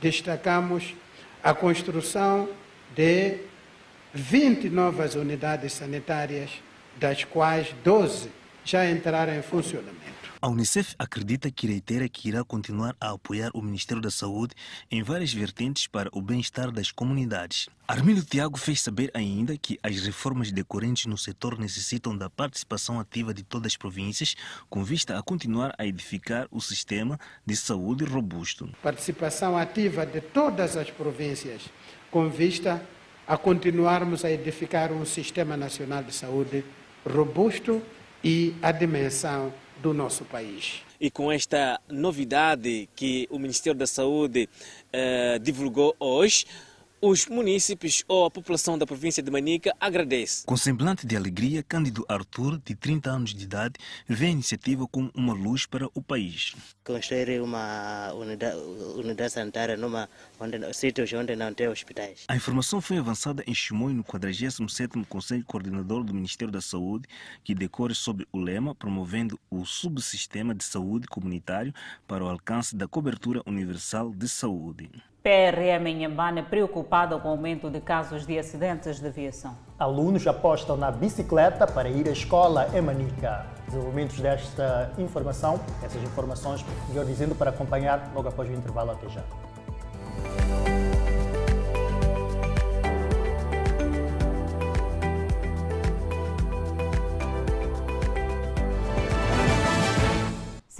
Destacamos 0.00 0.94
a 1.42 1.52
construção 1.52 2.48
de 2.96 3.49
20 4.12 4.68
novas 4.70 5.14
unidades 5.14 5.72
sanitárias, 5.72 6.50
das 6.98 7.22
quais 7.22 7.72
12 7.84 8.30
já 8.64 8.88
entraram 8.90 9.34
em 9.34 9.42
funcionamento. 9.42 10.20
A 10.42 10.48
Unicef 10.48 10.94
acredita 10.98 11.50
que 11.50 11.66
reitera 11.66 12.08
que 12.08 12.28
irá 12.28 12.42
continuar 12.42 12.96
a 12.98 13.10
apoiar 13.10 13.50
o 13.52 13.60
Ministério 13.60 14.02
da 14.02 14.10
Saúde 14.10 14.54
em 14.90 15.02
várias 15.02 15.32
vertentes 15.34 15.86
para 15.86 16.08
o 16.12 16.22
bem-estar 16.22 16.72
das 16.72 16.90
comunidades. 16.90 17.68
Armílio 17.86 18.24
Tiago 18.24 18.56
fez 18.56 18.80
saber 18.80 19.10
ainda 19.12 19.56
que 19.58 19.78
as 19.82 20.00
reformas 20.00 20.50
decorrentes 20.50 21.04
no 21.04 21.18
setor 21.18 21.58
necessitam 21.58 22.16
da 22.16 22.30
participação 22.30 22.98
ativa 22.98 23.34
de 23.34 23.42
todas 23.42 23.72
as 23.72 23.76
províncias, 23.76 24.34
com 24.70 24.82
vista 24.82 25.18
a 25.18 25.22
continuar 25.22 25.74
a 25.76 25.84
edificar 25.84 26.48
o 26.50 26.60
sistema 26.60 27.20
de 27.44 27.54
saúde 27.54 28.04
robusto. 28.04 28.68
Participação 28.82 29.58
ativa 29.58 30.06
de 30.06 30.22
todas 30.22 30.74
as 30.74 30.90
províncias, 30.90 31.68
com 32.10 32.30
vista 32.30 32.82
a 33.30 33.38
continuarmos 33.38 34.24
a 34.24 34.30
edificar 34.32 34.90
um 34.92 35.04
sistema 35.04 35.56
nacional 35.56 36.02
de 36.02 36.12
saúde 36.12 36.64
robusto 37.08 37.80
e 38.24 38.56
a 38.60 38.72
dimensão 38.72 39.54
do 39.80 39.94
nosso 39.94 40.24
país. 40.24 40.82
E 41.00 41.12
com 41.12 41.30
esta 41.30 41.80
novidade 41.88 42.88
que 42.96 43.28
o 43.30 43.38
Ministério 43.38 43.78
da 43.78 43.86
Saúde 43.86 44.48
eh, 44.92 45.38
divulgou 45.38 45.94
hoje, 46.00 46.44
os 47.02 47.26
munícipes 47.26 48.04
ou 48.06 48.26
a 48.26 48.30
população 48.30 48.76
da 48.76 48.86
província 48.86 49.22
de 49.22 49.30
Manica 49.30 49.74
agradece. 49.80 50.44
Com 50.44 50.56
semblante 50.56 51.06
de 51.06 51.16
alegria, 51.16 51.62
Cândido 51.62 52.04
Arthur, 52.06 52.60
de 52.62 52.74
30 52.74 53.10
anos 53.10 53.34
de 53.34 53.44
idade, 53.44 53.74
vê 54.06 54.26
a 54.26 54.30
iniciativa 54.30 54.86
como 54.86 55.10
uma 55.14 55.32
luz 55.32 55.64
para 55.64 55.88
o 55.94 56.02
país. 56.02 56.54
Construir 56.84 57.40
uma 57.40 58.12
unidade, 58.12 58.56
unidade 58.96 59.32
sanitária 59.32 59.76
numa 59.76 60.08
onde, 60.38 60.72
sítios 60.74 61.10
onde 61.14 61.34
não 61.36 61.54
tem 61.54 61.68
hospitais. 61.68 62.24
A 62.28 62.36
informação 62.36 62.80
foi 62.80 62.98
avançada 62.98 63.42
em 63.46 63.54
Chimoio 63.54 63.94
no 63.94 64.04
47º 64.04 65.06
Conselho 65.06 65.44
Coordenador 65.46 66.04
do 66.04 66.12
Ministério 66.12 66.52
da 66.52 66.60
Saúde, 66.60 67.08
que 67.42 67.54
decorre 67.54 67.94
sob 67.94 68.26
o 68.30 68.38
lema 68.38 68.74
promovendo 68.74 69.40
o 69.50 69.64
subsistema 69.64 70.54
de 70.54 70.64
saúde 70.64 71.06
comunitário 71.06 71.72
para 72.06 72.22
o 72.22 72.28
alcance 72.28 72.76
da 72.76 72.86
cobertura 72.86 73.42
universal 73.46 74.12
de 74.12 74.28
saúde. 74.28 74.90
PRM 75.22 75.86
em 75.86 75.98
Nhambane 75.98 76.42
preocupada 76.42 77.18
com 77.18 77.28
o 77.28 77.32
aumento 77.32 77.68
de 77.68 77.78
casos 77.78 78.26
de 78.26 78.38
acidentes 78.38 78.98
de 78.98 79.06
aviação. 79.06 79.54
Alunos 79.78 80.26
apostam 80.26 80.78
na 80.78 80.90
bicicleta 80.90 81.66
para 81.66 81.90
ir 81.90 82.08
à 82.08 82.12
escola 82.12 82.68
em 82.74 82.80
Manica. 82.80 83.44
Desenvolvimentos 83.66 84.18
desta 84.18 84.90
informação, 84.96 85.60
essas 85.82 86.02
informações, 86.02 86.64
melhor 86.88 87.04
dizendo, 87.04 87.34
para 87.34 87.50
acompanhar 87.50 88.10
logo 88.14 88.28
após 88.28 88.48
o 88.48 88.52
intervalo. 88.52 88.92
Até 88.92 89.10
já. 89.10 89.22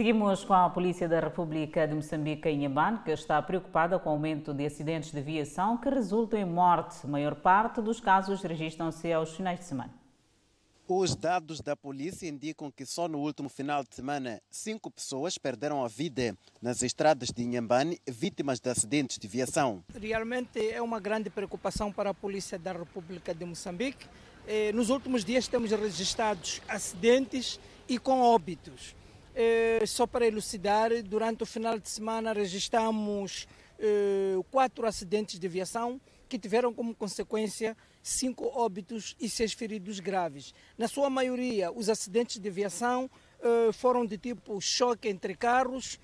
Seguimos 0.00 0.46
com 0.46 0.54
a 0.54 0.70
Polícia 0.70 1.06
da 1.06 1.20
República 1.20 1.86
de 1.86 1.94
Moçambique 1.94 2.48
em 2.48 2.60
Inhambane, 2.60 3.00
que 3.04 3.10
está 3.10 3.42
preocupada 3.42 3.98
com 3.98 4.08
o 4.08 4.12
aumento 4.12 4.54
de 4.54 4.64
acidentes 4.64 5.12
de 5.12 5.18
aviação 5.18 5.76
que 5.76 5.90
resultam 5.90 6.40
em 6.40 6.44
morte. 6.46 7.00
A 7.04 7.06
maior 7.06 7.34
parte 7.34 7.82
dos 7.82 8.00
casos 8.00 8.40
registram-se 8.40 9.12
aos 9.12 9.36
finais 9.36 9.58
de 9.58 9.66
semana. 9.66 9.92
Os 10.88 11.14
dados 11.14 11.60
da 11.60 11.76
polícia 11.76 12.26
indicam 12.26 12.70
que 12.70 12.86
só 12.86 13.06
no 13.06 13.18
último 13.18 13.50
final 13.50 13.84
de 13.84 13.94
semana, 13.94 14.40
cinco 14.48 14.90
pessoas 14.90 15.36
perderam 15.36 15.84
a 15.84 15.88
vida 15.88 16.34
nas 16.62 16.82
estradas 16.82 17.28
de 17.28 17.42
Inhambane, 17.42 18.00
vítimas 18.08 18.58
de 18.58 18.70
acidentes 18.70 19.18
de 19.18 19.26
aviação. 19.26 19.84
Realmente 19.94 20.66
é 20.66 20.80
uma 20.80 20.98
grande 20.98 21.28
preocupação 21.28 21.92
para 21.92 22.08
a 22.08 22.14
Polícia 22.14 22.58
da 22.58 22.72
República 22.72 23.34
de 23.34 23.44
Moçambique. 23.44 24.06
Eh, 24.48 24.72
nos 24.72 24.88
últimos 24.88 25.26
dias 25.26 25.46
temos 25.46 25.70
registrado 25.70 26.40
acidentes 26.66 27.60
e 27.86 27.98
com 27.98 28.22
óbitos. 28.22 28.98
Eh, 29.34 29.84
só 29.86 30.06
para 30.06 30.26
elucidar, 30.26 30.90
durante 31.02 31.42
o 31.42 31.46
final 31.46 31.78
de 31.78 31.88
semana 31.88 32.32
registramos 32.32 33.46
eh, 33.78 34.36
quatro 34.50 34.86
acidentes 34.86 35.38
de 35.38 35.46
aviação 35.46 36.00
que 36.28 36.38
tiveram 36.38 36.72
como 36.72 36.94
consequência 36.94 37.76
cinco 38.02 38.46
óbitos 38.46 39.16
e 39.20 39.28
seis 39.28 39.52
feridos 39.52 40.00
graves. 40.00 40.54
Na 40.78 40.88
sua 40.88 41.10
maioria, 41.10 41.70
os 41.72 41.88
acidentes 41.88 42.38
de 42.38 42.48
aviação 42.48 43.10
eh, 43.40 43.72
foram 43.72 44.04
de 44.04 44.18
tipo 44.18 44.60
choque 44.60 45.08
entre 45.08 45.34
carros, 45.34 45.98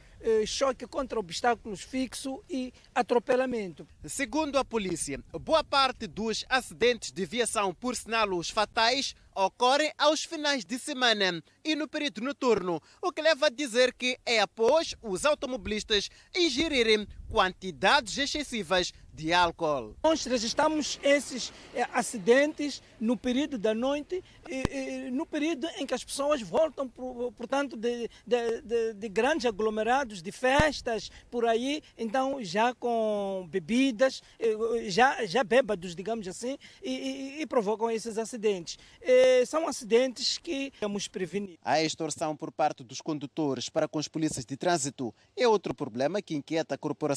choque 0.44 0.86
contra 0.88 1.20
obstáculos 1.20 1.82
fixo 1.82 2.42
e 2.50 2.72
atropelamento. 2.92 3.86
Segundo 4.06 4.58
a 4.58 4.64
polícia, 4.64 5.20
boa 5.40 5.62
parte 5.62 6.08
dos 6.08 6.44
acidentes 6.48 7.12
de 7.12 7.22
aviação, 7.22 7.72
por 7.72 7.94
sinal 7.94 8.30
os 8.30 8.50
fatais, 8.50 9.14
ocorrem 9.36 9.92
aos 9.98 10.24
finais 10.24 10.64
de 10.64 10.78
semana 10.78 11.42
e 11.62 11.76
no 11.76 11.86
período 11.86 12.22
noturno, 12.22 12.80
o 13.02 13.12
que 13.12 13.20
leva 13.20 13.46
a 13.46 13.50
dizer 13.50 13.92
que 13.92 14.18
é 14.24 14.40
após 14.40 14.94
os 15.02 15.26
automobilistas 15.26 16.08
ingerirem 16.34 17.06
quantidades 17.28 18.16
excessivas 18.18 18.92
de 19.16 19.32
álcool. 19.32 19.96
Nós 20.02 20.24
registramos 20.26 21.00
esses 21.02 21.50
eh, 21.74 21.86
acidentes 21.94 22.82
no 23.00 23.16
período 23.16 23.56
da 23.56 23.74
noite, 23.74 24.22
e, 24.46 25.06
e, 25.06 25.10
no 25.10 25.24
período 25.24 25.66
em 25.78 25.86
que 25.86 25.94
as 25.94 26.04
pessoas 26.04 26.42
voltam, 26.42 26.86
portanto, 26.86 27.76
de, 27.76 28.10
de, 28.26 28.60
de, 28.60 28.94
de, 28.94 29.08
grandes 29.08 29.46
aglomerados, 29.46 30.22
de 30.22 30.30
festas, 30.30 31.10
por 31.30 31.46
aí, 31.46 31.82
então 31.96 32.44
já 32.44 32.74
com 32.74 33.48
bebidas, 33.50 34.22
eh, 34.38 34.90
já, 34.90 35.24
já 35.24 35.42
bêbados, 35.42 35.96
digamos 35.96 36.28
assim, 36.28 36.58
e, 36.82 37.40
e 37.40 37.46
provocam 37.46 37.90
esses 37.90 38.18
acidentes. 38.18 38.78
são 39.46 39.66
acidentes 39.66 40.36
que 40.36 40.70
temos 40.78 41.08
prevenir. 41.08 41.58
A 41.64 41.82
extorsão 41.82 42.36
por 42.36 42.52
parte 42.52 42.84
dos 42.84 43.00
condutores 43.00 43.70
para 43.70 43.88
com 43.88 43.98
os 43.98 44.08
polícias 44.08 44.44
de 44.44 44.58
trânsito 44.58 45.14
é 45.34 45.48
outro 45.48 45.74
problema 45.74 46.20
que 46.20 46.34
inquieta 46.34 46.74
a 46.74 46.78
corporação. 46.78 47.15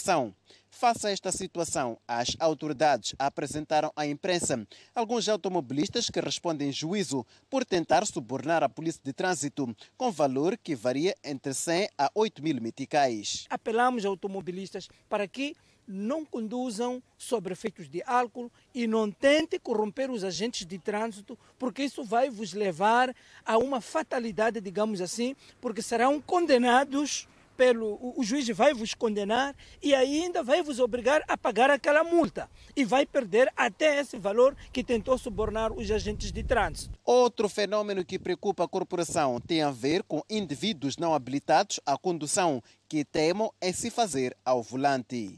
Face 0.71 1.07
a 1.07 1.11
esta 1.11 1.31
situação, 1.31 1.97
as 2.07 2.35
autoridades 2.39 3.13
apresentaram 3.19 3.91
à 3.95 4.05
imprensa 4.05 4.65
alguns 4.95 5.27
automobilistas 5.27 6.09
que 6.09 6.21
respondem 6.21 6.71
juízo 6.71 7.25
por 7.49 7.65
tentar 7.65 8.05
subornar 8.05 8.63
a 8.63 8.69
polícia 8.69 9.01
de 9.03 9.11
trânsito 9.11 9.75
com 9.97 10.11
valor 10.11 10.57
que 10.57 10.75
varia 10.75 11.15
entre 11.23 11.53
100 11.53 11.89
a 11.97 12.09
8 12.15 12.41
mil 12.41 12.61
meticais. 12.61 13.45
Apelamos 13.49 14.05
a 14.05 14.07
automobilistas 14.07 14.87
para 15.09 15.27
que 15.27 15.55
não 15.85 16.23
conduzam 16.23 17.01
sob 17.17 17.51
efeitos 17.51 17.89
de 17.89 18.03
álcool 18.05 18.51
e 18.73 18.85
não 18.85 19.09
tentem 19.09 19.59
corromper 19.59 20.11
os 20.11 20.23
agentes 20.23 20.65
de 20.65 20.77
trânsito, 20.77 21.37
porque 21.57 21.83
isso 21.83 22.03
vai 22.03 22.29
vos 22.29 22.53
levar 22.53 23.13
a 23.43 23.57
uma 23.57 23.81
fatalidade, 23.81 24.61
digamos 24.61 25.01
assim, 25.01 25.35
porque 25.59 25.81
serão 25.81 26.21
condenados 26.21 27.27
pelo 27.59 27.99
o, 28.17 28.23
juiz 28.23 28.47
vai 28.47 28.73
vos 28.73 28.93
condenar 28.93 29.53
e 29.83 29.93
ainda 29.93 30.41
vai 30.41 30.63
vos 30.63 30.79
obrigar 30.79 31.21
a 31.27 31.37
pagar 31.37 31.69
aquela 31.69 32.05
multa 32.05 32.49
e 32.73 32.85
vai 32.85 33.05
perder 33.05 33.51
até 33.53 33.99
esse 33.99 34.17
valor 34.17 34.55
que 34.71 34.81
tentou 34.81 35.17
subornar 35.17 35.73
os 35.73 35.91
agentes 35.91 36.31
de 36.31 36.41
trânsito. 36.41 36.97
Outro 37.03 37.49
fenômeno 37.49 38.05
que 38.05 38.17
preocupa 38.17 38.63
a 38.63 38.67
corporação 38.67 39.41
tem 39.41 39.61
a 39.61 39.71
ver 39.71 40.03
com 40.03 40.23
indivíduos 40.29 40.95
não 40.95 41.13
habilitados 41.13 41.81
à 41.85 41.97
condução 41.97 42.63
que 42.87 43.03
temam 43.03 43.51
em 43.61 43.73
se 43.73 43.91
fazer 43.91 44.37
ao 44.45 44.63
volante. 44.63 45.37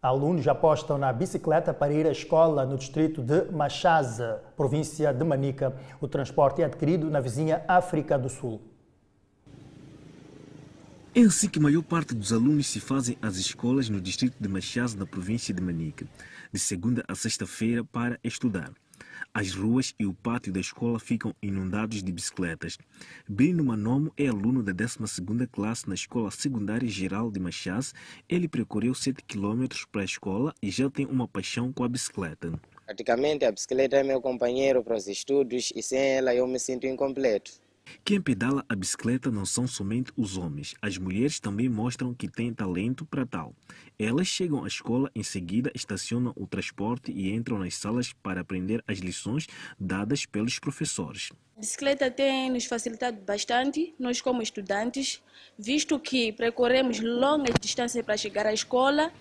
Alunos 0.00 0.46
apostam 0.46 0.96
na 0.96 1.12
bicicleta 1.12 1.74
para 1.74 1.92
ir 1.92 2.06
à 2.06 2.12
escola 2.12 2.64
no 2.64 2.76
distrito 2.76 3.20
de 3.20 3.50
Machaza, 3.50 4.44
província 4.56 5.12
de 5.12 5.24
Manica. 5.24 5.74
O 6.00 6.06
transporte 6.06 6.62
é 6.62 6.66
adquirido 6.66 7.10
na 7.10 7.18
vizinha 7.18 7.64
África 7.66 8.16
do 8.16 8.28
Sul. 8.28 8.60
É 11.16 11.20
assim 11.20 11.48
que 11.48 11.60
a 11.60 11.62
maior 11.62 11.84
parte 11.84 12.12
dos 12.12 12.32
alunos 12.32 12.66
se 12.66 12.80
fazem 12.80 13.16
às 13.22 13.36
escolas 13.36 13.88
no 13.88 14.00
distrito 14.00 14.34
de 14.40 14.48
Machaz, 14.48 14.96
na 14.96 15.06
província 15.06 15.54
de 15.54 15.62
Manica, 15.62 16.08
de 16.52 16.58
segunda 16.58 17.04
a 17.06 17.14
sexta-feira 17.14 17.84
para 17.84 18.18
estudar. 18.24 18.72
As 19.32 19.54
ruas 19.54 19.94
e 19.96 20.04
o 20.06 20.12
pátio 20.12 20.52
da 20.52 20.58
escola 20.58 20.98
ficam 20.98 21.32
inundados 21.40 22.02
de 22.02 22.10
bicicletas. 22.10 22.76
Brino 23.28 23.62
Manomo 23.62 24.12
é 24.18 24.26
aluno 24.26 24.60
da 24.60 24.74
12ª 24.74 25.48
classe 25.52 25.88
na 25.88 25.94
Escola 25.94 26.32
Secundária 26.32 26.88
Geral 26.88 27.30
de 27.30 27.38
Machaz. 27.38 27.94
Ele 28.28 28.48
percorreu 28.48 28.92
7 28.92 29.22
km 29.22 29.66
para 29.92 30.02
a 30.02 30.04
escola 30.04 30.52
e 30.60 30.68
já 30.68 30.90
tem 30.90 31.06
uma 31.06 31.28
paixão 31.28 31.72
com 31.72 31.84
a 31.84 31.88
bicicleta. 31.88 32.52
Praticamente 32.86 33.44
a 33.44 33.52
bicicleta 33.52 33.96
é 33.96 34.02
meu 34.02 34.20
companheiro 34.20 34.82
para 34.82 34.96
os 34.96 35.06
estudos 35.06 35.72
e 35.76 35.80
sem 35.80 36.16
ela 36.16 36.34
eu 36.34 36.48
me 36.48 36.58
sinto 36.58 36.88
incompleto. 36.88 37.63
Quem 38.04 38.20
pedala 38.20 38.62
a 38.68 38.76
bicicleta 38.76 39.30
não 39.30 39.46
são 39.46 39.66
somente 39.66 40.12
os 40.14 40.36
homens. 40.36 40.74
As 40.82 40.98
mulheres 40.98 41.40
também 41.40 41.70
mostram 41.70 42.12
que 42.12 42.28
têm 42.28 42.52
talento 42.52 43.04
para 43.06 43.24
tal. 43.24 43.54
Elas 43.98 44.26
chegam 44.26 44.62
à 44.62 44.66
escola, 44.66 45.10
em 45.14 45.22
seguida 45.22 45.72
estacionam 45.74 46.32
o 46.36 46.46
transporte 46.46 47.10
e 47.10 47.32
entram 47.32 47.58
nas 47.58 47.76
salas 47.76 48.12
para 48.12 48.42
aprender 48.42 48.84
as 48.86 48.98
lições 48.98 49.46
dadas 49.80 50.26
pelos 50.26 50.58
professores. 50.58 51.30
A 51.56 51.60
bicicleta 51.60 52.10
tem 52.10 52.50
nos 52.50 52.66
facilitado 52.66 53.22
bastante, 53.22 53.94
nós 53.98 54.20
como 54.20 54.42
estudantes, 54.42 55.22
visto 55.58 55.98
que 55.98 56.32
percorremos 56.32 57.00
longas 57.00 57.54
distâncias 57.58 58.04
para 58.04 58.16
chegar 58.16 58.46
à 58.46 58.52
escola 58.52 59.12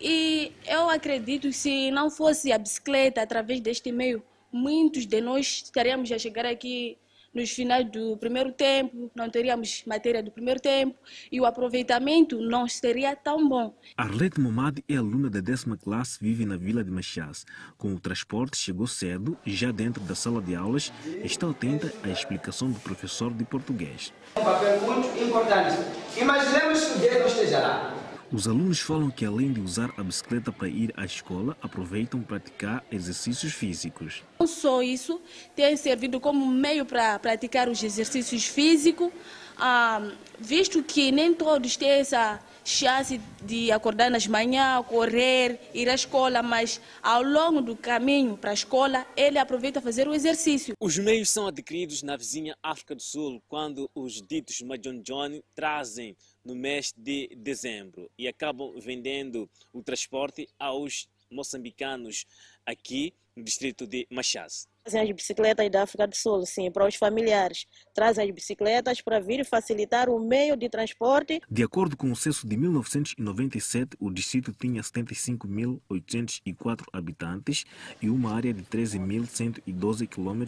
e 0.00 0.50
eu 0.66 0.90
acredito 0.90 1.48
que 1.48 1.52
se 1.52 1.90
não 1.92 2.10
fosse 2.10 2.50
a 2.50 2.58
bicicleta 2.58 3.22
através 3.22 3.60
deste 3.60 3.92
meio, 3.92 4.24
muitos 4.50 5.06
de 5.06 5.20
nós 5.20 5.62
estaríamos 5.64 6.10
a 6.10 6.18
chegar 6.18 6.46
aqui 6.46 6.98
nos 7.34 7.50
finais 7.50 7.90
do 7.90 8.16
primeiro 8.16 8.52
tempo, 8.52 9.10
não 9.14 9.28
teríamos 9.28 9.82
matéria 9.86 10.22
do 10.22 10.30
primeiro 10.30 10.60
tempo 10.60 10.96
e 11.30 11.40
o 11.40 11.44
aproveitamento 11.44 12.40
não 12.40 12.68
seria 12.68 13.16
tão 13.16 13.48
bom. 13.48 13.74
Arlete 13.96 14.40
Momad 14.40 14.78
é 14.88 14.96
aluna 14.96 15.28
da 15.28 15.40
décima 15.40 15.76
classe, 15.76 16.18
vive 16.20 16.46
na 16.46 16.56
vila 16.56 16.84
de 16.84 16.90
Machás. 16.90 17.44
Com 17.76 17.94
o 17.94 18.00
transporte, 18.00 18.56
chegou 18.56 18.86
cedo 18.86 19.36
e 19.44 19.52
já 19.52 19.72
dentro 19.72 20.02
da 20.04 20.14
sala 20.14 20.40
de 20.40 20.54
aulas 20.54 20.92
está 21.22 21.48
atenta 21.50 21.92
à 22.02 22.08
explicação 22.08 22.70
do 22.70 22.78
professor 22.80 23.32
de 23.32 23.44
português. 23.44 24.12
Um 24.36 24.44
papel 24.44 24.80
muito 24.82 25.22
importante. 25.22 25.76
Imaginemos 26.16 26.84
que 26.84 26.98
Deus 26.98 27.32
esteja 27.32 27.58
lá. 27.60 27.93
Os 28.34 28.48
alunos 28.48 28.80
falam 28.80 29.12
que 29.12 29.24
além 29.24 29.52
de 29.52 29.60
usar 29.60 29.94
a 29.96 30.02
bicicleta 30.02 30.50
para 30.50 30.66
ir 30.66 30.92
à 30.96 31.04
escola, 31.04 31.56
aproveitam 31.62 32.20
praticar 32.20 32.84
exercícios 32.90 33.52
físicos. 33.52 34.24
Não 34.40 34.46
só 34.48 34.82
isso, 34.82 35.22
tem 35.54 35.76
servido 35.76 36.18
como 36.18 36.44
meio 36.44 36.84
para 36.84 37.16
praticar 37.20 37.68
os 37.68 37.80
exercícios 37.80 38.44
físicos, 38.44 39.12
ah, 39.56 40.10
visto 40.36 40.82
que 40.82 41.12
nem 41.12 41.32
todos 41.32 41.76
têm 41.76 41.90
essa 41.90 42.40
chance 42.64 43.20
de 43.40 43.70
acordar 43.70 44.10
nas 44.10 44.26
manhãs, 44.26 44.84
correr, 44.86 45.60
ir 45.72 45.88
à 45.88 45.94
escola, 45.94 46.42
mas 46.42 46.80
ao 47.00 47.22
longo 47.22 47.60
do 47.60 47.76
caminho 47.76 48.36
para 48.36 48.50
a 48.50 48.54
escola, 48.54 49.06
ele 49.16 49.38
aproveita 49.38 49.80
fazer 49.80 50.08
o 50.08 50.14
exercício. 50.14 50.74
Os 50.80 50.98
meios 50.98 51.30
são 51.30 51.46
adquiridos 51.46 52.02
na 52.02 52.16
vizinha 52.16 52.56
África 52.60 52.96
do 52.96 53.02
Sul, 53.02 53.40
quando 53.46 53.88
os 53.94 54.20
ditos 54.20 54.60
Majonjone 54.62 55.40
trazem 55.54 56.16
no 56.44 56.54
mês 56.54 56.92
de 56.96 57.28
dezembro 57.36 58.10
e 58.18 58.28
acabam 58.28 58.78
vendendo 58.78 59.48
o 59.72 59.82
transporte 59.82 60.46
aos 60.58 61.08
moçambicanos 61.30 62.26
aqui 62.64 63.14
no 63.36 63.42
distrito 63.42 63.86
de 63.86 64.06
Machás. 64.10 64.66
Trazem 64.84 65.02
as 65.02 65.10
bicicletas 65.10 65.70
da 65.70 65.82
África 65.82 66.06
do 66.06 66.14
Sul, 66.14 66.44
sim, 66.44 66.70
para 66.70 66.86
os 66.86 66.94
familiares. 66.94 67.66
Trazem 67.94 68.28
as 68.28 68.34
bicicletas 68.34 69.00
para 69.00 69.18
vir 69.18 69.42
facilitar 69.44 70.10
o 70.10 70.20
meio 70.20 70.56
de 70.56 70.68
transporte. 70.68 71.40
De 71.50 71.62
acordo 71.62 71.96
com 71.96 72.12
o 72.12 72.16
censo 72.16 72.46
de 72.46 72.54
1997, 72.56 73.96
o 73.98 74.10
distrito 74.10 74.52
tinha 74.52 74.82
75.804 74.82 76.84
habitantes 76.92 77.64
e 78.00 78.08
uma 78.10 78.34
área 78.34 78.52
de 78.52 78.62
13.112 78.62 80.06
km. 80.06 80.44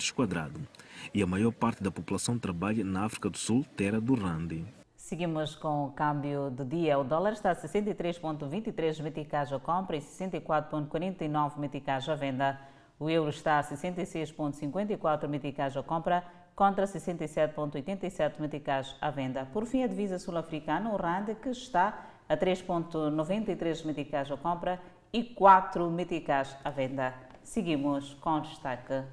E 1.14 1.22
a 1.22 1.26
maior 1.26 1.53
parte 1.53 1.82
da 1.82 1.90
população 1.90 2.38
trabalha 2.38 2.84
na 2.84 3.07
África 3.07 3.30
do 3.30 3.38
Sul, 3.38 3.64
terra 3.74 3.99
do 4.01 4.14
Rande. 4.14 4.64
Seguimos 5.07 5.54
com 5.54 5.84
o 5.84 5.92
câmbio 5.92 6.50
do 6.50 6.64
dia. 6.64 6.98
O 6.98 7.04
dólar 7.04 7.34
está 7.34 7.52
a 7.52 7.54
63,23 7.54 9.00
meticais 9.00 9.52
à 9.52 9.59
compra 9.61 9.96
e 9.96 10.00
64,49 10.00 11.59
meticais 11.59 12.09
à 12.09 12.16
venda. 12.16 12.59
O 12.98 13.09
euro 13.09 13.30
está 13.30 13.61
a 13.61 13.62
66,54 13.62 15.28
meticais 15.28 15.76
à 15.76 15.82
compra 15.84 16.24
contra 16.57 16.86
67,87 16.86 18.40
meticais 18.40 18.96
à 19.00 19.09
venda. 19.09 19.46
Por 19.52 19.64
fim, 19.64 19.84
a 19.84 19.86
divisa 19.86 20.18
sul-africana, 20.18 20.90
o 20.90 20.96
RAND, 20.96 21.36
que 21.36 21.50
está 21.50 22.04
a 22.28 22.36
3,93 22.36 23.86
meticais 23.86 24.28
à 24.28 24.36
compra 24.36 24.80
e 25.12 25.22
4 25.22 25.88
meticais 25.88 26.57
à 26.64 26.70
venda. 26.70 27.14
Seguimos 27.44 28.14
com 28.14 28.38
o 28.38 28.40
destaque. 28.40 29.04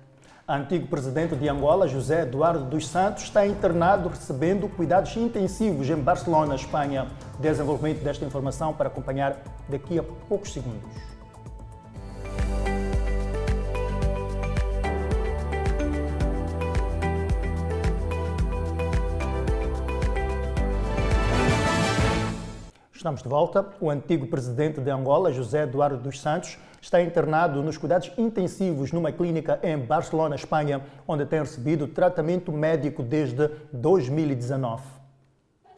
Antigo 0.45 0.87
presidente 0.87 1.37
de 1.37 1.47
Angola, 1.47 1.87
José 1.87 2.23
Eduardo 2.23 2.65
dos 2.65 2.85
Santos, 2.85 3.23
está 3.23 3.47
internado 3.47 4.09
recebendo 4.09 4.67
cuidados 4.67 5.15
intensivos 5.15 5.89
em 5.89 5.95
Barcelona, 5.95 6.55
Espanha. 6.55 7.07
Desenvolvimento 7.39 8.03
desta 8.03 8.25
informação 8.25 8.73
para 8.73 8.89
acompanhar 8.89 9.41
daqui 9.69 9.97
a 9.97 10.03
poucos 10.03 10.51
segundos. 10.51 11.12
Estamos 23.03 23.21
de 23.21 23.27
volta. 23.27 23.67
O 23.81 23.89
antigo 23.89 24.25
presidente 24.27 24.79
de 24.79 24.89
Angola, 24.89 25.29
José 25.29 25.63
Eduardo 25.63 25.97
dos 25.97 26.21
Santos, 26.21 26.57
está 26.81 27.01
internado 27.01 27.61
nos 27.61 27.77
cuidados 27.77 28.09
intensivos 28.17 28.93
numa 28.93 29.11
clínica 29.11 29.59
em 29.61 29.77
Barcelona, 29.77 30.37
Espanha, 30.37 30.81
onde 31.05 31.25
tem 31.25 31.41
recebido 31.41 31.85
tratamento 31.85 32.49
médico 32.49 33.03
desde 33.03 33.49
2019. 33.73 35.02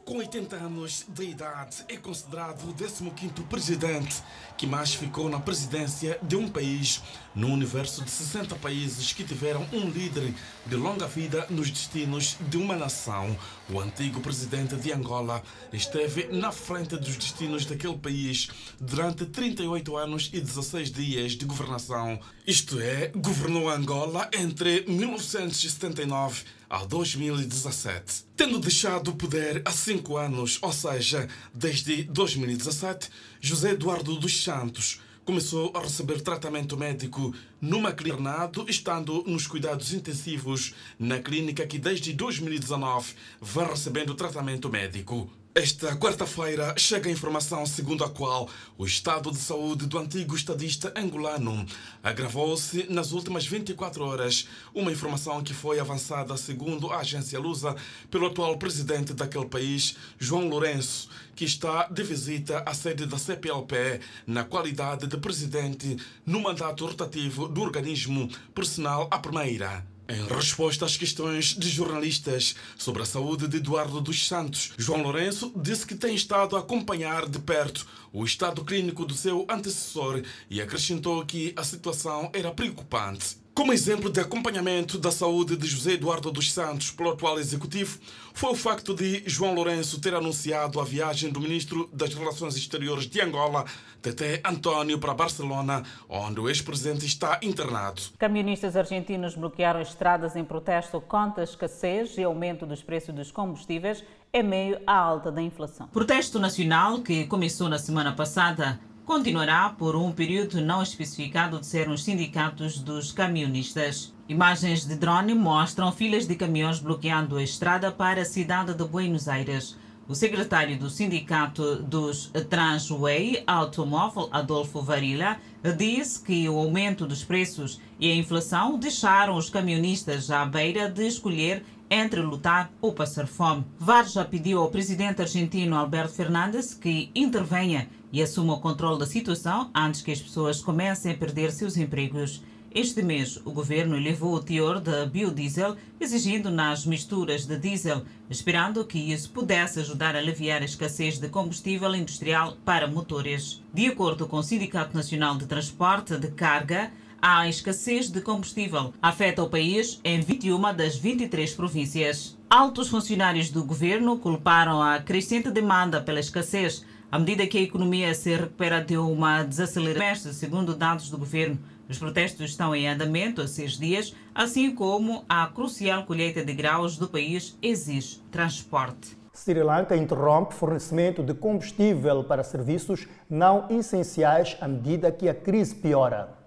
Com 0.05 0.17
80 0.19 0.55
anos 0.57 1.03
de 1.09 1.23
idade, 1.23 1.77
é 1.89 1.97
considerado 1.97 2.61
o 2.69 2.73
15º 2.75 3.43
presidente 3.49 4.21
que 4.55 4.67
mais 4.67 4.93
ficou 4.93 5.27
na 5.27 5.39
presidência 5.39 6.19
de 6.21 6.35
um 6.35 6.47
país 6.47 7.01
no 7.33 7.47
universo 7.47 8.03
de 8.03 8.11
60 8.11 8.55
países 8.57 9.11
que 9.13 9.23
tiveram 9.23 9.67
um 9.73 9.89
líder 9.89 10.31
de 10.63 10.75
longa 10.75 11.07
vida 11.07 11.47
nos 11.49 11.71
destinos 11.71 12.37
de 12.39 12.55
uma 12.55 12.75
nação. 12.75 13.35
O 13.67 13.79
antigo 13.79 14.21
presidente 14.21 14.75
de 14.75 14.93
Angola 14.93 15.41
esteve 15.73 16.27
na 16.27 16.51
frente 16.51 16.95
dos 16.97 17.15
destinos 17.17 17.65
daquele 17.65 17.97
país 17.97 18.47
durante 18.79 19.25
38 19.25 19.97
anos 19.97 20.29
e 20.31 20.39
16 20.39 20.91
dias 20.91 21.31
de 21.31 21.45
governação. 21.45 22.19
Isto 22.45 22.79
é, 22.79 23.07
governou 23.07 23.71
Angola 23.71 24.29
entre 24.31 24.85
1979 24.87 26.43
a 26.69 26.83
2017. 26.85 28.25
Tendo 28.35 28.59
deixado 28.59 29.09
o 29.09 29.15
poder 29.15 29.61
há 29.65 29.71
cinco 29.71 30.17
anos, 30.17 30.59
ou 30.61 30.71
seja, 30.71 31.27
desde 31.53 32.03
2017, 32.03 33.09
José 33.39 33.71
Eduardo 33.71 34.15
dos 34.15 34.43
Santos 34.43 35.01
começou 35.25 35.71
a 35.75 35.79
receber 35.79 36.21
tratamento 36.21 36.77
médico 36.77 37.33
numa 37.59 37.91
clínica, 37.91 38.65
estando 38.67 39.23
nos 39.25 39.47
cuidados 39.47 39.91
intensivos 39.91 40.75
na 40.99 41.19
clínica 41.19 41.65
que 41.65 41.79
desde 41.79 42.13
2019 42.13 43.13
vai 43.41 43.67
recebendo 43.67 44.13
tratamento 44.13 44.69
médico. 44.69 45.29
Esta 45.57 45.95
quarta-feira 45.95 46.75
chega 46.77 47.07
a 47.07 47.11
informação 47.13 47.65
segundo 47.65 48.03
a 48.03 48.09
qual 48.09 48.49
o 48.77 48.85
estado 48.85 49.31
de 49.31 49.37
saúde 49.37 49.85
do 49.85 49.97
antigo 49.97 50.35
estadista 50.35 50.91
angolano 50.97 51.65
agravou-se 52.03 52.91
nas 52.91 53.13
últimas 53.13 53.47
24 53.47 54.03
horas. 54.03 54.49
Uma 54.73 54.91
informação 54.91 55.41
que 55.41 55.53
foi 55.53 55.79
avançada, 55.79 56.35
segundo 56.35 56.91
a 56.91 56.97
agência 56.97 57.39
Lusa, 57.39 57.73
pelo 58.11 58.25
atual 58.25 58.57
presidente 58.57 59.13
daquele 59.13 59.45
país, 59.45 59.95
João 60.19 60.49
Lourenço, 60.49 61.07
que 61.33 61.45
está 61.45 61.87
de 61.87 62.03
visita 62.03 62.61
à 62.65 62.73
sede 62.73 63.05
da 63.05 63.17
CPLP 63.17 64.01
na 64.27 64.43
qualidade 64.43 65.07
de 65.07 65.15
presidente 65.15 65.95
no 66.25 66.41
mandato 66.41 66.85
rotativo 66.85 67.47
do 67.47 67.61
organismo, 67.61 68.29
por 68.53 68.65
sinal 68.65 69.07
a 69.09 69.17
primeira. 69.19 69.94
Em 70.07 70.23
resposta 70.27 70.85
às 70.85 70.95
questões 70.95 71.55
de 71.57 71.67
jornalistas 71.67 72.55
sobre 72.77 73.01
a 73.01 73.05
saúde 73.05 73.47
de 73.47 73.57
Eduardo 73.57 73.99
dos 73.99 74.27
Santos, 74.27 74.71
João 74.77 75.01
Lourenço 75.01 75.51
disse 75.55 75.85
que 75.85 75.95
tem 75.95 76.13
estado 76.13 76.55
a 76.55 76.59
acompanhar 76.59 77.27
de 77.27 77.39
perto 77.39 77.87
o 78.13 78.23
estado 78.23 78.63
clínico 78.63 79.03
do 79.03 79.15
seu 79.15 79.47
antecessor 79.49 80.21
e 80.47 80.61
acrescentou 80.61 81.25
que 81.25 81.53
a 81.57 81.63
situação 81.63 82.29
era 82.33 82.51
preocupante. 82.51 83.44
Como 83.55 83.71
exemplo 83.71 84.09
de 84.09 84.19
acompanhamento 84.19 84.97
da 84.97 85.09
saúde 85.09 85.55
de 85.55 85.65
José 85.65 85.93
Eduardo 85.93 86.29
dos 86.29 86.51
Santos 86.51 86.91
pelo 86.91 87.11
atual 87.11 87.39
executivo, 87.39 87.97
foi 88.33 88.51
o 88.51 88.55
facto 88.55 88.93
de 88.93 89.23
João 89.25 89.53
Lourenço 89.53 90.01
ter 90.01 90.13
anunciado 90.13 90.77
a 90.77 90.83
viagem 90.83 91.31
do 91.31 91.39
ministro 91.39 91.89
das 91.93 92.13
Relações 92.13 92.57
Exteriores 92.57 93.07
de 93.07 93.21
Angola, 93.21 93.63
Tete 94.01 94.41
António, 94.43 94.99
para 94.99 95.13
Barcelona, 95.13 95.83
onde 96.09 96.41
o 96.41 96.49
ex-presidente 96.49 97.05
está 97.05 97.39
internado. 97.41 98.01
Camionistas 98.19 98.75
argentinos 98.75 99.35
bloquearam 99.35 99.81
estradas 99.81 100.35
em 100.35 100.43
protesto 100.43 100.99
contra 100.99 101.41
a 101.41 101.45
escassez 101.45 102.17
e 102.17 102.23
aumento 102.25 102.65
dos 102.65 102.83
preços 102.83 103.15
dos 103.15 103.31
combustíveis 103.31 104.03
em 104.33 104.43
meio 104.43 104.81
à 104.85 104.97
alta 104.97 105.31
da 105.31 105.41
inflação. 105.41 105.87
Protesto 105.87 106.39
nacional 106.39 106.99
que 106.99 107.25
começou 107.25 107.69
na 107.69 107.79
semana 107.79 108.11
passada 108.11 108.81
continuará 109.05 109.69
por 109.69 109.95
um 109.95 110.11
período 110.11 110.59
não 110.59 110.81
especificado 110.81 111.59
de 111.59 111.67
ser 111.67 111.87
os 111.87 112.03
sindicatos 112.03 112.79
dos 112.79 113.11
camionistas. 113.11 114.13
Imagens 114.27 114.83
de 114.83 114.95
drone 114.95 115.35
mostram 115.35 115.91
filas 115.91 116.27
de 116.27 116.35
caminhões 116.35 116.79
bloqueando 116.79 117.37
a 117.37 117.43
estrada 117.43 117.91
para 117.91 118.23
a 118.23 118.25
cidade 118.25 118.73
de 118.73 118.83
Buenos 118.83 119.27
Aires. 119.27 119.77
O 120.07 120.15
secretário 120.15 120.77
do 120.77 120.89
Sindicato 120.89 121.77
dos 121.77 122.31
Transway 122.49 123.43
Automóvel, 123.45 124.29
Adolfo 124.31 124.81
Varila, 124.81 125.37
disse 125.77 126.21
que 126.21 126.47
o 126.47 126.57
aumento 126.57 127.07
dos 127.07 127.23
preços 127.23 127.81
e 127.99 128.11
a 128.11 128.15
inflação 128.15 128.77
deixaram 128.77 129.35
os 129.35 129.49
camionistas 129.49 130.29
à 130.29 130.45
beira 130.45 130.89
de 130.89 131.07
escolher 131.07 131.63
entre 131.89 132.21
lutar 132.21 132.71
ou 132.81 132.93
passar 132.93 133.27
fome. 133.27 133.65
Varja 133.79 134.25
pediu 134.25 134.59
ao 134.59 134.69
presidente 134.69 135.21
argentino 135.21 135.75
Alberto 135.75 136.13
Fernandes 136.13 136.73
que 136.73 137.11
intervenha 137.15 137.87
e 138.15 138.23
assuma 138.23 138.53
o 138.53 138.61
controle 138.61 138.97
da 138.97 139.05
situação 139.05 139.69
antes 139.75 140.01
que 140.01 140.09
as 140.09 140.21
pessoas 140.21 140.61
comecem 140.61 141.11
a 141.11 141.17
perder 141.17 141.51
seus 141.51 141.75
empregos. 141.75 142.41
Este 142.73 143.01
mês, 143.01 143.41
o 143.43 143.51
governo 143.51 143.97
elevou 143.97 144.33
o 144.33 144.41
teor 144.41 144.79
de 144.79 145.05
biodiesel, 145.07 145.75
exigindo 145.99 146.49
nas 146.49 146.85
misturas 146.85 147.45
de 147.45 147.57
diesel, 147.57 148.03
esperando 148.29 148.85
que 148.85 148.97
isso 148.97 149.29
pudesse 149.31 149.81
ajudar 149.81 150.15
a 150.15 150.19
aliviar 150.19 150.61
a 150.61 150.65
escassez 150.65 151.19
de 151.19 151.27
combustível 151.27 151.93
industrial 151.93 152.55
para 152.63 152.87
motores. 152.87 153.61
De 153.73 153.87
acordo 153.87 154.25
com 154.25 154.37
o 154.37 154.43
Sindicato 154.43 154.95
Nacional 154.95 155.35
de 155.35 155.45
Transporte 155.45 156.17
de 156.17 156.29
Carga, 156.29 156.93
a 157.21 157.49
escassez 157.49 158.09
de 158.09 158.21
combustível 158.21 158.93
afeta 159.01 159.43
o 159.43 159.49
país 159.49 159.99
em 160.05 160.21
21 160.21 160.73
das 160.73 160.95
23 160.95 161.53
províncias. 161.53 162.37
Altos 162.49 162.87
funcionários 162.87 163.49
do 163.49 163.65
governo 163.65 164.17
culparam 164.17 164.81
a 164.81 164.99
crescente 164.99 165.51
demanda 165.51 165.99
pela 165.99 166.21
escassez, 166.21 166.85
à 167.15 167.17
medida 167.17 167.47
que 167.47 167.57
a 167.57 167.61
economia 167.61 168.13
se 168.13 168.35
recupera 168.35 168.83
de 168.83 168.97
uma 168.97 169.41
desaceleração, 169.41 170.33
segundo 170.33 170.75
dados 170.75 171.09
do 171.09 171.17
governo. 171.17 171.57
Os 171.87 171.97
protestos 171.97 172.49
estão 172.49 172.75
em 172.75 172.89
andamento 172.89 173.41
há 173.41 173.47
seis 173.47 173.77
dias, 173.79 174.13
assim 174.35 174.75
como 174.75 175.23
a 175.29 175.47
crucial 175.47 176.03
colheita 176.03 176.43
de 176.43 176.53
graus 176.53 176.97
do 176.97 177.07
país 177.07 177.57
exige 177.61 178.19
transporte. 178.29 179.17
Sri 179.33 179.63
Lanka 179.63 179.95
interrompe 179.95 180.55
fornecimento 180.55 181.23
de 181.23 181.33
combustível 181.33 182.21
para 182.21 182.43
serviços 182.43 183.07
não 183.29 183.67
essenciais 183.69 184.57
à 184.59 184.67
medida 184.67 185.09
que 185.09 185.29
a 185.29 185.33
crise 185.33 185.73
piora. 185.73 186.44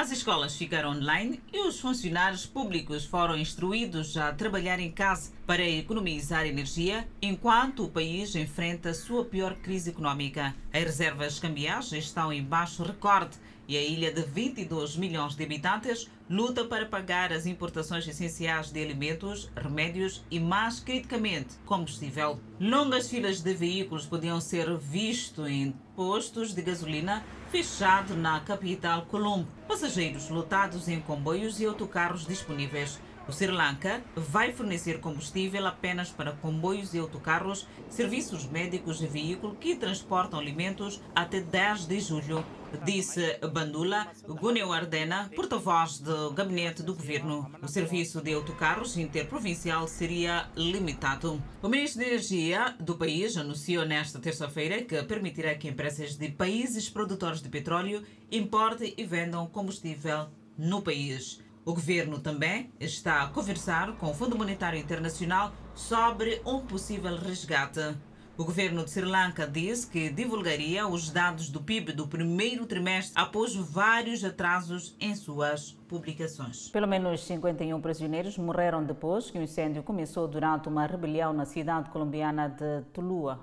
As 0.00 0.10
escolas 0.10 0.56
ficaram 0.56 0.92
online 0.92 1.42
e 1.52 1.58
os 1.60 1.78
funcionários 1.78 2.46
públicos 2.46 3.04
foram 3.04 3.36
instruídos 3.36 4.16
a 4.16 4.32
trabalhar 4.32 4.80
em 4.80 4.90
casa 4.90 5.30
para 5.46 5.62
economizar 5.62 6.46
energia 6.46 7.06
enquanto 7.20 7.84
o 7.84 7.90
país 7.90 8.34
enfrenta 8.34 8.94
sua 8.94 9.26
pior 9.26 9.56
crise 9.56 9.90
econômica. 9.90 10.54
As 10.72 10.84
reservas 10.84 11.38
cambiais 11.38 11.92
estão 11.92 12.32
em 12.32 12.42
baixo 12.42 12.82
recorde 12.82 13.36
e 13.68 13.76
a 13.76 13.82
ilha 13.82 14.10
de 14.10 14.22
22 14.22 14.96
milhões 14.96 15.36
de 15.36 15.44
habitantes 15.44 16.10
luta 16.30 16.64
para 16.64 16.86
pagar 16.86 17.30
as 17.30 17.44
importações 17.44 18.08
essenciais 18.08 18.72
de 18.72 18.82
alimentos, 18.82 19.50
remédios 19.54 20.24
e, 20.30 20.40
mais 20.40 20.80
criticamente, 20.80 21.56
combustível. 21.66 22.40
Longas 22.58 23.10
filas 23.10 23.42
de 23.42 23.52
veículos 23.52 24.06
podiam 24.06 24.40
ser 24.40 24.78
vistos 24.78 25.46
em 25.46 25.74
postos 25.94 26.54
de 26.54 26.62
gasolina 26.62 27.22
fechado 27.50 28.14
na 28.14 28.38
capital 28.38 29.06
Colombo. 29.06 29.48
Passageiros 29.66 30.28
lotados 30.28 30.86
em 30.86 31.00
comboios 31.00 31.58
e 31.58 31.66
autocarros 31.66 32.24
disponíveis. 32.24 33.00
O 33.26 33.32
Sri 33.32 33.50
Lanka 33.50 34.00
vai 34.14 34.52
fornecer 34.52 35.00
combustível 35.00 35.66
apenas 35.66 36.10
para 36.10 36.30
comboios 36.30 36.94
e 36.94 36.98
autocarros, 36.98 37.66
serviços 37.88 38.46
médicos 38.46 39.02
e 39.02 39.06
veículos 39.06 39.56
que 39.58 39.74
transportam 39.74 40.38
alimentos 40.38 41.00
até 41.12 41.40
10 41.40 41.86
de 41.86 42.00
julho, 42.00 42.44
disse 42.84 43.38
Bandula 43.52 44.08
Gunewardena, 44.26 45.30
porta-voz 45.34 45.98
do 45.98 46.30
gabinete 46.32 46.82
do 46.82 46.94
governo. 46.94 47.50
O 47.62 47.68
serviço 47.68 48.20
de 48.20 48.32
autocarros 48.34 48.96
interprovincial 48.96 49.86
seria 49.88 50.48
limitado. 50.56 51.42
O 51.62 51.68
ministro 51.68 52.00
de 52.00 52.08
Energia 52.08 52.74
do 52.80 52.96
país 52.96 53.36
anunciou 53.36 53.84
nesta 53.84 54.18
terça-feira 54.18 54.82
que 54.82 55.02
permitirá 55.02 55.54
que 55.54 55.68
empresas 55.68 56.16
de 56.16 56.30
países 56.30 56.88
produtores 56.88 57.42
de 57.42 57.48
petróleo 57.48 58.02
importem 58.30 58.94
e 58.96 59.04
vendam 59.04 59.46
combustível 59.46 60.28
no 60.56 60.82
país. 60.82 61.40
O 61.64 61.74
governo 61.74 62.18
também 62.18 62.70
está 62.80 63.22
a 63.22 63.28
conversar 63.28 63.92
com 63.96 64.10
o 64.10 64.14
Fundo 64.14 64.36
Monetário 64.36 64.78
Internacional 64.78 65.54
sobre 65.74 66.40
um 66.44 66.60
possível 66.60 67.16
resgate. 67.16 67.94
O 68.40 68.44
governo 68.46 68.82
de 68.82 68.90
Sri 68.90 69.04
Lanka 69.04 69.46
disse 69.46 69.86
que 69.86 70.08
divulgaria 70.08 70.88
os 70.88 71.10
dados 71.10 71.50
do 71.50 71.60
PIB 71.60 71.92
do 71.92 72.06
primeiro 72.06 72.64
trimestre 72.64 73.12
após 73.14 73.54
vários 73.54 74.24
atrasos 74.24 74.96
em 74.98 75.14
suas 75.14 75.76
publicações. 75.86 76.70
Pelo 76.70 76.88
menos 76.88 77.22
51 77.26 77.78
prisioneiros 77.82 78.38
morreram 78.38 78.82
depois 78.82 79.30
que 79.30 79.38
o 79.38 79.42
incêndio 79.42 79.82
começou 79.82 80.26
durante 80.26 80.70
uma 80.70 80.86
rebelião 80.86 81.34
na 81.34 81.44
cidade 81.44 81.90
colombiana 81.90 82.48
de 82.48 82.80
Tulua. 82.94 83.40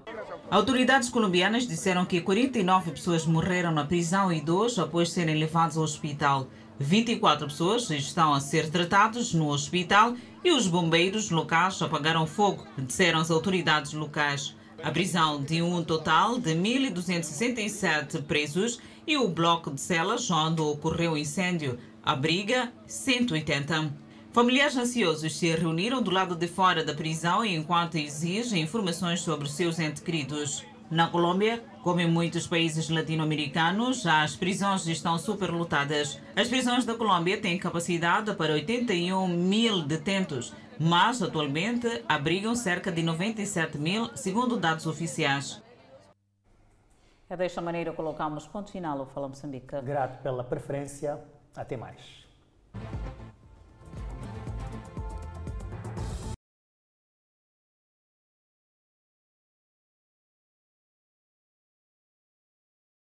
Autoridades 0.49 1.09
colombianas 1.09 1.67
disseram 1.67 2.03
que 2.03 2.19
49 2.19 2.89
pessoas 2.89 3.23
morreram 3.23 3.71
na 3.71 3.85
prisão 3.85 4.33
e 4.33 4.41
dois 4.41 4.79
após 4.79 5.11
serem 5.11 5.35
levados 5.35 5.77
ao 5.77 5.83
hospital. 5.83 6.47
24 6.79 7.45
pessoas 7.45 7.87
estão 7.91 8.33
a 8.33 8.39
ser 8.39 8.71
tratadas 8.71 9.31
no 9.31 9.49
hospital 9.49 10.15
e 10.43 10.51
os 10.51 10.67
bombeiros 10.67 11.29
locais 11.29 11.79
apagaram 11.83 12.25
fogo, 12.25 12.65
disseram 12.79 13.19
as 13.19 13.29
autoridades 13.29 13.93
locais. 13.93 14.56
A 14.84 14.91
prisão 14.91 15.41
de 15.41 15.61
um 15.61 15.84
total 15.84 16.39
de 16.39 16.53
1.267 16.53 18.21
presos 18.23 18.80
e 19.07 19.17
o 19.17 19.28
bloco 19.28 19.71
de 19.71 19.82
celas 19.82 20.30
onde 20.30 20.61
ocorreu 20.61 21.13
o 21.13 21.17
incêndio 21.17 21.80
abriga 22.03 22.71
180. 22.86 23.91
Familiares 24.32 24.78
ansiosos 24.78 25.36
se 25.36 25.49
reuniram 25.49 26.01
do 26.01 26.11
lado 26.11 26.36
de 26.36 26.47
fora 26.47 26.84
da 26.84 26.93
prisão 26.93 27.43
enquanto 27.43 27.95
exigem 27.95 28.61
informações 28.61 29.21
sobre 29.21 29.49
seus 29.49 29.80
entes 29.80 30.01
queridos. 30.01 30.63
Na 30.91 31.07
Colômbia, 31.07 31.63
como 31.84 31.99
em 31.99 32.09
muitos 32.09 32.45
países 32.45 32.88
latino-americanos, 32.88 34.05
as 34.05 34.36
prisões 34.36 34.88
estão 34.88 35.17
superlotadas. 35.17 36.19
As 36.36 36.47
prisões 36.47 36.86
da 36.86 36.93
Colômbia 36.93 37.38
têm 37.41 37.57
capacidade 37.57 38.34
para 38.36 38.53
81 38.53 39.28
mil 39.28 39.82
detentos, 39.82 40.53
mas 40.80 41.21
atualmente 41.21 42.03
abrigam 42.07 42.55
cerca 42.55 42.91
de 42.91 43.03
97 43.03 43.78
mil, 43.78 44.15
segundo 44.15 44.57
dados 44.57 44.86
oficiais. 44.86 45.61
É 47.30 47.36
desta 47.36 47.61
maneira 47.61 47.91
colocamos 47.91 48.47
ponto 48.47 48.71
final 48.71 48.99
ao 48.99 49.05
Fala 49.05 49.28
Moçambique. 49.28 49.82
Grato 49.82 50.21
pela 50.23 50.43
preferência. 50.43 51.19
Até 51.55 51.75
mais. 51.75 52.25